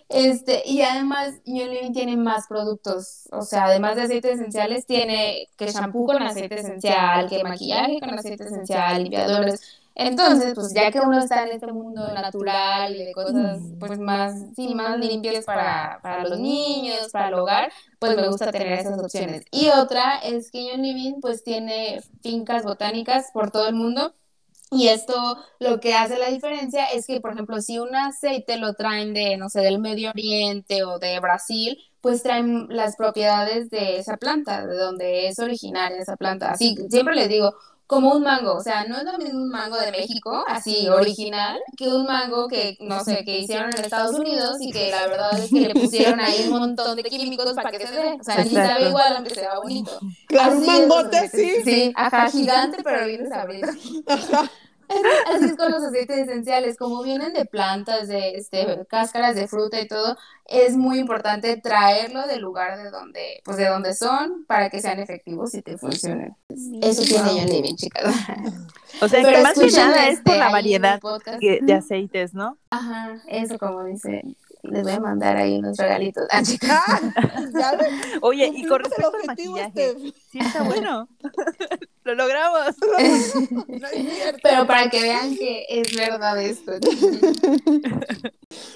Este, 0.08 0.62
y 0.66 0.82
además 0.82 1.40
Living 1.46 1.92
tiene 1.92 2.16
más 2.18 2.46
productos, 2.46 3.28
o 3.32 3.42
sea, 3.42 3.64
además 3.64 3.96
de 3.96 4.02
aceites 4.02 4.34
esenciales, 4.34 4.84
tiene 4.84 5.48
que 5.56 5.68
shampoo 5.68 6.04
con 6.04 6.22
aceite 6.22 6.60
esencial, 6.60 7.28
que 7.30 7.42
maquillaje 7.42 7.98
con 7.98 8.10
aceite 8.10 8.44
esencial, 8.44 9.02
limpiadores, 9.02 9.81
entonces, 9.94 10.54
pues 10.54 10.72
ya 10.72 10.90
que 10.90 11.00
uno 11.00 11.18
está 11.18 11.44
en 11.44 11.52
este 11.52 11.70
mundo 11.72 12.06
natural 12.14 12.94
y 12.96 13.04
de 13.04 13.12
cosas 13.12 13.60
pues 13.78 13.98
más, 13.98 14.34
sí, 14.56 14.74
más 14.74 14.98
limpias 14.98 15.44
para, 15.44 16.00
para 16.02 16.26
los 16.26 16.38
niños, 16.38 17.10
para 17.12 17.28
el 17.28 17.34
hogar, 17.34 17.72
pues 17.98 18.16
me 18.16 18.28
gusta 18.28 18.50
tener 18.50 18.78
esas 18.78 18.98
opciones. 18.98 19.44
Y 19.50 19.68
otra 19.68 20.18
es 20.18 20.50
que 20.50 20.68
John 20.70 20.82
Living 20.82 21.20
pues 21.20 21.44
tiene 21.44 22.02
fincas 22.22 22.64
botánicas 22.64 23.30
por 23.32 23.50
todo 23.50 23.68
el 23.68 23.74
mundo. 23.74 24.14
Y 24.70 24.88
esto 24.88 25.14
lo 25.60 25.80
que 25.80 25.92
hace 25.92 26.18
la 26.18 26.30
diferencia 26.30 26.86
es 26.86 27.06
que, 27.06 27.20
por 27.20 27.32
ejemplo, 27.32 27.60
si 27.60 27.78
un 27.78 27.94
aceite 27.94 28.56
lo 28.56 28.72
traen 28.72 29.12
de, 29.12 29.36
no 29.36 29.50
sé, 29.50 29.60
del 29.60 29.78
Medio 29.78 30.08
Oriente 30.08 30.82
o 30.84 30.98
de 30.98 31.20
Brasil, 31.20 31.78
pues 32.00 32.22
traen 32.22 32.66
las 32.70 32.96
propiedades 32.96 33.68
de 33.68 33.98
esa 33.98 34.16
planta, 34.16 34.66
de 34.66 34.74
donde 34.76 35.28
es 35.28 35.38
originaria 35.38 35.98
esa 35.98 36.16
planta. 36.16 36.50
Así, 36.50 36.74
siempre 36.88 37.14
les 37.14 37.28
digo, 37.28 37.54
como 37.92 38.14
un 38.14 38.22
mango, 38.22 38.54
o 38.54 38.62
sea, 38.62 38.84
no 38.84 38.96
es 38.96 39.04
lo 39.04 39.18
mismo 39.18 39.42
un 39.42 39.50
mango 39.50 39.76
de 39.76 39.90
México, 39.90 40.42
así 40.48 40.88
original, 40.88 41.60
que 41.76 41.88
un 41.88 42.06
mango 42.06 42.48
que, 42.48 42.78
no 42.80 43.04
sé, 43.04 43.22
que 43.22 43.40
hicieron 43.40 43.68
en 43.70 43.84
Estados 43.84 44.18
Unidos 44.18 44.56
y 44.60 44.72
que 44.72 44.90
la 44.90 45.06
verdad 45.08 45.38
es 45.38 45.50
que 45.50 45.60
le 45.60 45.74
pusieron 45.74 46.18
ahí 46.18 46.44
un 46.48 46.58
montón 46.58 46.96
de 46.96 47.02
químicos 47.02 47.52
para 47.52 47.70
que 47.70 47.86
se 47.86 47.92
dé, 47.92 48.16
o 48.18 48.24
sea, 48.24 48.42
ni 48.42 48.50
sabe 48.50 48.88
igual 48.88 49.16
aunque 49.16 49.34
sea 49.34 49.58
bonito. 49.58 50.00
Claro, 50.26 50.56
un 50.56 50.64
mangote, 50.64 51.28
sí. 51.28 51.52
Sí, 51.64 51.92
ajá, 51.94 52.30
gigante, 52.30 52.82
pero 52.82 53.06
bien 53.06 53.28
sabrito. 53.28 53.68
Ajá. 54.06 54.50
Así 55.34 55.44
es 55.46 55.56
con 55.56 55.70
los 55.70 55.82
aceites 55.82 56.18
esenciales, 56.18 56.76
como 56.76 57.02
vienen 57.02 57.32
de 57.32 57.44
plantas, 57.44 58.08
de 58.08 58.36
este, 58.36 58.86
cáscaras 58.88 59.34
de 59.34 59.48
fruta 59.48 59.80
y 59.80 59.88
todo, 59.88 60.16
es 60.46 60.76
muy 60.76 60.98
importante 60.98 61.56
traerlo 61.56 62.26
del 62.26 62.40
lugar 62.40 62.78
de 62.78 62.90
donde, 62.90 63.40
pues 63.44 63.56
de 63.56 63.68
donde 63.68 63.94
son 63.94 64.44
para 64.46 64.70
que 64.70 64.80
sean 64.80 64.98
efectivos 64.98 65.54
y 65.54 65.62
te 65.62 65.78
funcionen. 65.78 66.36
Eso 66.82 67.02
tiene 67.02 67.40
yo 67.40 67.52
Living, 67.52 67.76
chicas. 67.76 68.14
O 69.00 69.08
sea, 69.08 69.22
que 69.22 69.42
más 69.42 69.58
que 69.58 69.70
nada 69.70 70.08
es 70.08 70.20
por 70.20 70.36
la 70.36 70.50
variedad 70.50 71.00
de 71.40 71.74
aceites, 71.74 72.34
¿no? 72.34 72.58
Ajá, 72.70 73.22
eso 73.28 73.58
como 73.58 73.84
dice 73.84 74.22
les 74.62 74.82
voy 74.84 74.92
a 74.92 75.00
mandar 75.00 75.36
ahí 75.36 75.58
unos 75.58 75.76
regalitos. 75.76 76.24
Ah, 76.30 76.42
Oye, 78.22 78.50
y 78.54 78.66
con 78.66 78.80
respecto 78.80 79.12
al 79.20 79.26
maquillaje, 79.26 79.96
sí 80.30 80.38
está 80.38 80.62
bueno. 80.62 81.08
Lo 82.04 82.14
logramos. 82.14 82.74
Pero 84.42 84.66
para 84.66 84.90
que 84.90 85.00
vean 85.02 85.36
que 85.36 85.66
es 85.68 85.96
verdad 85.96 86.42
esto. 86.42 86.72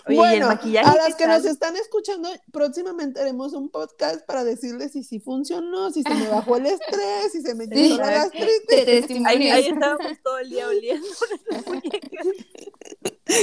Oye, 0.07 0.17
bueno, 0.17 0.49
a 0.49 0.97
las 0.97 1.17
que 1.17 1.27
nos 1.27 1.45
están 1.45 1.77
escuchando, 1.77 2.31
próximamente 2.51 3.21
haremos 3.21 3.53
un 3.53 3.69
podcast 3.69 4.25
para 4.25 4.43
decirles 4.43 4.93
si 4.93 5.05
sí 5.05 5.21
funcionó, 5.21 5.91
si 5.91 6.03
se 6.03 6.15
me 6.15 6.29
bajó 6.29 6.57
el 6.57 6.67
estrés, 6.67 7.33
si 7.33 7.43
se 7.43 7.55
me 7.55 7.69
quitó 7.69 7.99
la 7.99 8.11
gastritis. 8.11 9.27
Ahí, 9.27 9.51
ahí 9.51 9.67
estábamos 9.67 10.13
todo 10.23 10.39
el 10.39 10.49
día 10.49 10.69
oliendo 10.69 11.07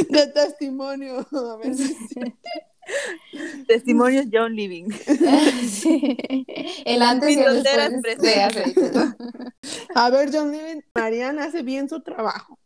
de 0.09 0.27
testimonio. 0.27 1.27
A 1.31 1.57
ver 1.57 1.75
si 1.75 1.95
Testimonios 3.67 4.25
John 4.31 4.55
Living. 4.55 4.89
El 6.85 7.01
antes 7.01 7.31
y 7.31 7.39
el 7.39 7.63
después 7.63 8.75
A 9.95 10.09
ver, 10.09 10.29
John 10.33 10.51
Living, 10.51 10.81
Mariana 10.93 11.45
hace 11.45 11.63
bien 11.63 11.89
su 11.89 12.01
trabajo. 12.01 12.57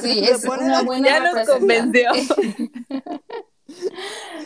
Sí, 0.00 0.20
es 0.24 0.44
una 0.44 0.82
buena 0.82 1.08
Ya 1.08 1.32
nos 1.32 1.48
convenció. 1.48 2.10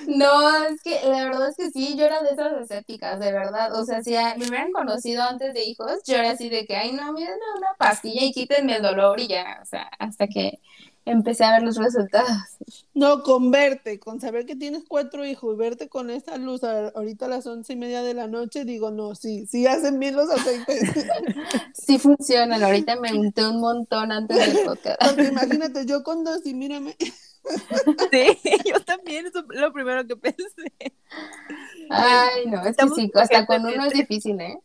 No, 0.06 0.64
es 0.66 0.82
que 0.82 1.00
la 1.04 1.24
verdad 1.24 1.48
es 1.48 1.56
que 1.56 1.70
sí, 1.70 1.96
yo 1.96 2.04
era 2.04 2.22
de 2.22 2.30
esas 2.30 2.60
escépticas, 2.60 3.18
de 3.18 3.32
verdad. 3.32 3.74
O 3.74 3.84
sea, 3.84 4.02
si 4.02 4.12
me 4.12 4.46
hubieran 4.46 4.72
conocido 4.72 5.22
antes 5.22 5.52
de 5.54 5.64
hijos, 5.64 6.02
yo 6.06 6.16
era 6.16 6.30
así 6.30 6.48
de 6.48 6.66
que, 6.66 6.76
ay, 6.76 6.92
no, 6.92 7.12
miren 7.12 7.34
una 7.56 7.74
pastilla 7.76 8.22
y 8.22 8.32
quítenme 8.32 8.76
el 8.76 8.82
dolor 8.82 9.18
y 9.20 9.26
ya. 9.26 9.58
O 9.62 9.66
sea, 9.66 9.90
hasta 9.98 10.28
que 10.28 10.60
empecé 11.06 11.44
a 11.44 11.52
ver 11.52 11.62
los 11.62 11.76
resultados. 11.76 12.58
No, 12.92 13.22
con 13.22 13.50
verte, 13.50 13.98
con 13.98 14.20
saber 14.20 14.44
que 14.44 14.56
tienes 14.56 14.84
cuatro 14.86 15.24
hijos 15.24 15.54
y 15.54 15.56
verte 15.56 15.88
con 15.88 16.10
esta 16.10 16.36
luz 16.36 16.62
ahorita 16.64 17.26
a 17.26 17.28
las 17.28 17.46
once 17.46 17.72
y 17.72 17.76
media 17.76 18.02
de 18.02 18.12
la 18.12 18.26
noche, 18.26 18.64
digo, 18.64 18.90
no, 18.90 19.14
sí, 19.14 19.46
sí 19.46 19.66
hacen 19.66 19.98
bien 19.98 20.16
los 20.16 20.28
aceites. 20.30 20.82
sí 21.72 21.98
funcionan, 21.98 22.62
ahorita 22.62 22.96
me 22.96 23.12
unté 23.14 23.46
un 23.46 23.60
montón 23.60 24.12
antes 24.12 24.36
del 24.36 24.64
podcast. 24.64 25.00
Porque 25.00 25.28
imagínate, 25.28 25.86
yo 25.86 26.02
con 26.02 26.24
dos 26.24 26.44
y 26.44 26.54
mírame. 26.54 26.96
sí, 28.10 28.38
yo 28.64 28.80
también, 28.80 29.26
eso 29.26 29.38
es 29.38 29.60
lo 29.60 29.72
primero 29.72 30.06
que 30.06 30.16
pensé. 30.16 30.72
Ay, 31.88 32.46
no, 32.46 32.64
es 32.64 32.76
que 32.76 32.88
sí, 32.94 33.10
hasta 33.14 33.46
con 33.46 33.64
uno 33.64 33.84
es 33.84 33.92
difícil, 33.92 34.40
¿eh? 34.40 34.58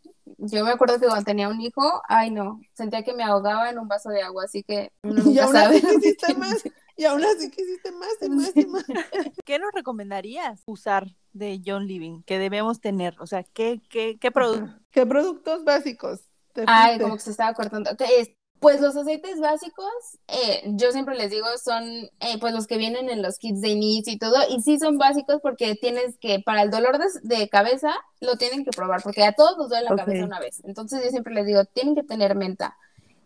Yo 0.43 0.65
me 0.65 0.71
acuerdo 0.71 0.99
que 0.99 1.05
cuando 1.05 1.23
tenía 1.23 1.49
un 1.49 1.61
hijo, 1.61 2.01
ay 2.07 2.31
no, 2.31 2.59
sentía 2.73 3.03
que 3.03 3.13
me 3.13 3.23
ahogaba 3.23 3.69
en 3.69 3.77
un 3.77 3.87
vaso 3.87 4.09
de 4.09 4.23
agua, 4.23 4.45
así 4.45 4.63
que 4.63 4.91
uno 5.03 5.21
y 5.31 5.37
aún 5.37 5.55
así 5.55 5.81
quisiste 5.81 6.33
más, 6.33 6.63
y 6.97 7.05
aún 7.05 7.23
así 7.23 7.51
quisiste 7.51 7.91
más 7.91 8.09
y 8.21 8.29
más 8.29 8.51
y 8.55 8.65
más. 8.65 8.85
¿Qué 9.45 9.59
nos 9.59 9.71
recomendarías 9.71 10.63
usar 10.65 11.07
de 11.33 11.61
John 11.63 11.85
Living 11.85 12.23
que 12.23 12.39
debemos 12.39 12.81
tener? 12.81 13.15
O 13.19 13.27
sea, 13.27 13.43
¿qué, 13.43 13.81
qué, 13.89 14.17
qué, 14.19 14.31
productos? 14.31 14.81
¿Qué 14.89 15.05
productos 15.05 15.63
básicos? 15.63 16.21
Ay, 16.65 16.99
como 16.99 17.15
que 17.15 17.21
se 17.21 17.31
estaba 17.31 17.53
cortando. 17.53 17.95
¿Qué 17.95 18.35
pues 18.61 18.79
los 18.79 18.95
aceites 18.95 19.39
básicos, 19.39 19.91
eh, 20.27 20.61
yo 20.75 20.91
siempre 20.91 21.15
les 21.15 21.31
digo, 21.31 21.47
son 21.61 21.83
eh, 22.19 22.37
pues 22.39 22.53
los 22.53 22.67
que 22.67 22.77
vienen 22.77 23.09
en 23.09 23.23
los 23.23 23.39
kits 23.39 23.59
de 23.59 23.69
inicio 23.69 24.13
y 24.13 24.19
todo, 24.19 24.35
y 24.47 24.61
sí 24.61 24.77
son 24.77 24.99
básicos 24.99 25.39
porque 25.41 25.73
tienes 25.73 26.15
que, 26.19 26.41
para 26.41 26.61
el 26.61 26.69
dolor 26.69 26.99
de, 27.23 27.49
cabeza, 27.49 27.91
lo 28.19 28.37
tienen 28.37 28.63
que 28.63 28.69
probar, 28.69 29.01
porque 29.01 29.23
a 29.23 29.33
todos 29.33 29.57
nos 29.57 29.69
duele 29.69 29.89
la 29.89 29.95
cabeza 29.95 30.25
una 30.25 30.39
vez. 30.39 30.61
Entonces 30.63 31.03
yo 31.03 31.09
siempre 31.09 31.33
les 31.33 31.47
digo, 31.47 31.65
tienen 31.65 31.95
que 31.95 32.03
tener 32.03 32.35
menta. 32.35 32.77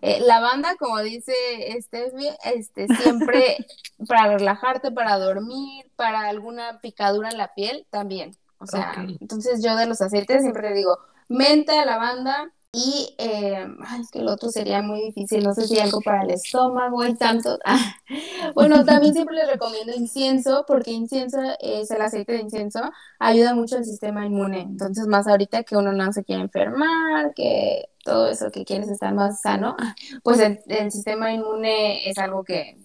Eh, 0.01 0.21
lavanda, 0.21 0.77
como 0.79 0.99
dice 0.99 1.33
Steffi, 1.81 2.29
este, 2.45 2.87
siempre 2.87 3.57
para 4.07 4.37
relajarte, 4.37 4.91
para 4.91 5.19
dormir, 5.19 5.91
para 5.97 6.29
alguna 6.29 6.79
picadura 6.79 7.29
en 7.29 7.37
la 7.37 7.53
piel, 7.53 7.85
también. 7.89 8.37
O 8.57 8.67
sea, 8.67 9.05
entonces 9.19 9.61
yo 9.61 9.75
de 9.75 9.85
los 9.85 10.01
aceites 10.01 10.43
siempre 10.43 10.69
le 10.69 10.77
digo, 10.77 10.97
menta, 11.27 11.83
lavanda, 11.83 12.53
y 12.77 13.15
eh, 13.17 13.65
es 14.01 14.11
que 14.11 14.19
el 14.19 14.27
otro 14.27 14.49
sería 14.49 14.81
muy 14.81 14.99
difícil, 15.01 15.41
no 15.45 15.53
sé 15.53 15.65
si 15.65 15.79
algo 15.79 16.01
para 16.01 16.23
el 16.23 16.31
estómago 16.31 17.05
y 17.05 17.15
tanto. 17.15 17.57
bueno, 18.53 18.83
también 18.83 19.13
siempre 19.13 19.37
les 19.37 19.47
recomiendo 19.47 19.93
incienso, 19.95 20.65
porque 20.67 20.91
incienso 20.91 21.39
es 21.61 21.89
el 21.89 22.01
aceite 22.01 22.33
de 22.33 22.41
incienso, 22.41 22.81
ayuda 23.17 23.55
mucho 23.55 23.77
al 23.77 23.85
sistema 23.85 24.25
inmune. 24.25 24.59
Entonces, 24.59 25.07
más 25.07 25.25
ahorita 25.25 25.63
que 25.63 25.77
uno 25.77 25.93
no 25.93 26.11
se 26.11 26.25
quiere 26.25 26.41
enfermar, 26.41 27.33
que 27.33 27.87
todo 28.03 28.27
eso, 28.27 28.51
que 28.51 28.65
quieres 28.65 28.89
estar 28.89 29.13
más 29.13 29.39
sano, 29.39 29.77
pues 30.23 30.41
el, 30.41 30.59
el 30.67 30.91
sistema 30.91 31.31
inmune 31.31 32.09
es 32.09 32.17
algo 32.17 32.43
que 32.43 32.77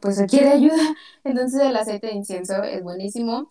pues 0.00 0.18
requiere 0.18 0.48
ayuda. 0.48 0.96
Entonces, 1.22 1.60
el 1.60 1.76
aceite 1.76 2.08
de 2.08 2.14
incienso 2.14 2.64
es 2.64 2.82
buenísimo. 2.82 3.48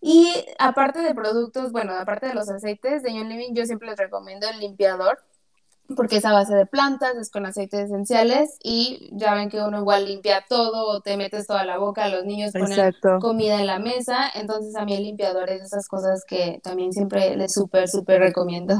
Y 0.00 0.32
aparte 0.58 1.00
de 1.00 1.14
productos, 1.14 1.72
bueno, 1.72 1.92
aparte 1.92 2.28
de 2.28 2.34
los 2.34 2.48
aceites 2.48 3.02
de 3.02 3.12
Young 3.12 3.28
Living, 3.28 3.54
yo 3.54 3.66
siempre 3.66 3.88
les 3.88 3.98
recomiendo 3.98 4.48
el 4.48 4.60
limpiador, 4.60 5.18
porque 5.96 6.18
es 6.18 6.24
a 6.24 6.32
base 6.32 6.54
de 6.54 6.66
plantas, 6.66 7.16
es 7.16 7.30
con 7.30 7.46
aceites 7.46 7.86
esenciales 7.86 8.58
y 8.62 9.10
ya 9.12 9.34
ven 9.34 9.48
que 9.48 9.60
uno 9.62 9.80
igual 9.80 10.04
limpia 10.04 10.44
todo 10.48 10.86
o 10.86 11.00
te 11.00 11.16
metes 11.16 11.46
toda 11.46 11.64
la 11.64 11.78
boca, 11.78 12.08
los 12.08 12.24
niños 12.24 12.52
ponen 12.52 12.92
comida 13.20 13.58
en 13.58 13.66
la 13.66 13.78
mesa, 13.78 14.30
entonces 14.34 14.76
a 14.76 14.84
mí 14.84 14.94
el 14.94 15.04
limpiador 15.04 15.48
es 15.50 15.60
de 15.60 15.66
esas 15.66 15.88
cosas 15.88 16.24
que 16.26 16.60
también 16.62 16.92
siempre 16.92 17.34
les 17.36 17.54
súper, 17.54 17.88
súper 17.88 18.20
recomiendo. 18.20 18.74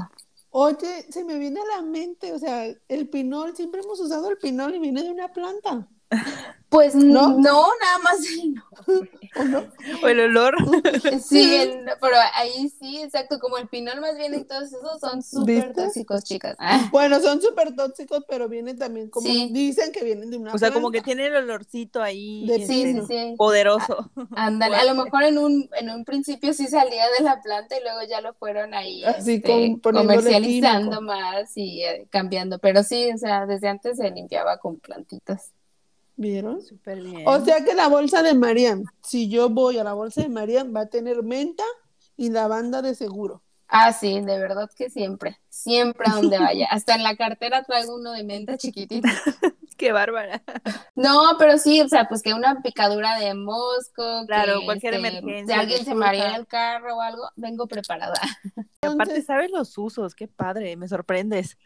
Oye, 0.51 1.07
se 1.11 1.25
me 1.25 1.39
viene 1.39 1.61
a 1.61 1.77
la 1.77 1.83
mente, 1.83 2.33
o 2.33 2.39
sea, 2.39 2.67
el 2.89 3.09
pinol, 3.09 3.57
siempre 3.57 3.81
hemos 3.81 4.01
usado 4.01 4.31
el 4.31 4.39
pinol 4.39 4.75
y 4.75 4.79
viene 4.79 5.03
de 5.03 5.11
una 5.11 5.33
planta. 5.33 5.89
Pues 6.71 6.95
¿No? 6.95 7.31
no, 7.31 7.67
nada 7.81 7.99
más 8.05 8.19
el 8.43 8.55
nombre. 8.55 9.11
¿O 9.37 9.45
no? 9.45 9.65
O 10.03 10.09
el 10.09 10.21
olor. 10.21 10.55
Sí, 11.23 11.55
el- 11.57 11.85
pero 12.01 12.17
ahí 12.35 12.69
sí, 12.79 13.01
exacto, 13.03 13.39
como 13.39 13.57
el 13.57 13.69
pinol 13.69 14.01
más 14.03 14.17
bien 14.19 14.35
y 14.35 14.45
todos 14.45 14.65
esos 14.65 15.01
son 15.01 15.23
súper 15.23 15.73
tóxicos, 15.73 16.25
chicas. 16.25 16.57
Ah, 16.59 16.89
Bueno, 16.93 17.21
son 17.21 17.41
súper 17.41 17.75
tóxicos, 17.75 18.25
pero 18.29 18.49
vienen 18.51 18.77
también 18.79 19.09
como 19.09 19.27
Sí. 19.27 19.49
dicen 19.51 19.93
que 19.93 20.05
vienen 20.05 20.31
de 20.31 20.37
una 20.37 20.53
O 20.53 20.59
sea, 20.59 20.71
como 20.71 20.91
que 20.91 20.99
planta. 21.01 21.07
tiene 21.07 21.27
el 21.29 21.37
olorcito 21.37 22.03
ahí. 22.03 22.47
De 22.47 22.57
este, 22.57 22.67
sí, 22.67 23.01
sí. 23.09 23.35
Poderoso. 23.39 24.11
Ándale, 24.37 24.77
a 24.77 24.85
lo 24.85 25.03
mejor 25.05 25.23
en 25.23 25.39
un, 25.39 25.71
en 25.79 25.89
un 25.91 26.05
principio 26.05 26.53
sí 26.53 26.67
salía 26.67 27.05
de 27.19 27.25
la 27.25 27.41
planta 27.41 27.79
y 27.79 27.83
luego 27.83 28.01
ya 28.09 28.21
lo 28.21 28.35
fueron 28.35 28.75
ahí 28.75 29.05
Así 29.05 29.35
este, 29.37 29.79
con- 29.83 29.95
comercializando 29.95 31.01
más 31.01 31.57
y 31.57 31.83
eh, 31.83 32.07
cambiando, 32.11 32.59
pero 32.59 32.83
sí, 32.83 33.11
o 33.15 33.17
sea, 33.19 33.47
desde 33.47 33.69
antes 33.69 33.97
se 33.97 34.11
limpiaba 34.11 34.59
con 34.59 34.79
plantitas. 34.79 35.53
¿Vieron? 36.19 36.61
Súper 36.63 37.01
bien. 37.01 37.23
O 37.27 37.45
sea 37.45 37.65
que 37.65 37.75
la 37.75 37.87
bolsa 37.87 38.25
de 38.25 38.35
Marian, 38.35 38.83
si 39.03 39.29
yo 39.29 39.51
voy 39.51 39.79
a 39.79 39.85
la 39.85 39.93
bolsa 39.93 40.21
de 40.21 40.29
Marian, 40.29 40.75
va 40.75 40.81
a 40.81 40.87
tener 40.87 41.23
menta 41.23 41.63
y 42.17 42.31
lavanda 42.31 42.83
de 42.83 42.97
seguro. 42.97 43.45
Ah, 43.69 43.93
sí, 43.93 44.21
de 44.21 44.39
verdad 44.39 44.69
que 44.77 44.91
siempre, 44.91 45.39
siempre 45.49 46.07
a 46.11 46.17
donde 46.17 46.41
vaya. 46.41 46.67
Hasta 46.73 46.97
en 46.97 47.05
la 47.05 47.15
cartera 47.17 47.63
traigo 47.63 47.95
uno 47.95 48.11
de 48.11 48.25
menta 48.25 48.59
chiquitito. 48.59 49.07
Qué 49.77 49.93
bárbara. 49.93 50.43
No, 50.97 51.37
pero 51.39 51.57
sí, 51.57 51.81
o 51.83 51.89
sea, 51.89 52.09
pues 52.09 52.23
que 52.23 52.35
una 52.35 52.63
picadura 52.63 53.17
de 53.21 53.35
mosco, 53.35 54.25
Claro, 54.27 54.59
que, 54.59 54.65
cualquier 54.65 54.95
este, 54.95 55.07
emergencia, 55.07 55.55
Si 55.55 55.61
alguien 55.61 55.85
se 55.85 55.91
de 55.91 55.95
maría 55.95 56.31
en 56.31 56.35
el 56.35 56.49
carro 56.49 56.97
o 56.97 57.01
algo, 57.01 57.29
vengo 57.37 57.69
preparada. 57.69 58.21
Aparte 58.81 59.23
sabes 59.23 59.51
los 59.51 59.77
usos, 59.77 60.15
qué 60.15 60.29
padre, 60.29 60.77
me 60.77 60.87
sorprendes. 60.87 61.59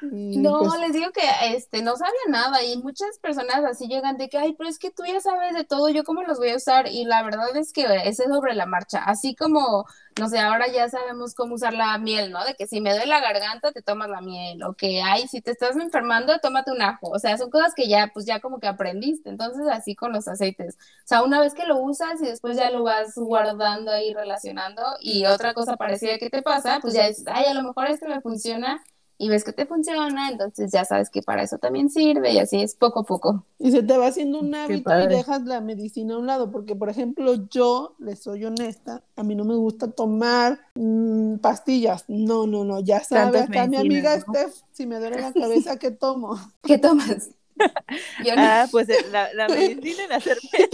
No, 0.00 0.60
pues, 0.60 0.80
les 0.80 0.92
digo 0.94 1.10
que 1.12 1.20
este 1.54 1.82
no 1.82 1.96
sabía 1.96 2.14
nada 2.30 2.62
y 2.64 2.78
muchas 2.78 3.18
personas 3.18 3.62
así 3.64 3.88
llegan 3.88 4.16
de 4.16 4.30
que, 4.30 4.38
ay, 4.38 4.54
pero 4.56 4.70
es 4.70 4.78
que 4.78 4.90
tú 4.90 5.02
ya 5.06 5.20
sabes 5.20 5.54
de 5.54 5.64
todo, 5.64 5.90
yo 5.90 6.02
cómo 6.04 6.22
los 6.22 6.38
voy 6.38 6.50
a 6.50 6.56
usar 6.56 6.86
y 6.88 7.04
la 7.04 7.22
verdad 7.22 7.54
es 7.56 7.72
que 7.72 7.82
ese 8.04 8.24
es 8.24 8.28
sobre 8.28 8.54
la 8.54 8.64
marcha, 8.64 9.04
así 9.04 9.34
como, 9.34 9.84
no 10.18 10.28
sé, 10.28 10.38
ahora 10.38 10.66
ya 10.68 10.88
sabemos 10.88 11.34
cómo 11.34 11.54
usar 11.54 11.74
la 11.74 11.96
miel, 11.98 12.30
¿no? 12.30 12.44
De 12.44 12.54
que 12.54 12.66
si 12.66 12.80
me 12.80 12.90
duele 12.90 13.06
la 13.06 13.20
garganta 13.20 13.72
te 13.72 13.82
tomas 13.82 14.08
la 14.10 14.20
miel 14.20 14.62
o 14.62 14.74
que, 14.74 15.02
ay, 15.02 15.26
si 15.28 15.40
te 15.40 15.50
estás 15.50 15.76
enfermando, 15.76 16.38
tómate 16.40 16.70
un 16.72 16.82
ajo, 16.82 17.08
o 17.10 17.18
sea, 17.18 17.36
son 17.38 17.50
cosas 17.50 17.74
que 17.74 17.88
ya, 17.88 18.10
pues 18.12 18.26
ya 18.26 18.40
como 18.40 18.60
que 18.60 18.66
aprendiste, 18.68 19.30
entonces 19.30 19.66
así 19.70 19.94
con 19.94 20.12
los 20.12 20.28
aceites, 20.28 20.76
o 20.76 21.06
sea, 21.06 21.22
una 21.22 21.40
vez 21.40 21.54
que 21.54 21.66
lo 21.66 21.78
usas 21.78 22.20
y 22.20 22.26
después 22.26 22.56
ya 22.56 22.70
lo 22.70 22.82
vas 22.82 23.14
guardando 23.16 23.90
ahí 23.90 24.12
relacionando 24.14 24.82
y 25.00 25.26
otra 25.26 25.54
cosa 25.54 25.76
parecida 25.76 26.18
que 26.18 26.30
te 26.30 26.42
pasa, 26.42 26.78
pues 26.80 26.94
ya 26.94 27.08
dices, 27.08 27.24
ay, 27.28 27.46
a 27.46 27.54
lo 27.54 27.62
mejor 27.62 27.86
este 27.86 28.08
me 28.08 28.20
funciona 28.20 28.82
y 29.22 29.28
ves 29.28 29.44
que 29.44 29.52
te 29.52 29.66
funciona, 29.66 30.30
entonces 30.30 30.72
ya 30.72 30.84
sabes 30.84 31.08
que 31.08 31.22
para 31.22 31.44
eso 31.44 31.56
también 31.58 31.90
sirve 31.90 32.32
y 32.32 32.40
así 32.40 32.60
es 32.60 32.74
poco 32.74 33.00
a 33.00 33.04
poco. 33.04 33.44
y 33.60 33.70
se 33.70 33.84
te 33.84 33.96
va 33.96 34.08
haciendo 34.08 34.40
un 34.40 34.52
hábito 34.52 34.90
y 34.98 35.06
dejas 35.06 35.44
la 35.44 35.60
medicina 35.60 36.14
a 36.14 36.18
un 36.18 36.26
lado, 36.26 36.50
porque 36.50 36.74
por 36.74 36.88
ejemplo 36.88 37.48
yo, 37.48 37.94
les 38.00 38.18
soy 38.18 38.44
honesta, 38.44 39.04
a 39.14 39.22
mí 39.22 39.36
no 39.36 39.44
me 39.44 39.54
gusta 39.54 39.92
tomar 39.92 40.58
mm, 40.74 41.36
pastillas, 41.36 42.04
no, 42.08 42.48
no, 42.48 42.64
no, 42.64 42.80
ya 42.80 43.04
sabe 43.04 43.38
Tantas 43.38 43.48
acá 43.48 43.68
mi 43.68 43.76
amiga. 43.76 44.18
Steph, 44.18 44.54
si 44.72 44.86
me 44.86 44.98
duele 44.98 45.20
la 45.20 45.32
cabeza, 45.32 45.78
¿qué 45.78 45.92
tomo? 45.92 46.36
¿Qué 46.64 46.78
tomas? 46.78 47.30
Yo 48.24 48.36
no. 48.36 48.42
Ah, 48.42 48.66
pues 48.70 48.88
eh, 48.88 48.96
la, 49.10 49.32
la 49.34 49.48
medicina 49.54 50.04
en 50.04 50.12
hacerme. 50.12 50.48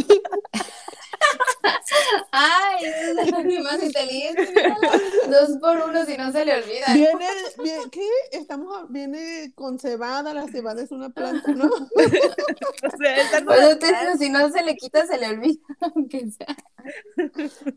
Ay, 2.30 2.84
esa 2.86 3.10
es 3.10 3.14
la 3.14 3.24
más 3.62 3.82
inteligente. 3.82 4.52
Dos 5.30 5.58
por 5.60 5.76
uno 5.88 6.04
si 6.06 6.16
no 6.16 6.32
se 6.32 6.44
le 6.44 6.54
olvida. 6.54 6.86
Viene, 6.94 7.26
vie- 7.58 7.90
¿qué? 7.90 8.06
Estamos, 8.32 8.76
a- 8.76 8.86
viene 8.88 9.52
con 9.54 9.78
cebada, 9.78 10.32
la 10.34 10.46
cebada 10.48 10.82
es 10.82 10.90
una 10.92 11.10
planta, 11.10 11.52
¿no? 11.52 11.66
O 11.66 11.88
sea, 13.80 14.16
si 14.16 14.30
no 14.30 14.48
se 14.50 14.62
le 14.62 14.76
quita, 14.76 15.06
se 15.06 15.18
le 15.18 15.28
olvida, 15.28 15.60
aunque 15.80 16.30
sea. 16.30 16.56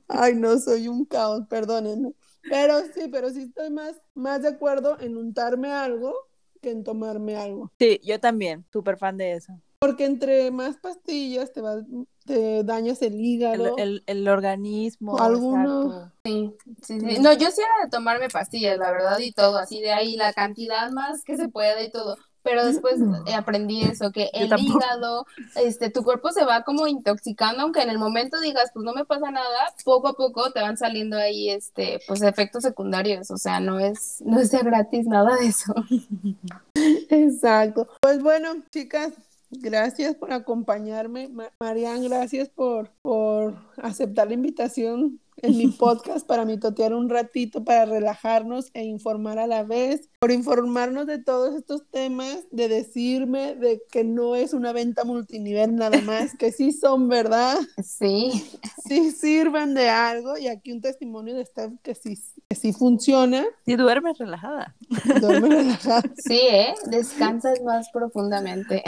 Ay, 0.08 0.36
no, 0.36 0.58
soy 0.60 0.88
un 0.88 1.06
caos, 1.06 1.44
perdónenme. 1.50 2.14
Pero 2.50 2.82
sí, 2.94 3.08
pero 3.12 3.30
sí 3.30 3.44
estoy 3.44 3.70
más, 3.70 3.96
más 4.16 4.42
de 4.42 4.50
acuerdo 4.50 5.00
en 5.00 5.16
untarme 5.18 5.72
algo 5.72 6.14
que 6.62 6.72
en 6.72 6.84
tomarme 6.84 7.36
algo. 7.36 7.72
Sí, 7.80 8.00
yo 8.04 8.20
también, 8.20 8.66
súper 8.72 8.98
fan 8.98 9.18
de 9.18 9.34
eso. 9.34 9.54
Porque 9.80 10.06
entre 10.06 10.52
más 10.52 10.78
pastillas 10.78 11.52
te 11.52 11.60
vas, 11.60 11.84
te 12.26 12.64
dañas 12.64 13.02
el 13.02 13.16
hígado. 13.20 13.78
el, 13.78 14.04
el 14.06 14.28
organismo. 14.28 15.20
Alguno. 15.20 16.12
Sí, 16.24 16.54
sí, 16.84 17.00
sí. 17.00 17.20
No, 17.20 17.34
yo 17.34 17.50
sí 17.50 17.62
era 17.62 17.86
de 17.86 17.90
tomarme 17.90 18.30
pastillas, 18.30 18.78
la 18.78 18.92
verdad, 18.92 19.18
y 19.18 19.32
todo, 19.32 19.58
así 19.58 19.82
de 19.82 19.92
ahí 19.92 20.16
la 20.16 20.34
cantidad 20.34 20.92
más 20.92 21.24
que 21.24 21.36
se 21.36 21.50
pueda 21.50 21.82
y 21.82 21.90
todo. 21.90 22.16
Pero 22.44 22.66
después 22.66 22.96
eh, 23.28 23.34
aprendí 23.36 23.84
eso, 23.84 24.12
que 24.12 24.30
el 24.34 24.52
hígado, 24.60 25.26
este, 25.56 25.90
tu 25.90 26.04
cuerpo 26.04 26.32
se 26.32 26.44
va 26.44 26.64
como 26.64 26.88
intoxicando, 26.88 27.62
aunque 27.62 27.82
en 27.84 27.90
el 27.90 27.98
momento 28.00 28.40
digas, 28.42 28.72
pues 28.74 28.84
no 28.84 28.94
me 28.94 29.06
pasa 29.06 29.30
nada, 29.32 29.48
poco 29.86 30.08
a 30.10 30.14
poco 30.14 30.52
te 30.52 30.60
van 30.62 30.76
saliendo 30.78 31.18
ahí, 31.18 31.50
este, 31.50 32.00
pues 32.08 32.22
efectos 32.24 32.64
secundarios, 32.64 33.30
o 33.32 33.38
sea, 33.38 33.60
no 33.60 33.80
es, 33.80 34.22
no 34.26 34.40
es 34.40 34.52
de 34.52 34.60
gratis 34.60 35.06
nada 35.06 35.36
de 35.38 35.48
eso. 35.48 35.74
Exacto. 37.10 37.88
Pues 38.02 38.22
bueno, 38.22 38.56
chicas, 38.72 39.14
gracias 39.52 40.16
por 40.16 40.34
acompañarme. 40.34 41.28
Ma- 41.30 41.52
Marian, 41.60 42.04
gracias 42.04 42.50
por, 42.50 42.90
por 43.02 43.56
aceptar 43.82 44.28
la 44.28 44.34
invitación 44.34 45.20
en 45.38 45.58
mi 45.58 45.68
podcast 45.68 46.26
para 46.26 46.46
mitotear 46.46 46.94
un 46.94 47.10
ratito, 47.10 47.64
para 47.64 47.86
relajarnos 47.86 48.70
e 48.74 48.84
informar 48.84 49.40
a 49.40 49.48
la 49.48 49.64
vez, 49.64 50.10
por 50.20 50.32
informarnos 50.32 51.08
de 51.08 51.20
todos 51.20 51.56
estos 51.56 51.88
temas, 51.90 52.46
de 52.52 52.68
decirme 52.68 53.56
de 53.56 53.82
que 53.92 54.04
no 54.04 54.36
es 54.36 54.54
una 54.54 54.74
venta 54.74 55.04
multinivel 55.04 55.76
nada 55.76 56.02
más, 56.02 56.36
que 56.38 56.52
sí 56.52 56.72
son 56.72 57.08
verdad, 57.08 57.58
Sí, 57.84 58.32
sí 58.88 59.12
sirven 59.12 59.74
de 59.74 59.90
algo 59.90 60.38
y 60.38 60.48
aquí 60.48 60.72
un 60.72 60.82
testimonio 60.82 61.36
de 61.36 61.46
Steph 61.46 61.74
que 61.82 61.96
sí, 61.96 62.18
que 62.50 62.56
sí 62.56 62.74
funciona. 62.74 63.46
Y 63.66 63.76
duermes 63.76 64.18
relajada. 64.18 64.76
Duerme 65.20 65.50
relajada. 65.50 66.04
sí, 66.18 66.40
¿eh? 66.40 66.74
Descansas 66.88 67.62
más 67.64 67.90
profundamente. 67.92 68.84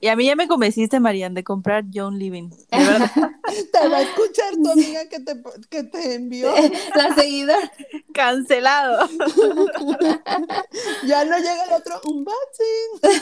Y 0.00 0.08
a 0.08 0.16
mí 0.16 0.26
ya 0.26 0.36
me 0.36 0.46
convenciste, 0.46 1.00
Marian, 1.00 1.34
de 1.34 1.42
comprar 1.42 1.84
John 1.92 2.18
Living. 2.18 2.50
De 2.50 2.78
verdad. 2.78 3.10
Te 3.72 3.88
va 3.88 3.98
a 3.98 4.02
escuchar 4.02 4.54
tu 4.62 4.70
amiga 4.70 5.08
que 5.08 5.20
te, 5.20 5.42
que 5.70 5.82
te 5.84 6.14
envió. 6.14 6.52
La 6.94 7.14
seguidora. 7.14 7.72
Cancelado. 8.12 9.08
Ya 11.06 11.24
no 11.24 11.36
llega 11.38 11.64
el 11.64 11.72
otro 11.72 12.00
unboxing. 12.04 13.18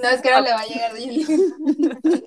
No, 0.00 0.08
es 0.08 0.20
que 0.22 0.30
ahora 0.30 0.40
le 0.40 0.52
va 0.54 0.60
a 0.60 0.66
llegar 0.66 0.92
Lili. 0.94 1.26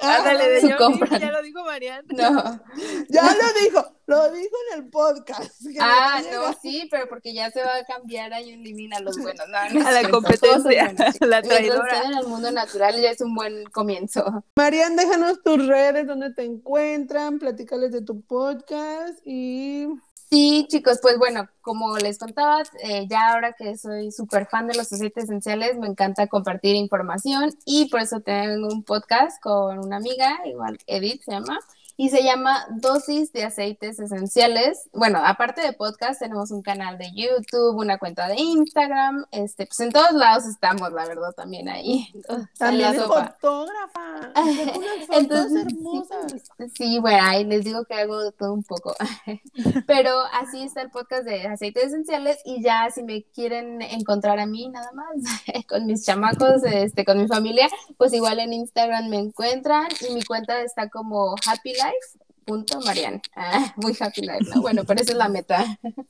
Ah, 0.01 0.17
Ándale, 0.17 0.49
de 0.49 0.61
su 0.61 0.67
John 0.67 0.77
compra. 0.77 1.07
Living, 1.07 1.21
ya 1.21 1.31
lo 1.31 1.41
dijo 1.41 1.63
Marian. 1.63 2.05
No. 2.09 2.61
ya 3.09 3.23
lo 3.23 3.59
dijo, 3.63 3.95
lo 4.05 4.31
dijo 4.31 4.55
en 4.71 4.79
el 4.79 4.89
podcast. 4.89 5.51
Ah, 5.79 6.17
a 6.17 6.21
no, 6.21 6.53
sí, 6.61 6.87
pero 6.91 7.07
porque 7.07 7.33
ya 7.33 7.49
se 7.51 7.61
va 7.63 7.75
a 7.75 7.85
cambiar 7.85 8.33
ahí 8.33 8.53
un 8.53 8.63
limín 8.63 8.93
a 8.93 8.99
los 8.99 9.17
buenos. 9.17 9.47
No, 9.47 9.57
A 9.87 9.91
la 9.91 10.09
competencia, 10.09 10.93
la 11.21 11.41
traidora. 11.41 12.03
en 12.03 12.17
el 12.17 12.27
mundo 12.27 12.51
natural 12.51 12.99
ya 13.01 13.11
es 13.11 13.21
un 13.21 13.33
buen 13.35 13.65
comienzo. 13.65 14.43
Marian, 14.55 14.95
déjanos 14.95 15.41
tus 15.43 15.65
redes, 15.67 16.07
donde 16.07 16.33
te 16.33 16.43
encuentran, 16.43 17.39
platícales 17.39 17.91
de 17.91 18.01
tu 18.01 18.21
podcast 18.21 19.19
y 19.25 19.87
Sí, 20.33 20.65
chicos, 20.67 20.97
pues 20.99 21.19
bueno, 21.19 21.47
como 21.61 21.95
les 21.99 22.17
contaba, 22.17 22.63
eh, 22.81 23.05
ya 23.07 23.33
ahora 23.33 23.53
que 23.53 23.77
soy 23.77 24.11
súper 24.11 24.47
fan 24.47 24.65
de 24.65 24.73
los 24.73 24.91
aceites 24.91 25.25
esenciales, 25.25 25.77
me 25.77 25.85
encanta 25.85 26.25
compartir 26.25 26.75
información 26.75 27.51
y 27.65 27.87
por 27.89 27.99
eso 27.99 28.19
tengo 28.21 28.67
un 28.67 28.81
podcast 28.81 29.39
con 29.39 29.77
una 29.77 29.97
amiga, 29.97 30.39
igual 30.45 30.79
Edith 30.87 31.21
se 31.21 31.33
llama, 31.33 31.59
y 31.95 32.09
se 32.09 32.23
llama 32.23 32.65
Dosis 32.71 33.31
de 33.33 33.43
Aceites 33.43 33.99
Esenciales. 33.99 34.89
Bueno, 34.93 35.19
aparte 35.23 35.61
de 35.61 35.73
podcast, 35.73 36.19
tenemos 36.19 36.51
un 36.51 36.61
canal 36.61 36.97
de 36.97 37.11
YouTube, 37.13 37.75
una 37.77 37.97
cuenta 37.99 38.27
de 38.27 38.35
Instagram, 38.37 39.25
este, 39.31 39.67
pues 39.67 39.79
en 39.79 39.91
todos 39.91 40.11
lados 40.13 40.45
estamos, 40.45 40.91
la 40.91 41.05
verdad, 41.05 41.31
también 41.35 41.69
ahí. 41.69 42.07
En 42.33 42.47
también 42.57 42.81
la 42.81 42.95
es 42.95 43.01
sopa. 43.03 43.35
fotógrafa. 43.39 44.33
Tiene 44.33 44.73
unas 44.77 45.07
fotos 45.07 45.17
Entonces, 45.17 45.65
hermosas. 45.65 46.31
Sí, 46.57 46.69
sí, 46.75 46.99
bueno, 46.99 47.19
ahí 47.21 47.43
les 47.43 47.63
digo 47.63 47.83
que 47.85 47.93
hago 47.95 48.31
todo 48.31 48.53
un 48.53 48.63
poco. 48.63 48.95
Pero 49.87 50.19
así 50.33 50.63
está 50.63 50.81
el 50.81 50.89
podcast 50.89 51.25
de 51.25 51.47
aceites 51.47 51.85
esenciales 51.85 52.39
y 52.45 52.63
ya 52.63 52.89
si 52.89 53.03
me 53.03 53.23
quieren 53.23 53.81
encontrar 53.81 54.39
a 54.39 54.45
mí 54.45 54.69
nada 54.69 54.91
más 54.93 55.07
con 55.67 55.85
mis 55.85 56.05
chamacos, 56.05 56.63
este, 56.63 57.05
con 57.05 57.19
mi 57.21 57.27
familia, 57.27 57.67
pues 57.97 58.13
igual 58.13 58.39
en 58.39 58.53
Instagram 58.53 59.09
me 59.09 59.17
encuentran 59.17 59.87
y 60.09 60.13
mi 60.13 60.23
cuenta 60.23 60.61
está 60.61 60.89
como 60.89 61.35
happylife.marian. 61.83 63.21
Ah, 63.35 63.73
muy 63.77 63.95
happy 63.99 64.21
life, 64.21 64.45
¿no? 64.53 64.61
Bueno, 64.61 64.83
pero 64.85 65.01
esa 65.01 65.11
es 65.11 65.17
la 65.17 65.29
meta. 65.29 65.79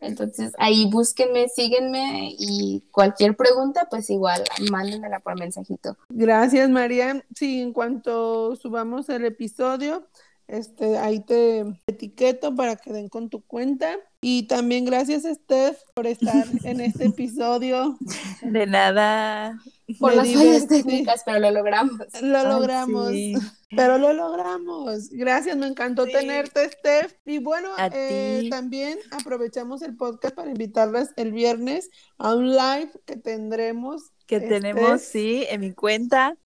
Entonces 0.00 0.52
ahí 0.58 0.88
búsquenme, 0.88 1.48
síguenme 1.48 2.34
y 2.38 2.84
cualquier 2.92 3.36
pregunta, 3.36 3.88
pues 3.90 4.08
igual 4.10 4.44
mándenmela 4.70 5.20
por 5.20 5.38
mensajito. 5.38 5.96
Gracias, 6.08 6.70
Marian. 6.70 7.24
Sí, 7.34 7.60
en 7.60 7.72
cuanto 7.72 8.54
subamos 8.56 9.08
el 9.08 9.24
episodio, 9.24 10.06
este, 10.46 10.98
ahí 10.98 11.20
te 11.20 11.64
etiqueto 11.86 12.54
para 12.54 12.76
que 12.76 12.92
den 12.92 13.08
con 13.08 13.28
tu 13.28 13.42
cuenta. 13.42 13.96
Y 14.20 14.44
también 14.44 14.84
gracias, 14.84 15.24
Steph, 15.24 15.78
por 15.94 16.06
estar 16.06 16.46
en 16.64 16.80
este 16.80 17.06
episodio. 17.06 17.98
De 18.42 18.66
nada. 18.66 19.58
Por 19.98 20.14
las 20.14 20.32
fallas 20.32 20.66
técnicas, 20.68 21.22
pero 21.24 21.38
lo 21.38 21.50
logramos. 21.50 21.98
Lo 22.20 22.38
Ay, 22.38 22.46
logramos. 22.46 23.08
sí. 23.10 23.34
Pero 23.70 23.98
lo 23.98 24.14
logramos. 24.14 25.10
Gracias, 25.10 25.54
me 25.58 25.66
encantó 25.66 26.06
Sí. 26.06 26.12
tenerte, 26.12 26.70
Steph. 26.70 27.12
Y 27.26 27.38
bueno, 27.38 27.68
eh, 27.92 28.46
también 28.48 28.98
aprovechamos 29.10 29.82
el 29.82 29.94
podcast 29.94 30.34
para 30.34 30.50
invitarlas 30.50 31.10
el 31.16 31.32
viernes 31.32 31.90
a 32.16 32.34
un 32.34 32.48
live 32.56 32.90
que 33.04 33.16
tendremos. 33.16 34.10
Que 34.26 34.36
Este 34.36 34.48
tenemos, 34.48 35.02
sí, 35.02 35.44
en 35.50 35.60
mi 35.60 35.72
cuenta 35.74 36.36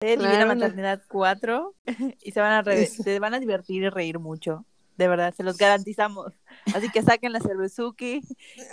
de 0.00 0.16
Divina 0.16 0.30
Claro, 0.30 0.46
no. 0.46 0.54
Maternidad 0.54 1.02
4 1.08 1.74
y 2.22 2.32
se 2.32 2.40
van 2.40 2.52
a 2.52 2.62
re- 2.62 2.86
se 2.86 3.18
van 3.18 3.34
a 3.34 3.40
divertir 3.40 3.82
y 3.82 3.90
reír 3.90 4.18
mucho. 4.18 4.64
De 4.96 5.08
verdad, 5.08 5.34
se 5.36 5.42
los 5.42 5.56
garantizamos. 5.56 6.32
Así 6.74 6.88
que 6.90 7.02
saquen 7.02 7.32
la 7.32 7.40
cervezuki, 7.40 8.20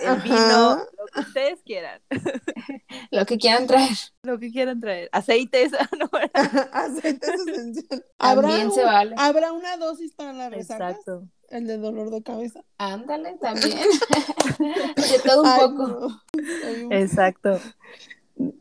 el 0.02 0.08
Ajá. 0.08 0.24
vino, 0.24 0.76
lo 0.78 1.06
que 1.14 1.20
ustedes 1.22 1.60
quieran, 1.66 2.02
Lo 3.12 3.26
que 3.26 3.38
quieran 3.38 3.66
traer. 3.68 3.90
lo 4.24 4.38
que 4.40 4.52
quieran 4.52 4.80
traer. 4.80 5.10
Aceites, 5.12 5.72
no, 6.00 6.10
Aceites 6.74 7.30
esenciales. 7.48 8.06
¿Habrá, 8.20 8.50
También 8.50 8.72
se 8.72 8.84
vale. 8.84 9.16
¿Habrá 9.18 9.52
una 9.52 9.78
dosis 9.78 10.14
para 10.14 10.32
la 10.34 10.50
resaca? 10.50 10.90
exacto. 10.92 11.28
El 11.50 11.68
de 11.68 11.78
dolor 11.80 12.12
de 12.12 12.24
cabeza. 12.24 12.64
Ándale, 12.78 13.38
también. 13.42 13.78
de 13.78 15.20
todo 15.26 15.42
un 15.42 15.48
Ay, 15.50 15.60
poco. 15.60 15.88
no. 15.88 16.22
Soy 16.62 16.84
un- 16.86 16.94
Exacto. 16.94 17.60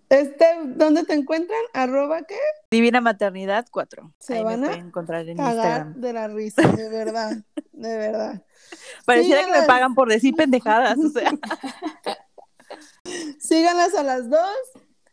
Este, 0.08 0.44
¿dónde 0.64 1.04
te 1.04 1.14
encuentran? 1.14 1.60
Arroba 1.72 2.22
qué? 2.22 2.36
Divina 2.70 3.00
Maternidad 3.00 3.66
4. 3.70 4.12
Se 4.18 4.36
Ahí 4.38 4.44
van 4.44 4.60
me 4.60 4.68
a 4.68 4.74
encontrar 4.74 5.28
en 5.28 5.36
Cagar 5.36 5.54
Instagram. 5.56 6.00
de 6.00 6.12
la 6.12 6.28
risa, 6.28 6.62
de 6.62 6.88
verdad, 6.88 7.36
de 7.72 7.96
verdad. 7.96 8.42
Pareciera 9.06 9.44
que 9.44 9.60
me 9.60 9.66
pagan 9.66 9.94
por 9.94 10.08
decir 10.08 10.34
pendejadas, 10.34 10.98
o 10.98 11.08
sea. 11.10 11.32
Síganlas 13.38 13.94
a 13.94 14.02
las 14.02 14.28
dos 14.30 14.48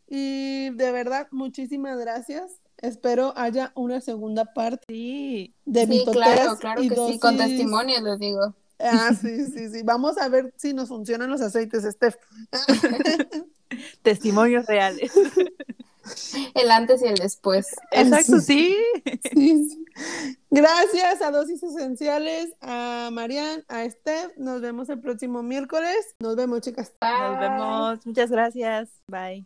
y 0.08 0.70
de 0.72 0.92
verdad, 0.92 1.28
muchísimas 1.32 1.98
gracias. 1.98 2.60
Espero 2.78 3.34
haya 3.36 3.72
una 3.76 4.02
segunda 4.02 4.54
parte 4.54 4.86
Sí. 4.88 5.56
de 5.66 5.88
Sí, 5.88 6.06
claro, 6.12 6.58
claro 6.58 6.84
y 6.84 6.90
que 6.90 6.96
sí. 6.96 7.20
Con 7.20 7.38
testimonios 7.38 8.02
les 8.04 8.20
digo. 8.20 8.54
Ah, 8.80 9.10
sí, 9.20 9.46
sí, 9.48 9.70
sí. 9.72 9.82
Vamos 9.84 10.20
a 10.20 10.30
ver 10.30 10.54
si 10.58 10.74
nos 10.76 10.90
funcionan 10.90 11.32
los 11.32 11.42
aceites, 11.42 11.84
Steph. 11.84 12.18
Testimonios 14.02 14.66
reales. 14.66 15.12
El 16.54 16.72
antes 16.72 17.02
y 17.02 17.08
el 17.08 17.16
después. 17.16 17.76
Exacto, 17.92 18.40
sí. 18.40 18.78
Gracias 20.50 21.22
a 21.22 21.32
Dosis 21.32 21.62
Esenciales, 21.64 22.54
a 22.62 23.10
Marian, 23.12 23.66
a 23.68 23.90
Steph. 23.90 24.38
Nos 24.38 24.62
vemos 24.62 24.90
el 24.90 25.02
próximo 25.02 25.44
miércoles. 25.44 26.16
Nos 26.20 26.36
vemos, 26.36 26.62
chicas. 26.62 26.94
Nos 27.02 27.40
vemos. 27.40 28.06
Muchas 28.06 28.32
gracias. 28.32 28.90
Bye. 29.08 29.46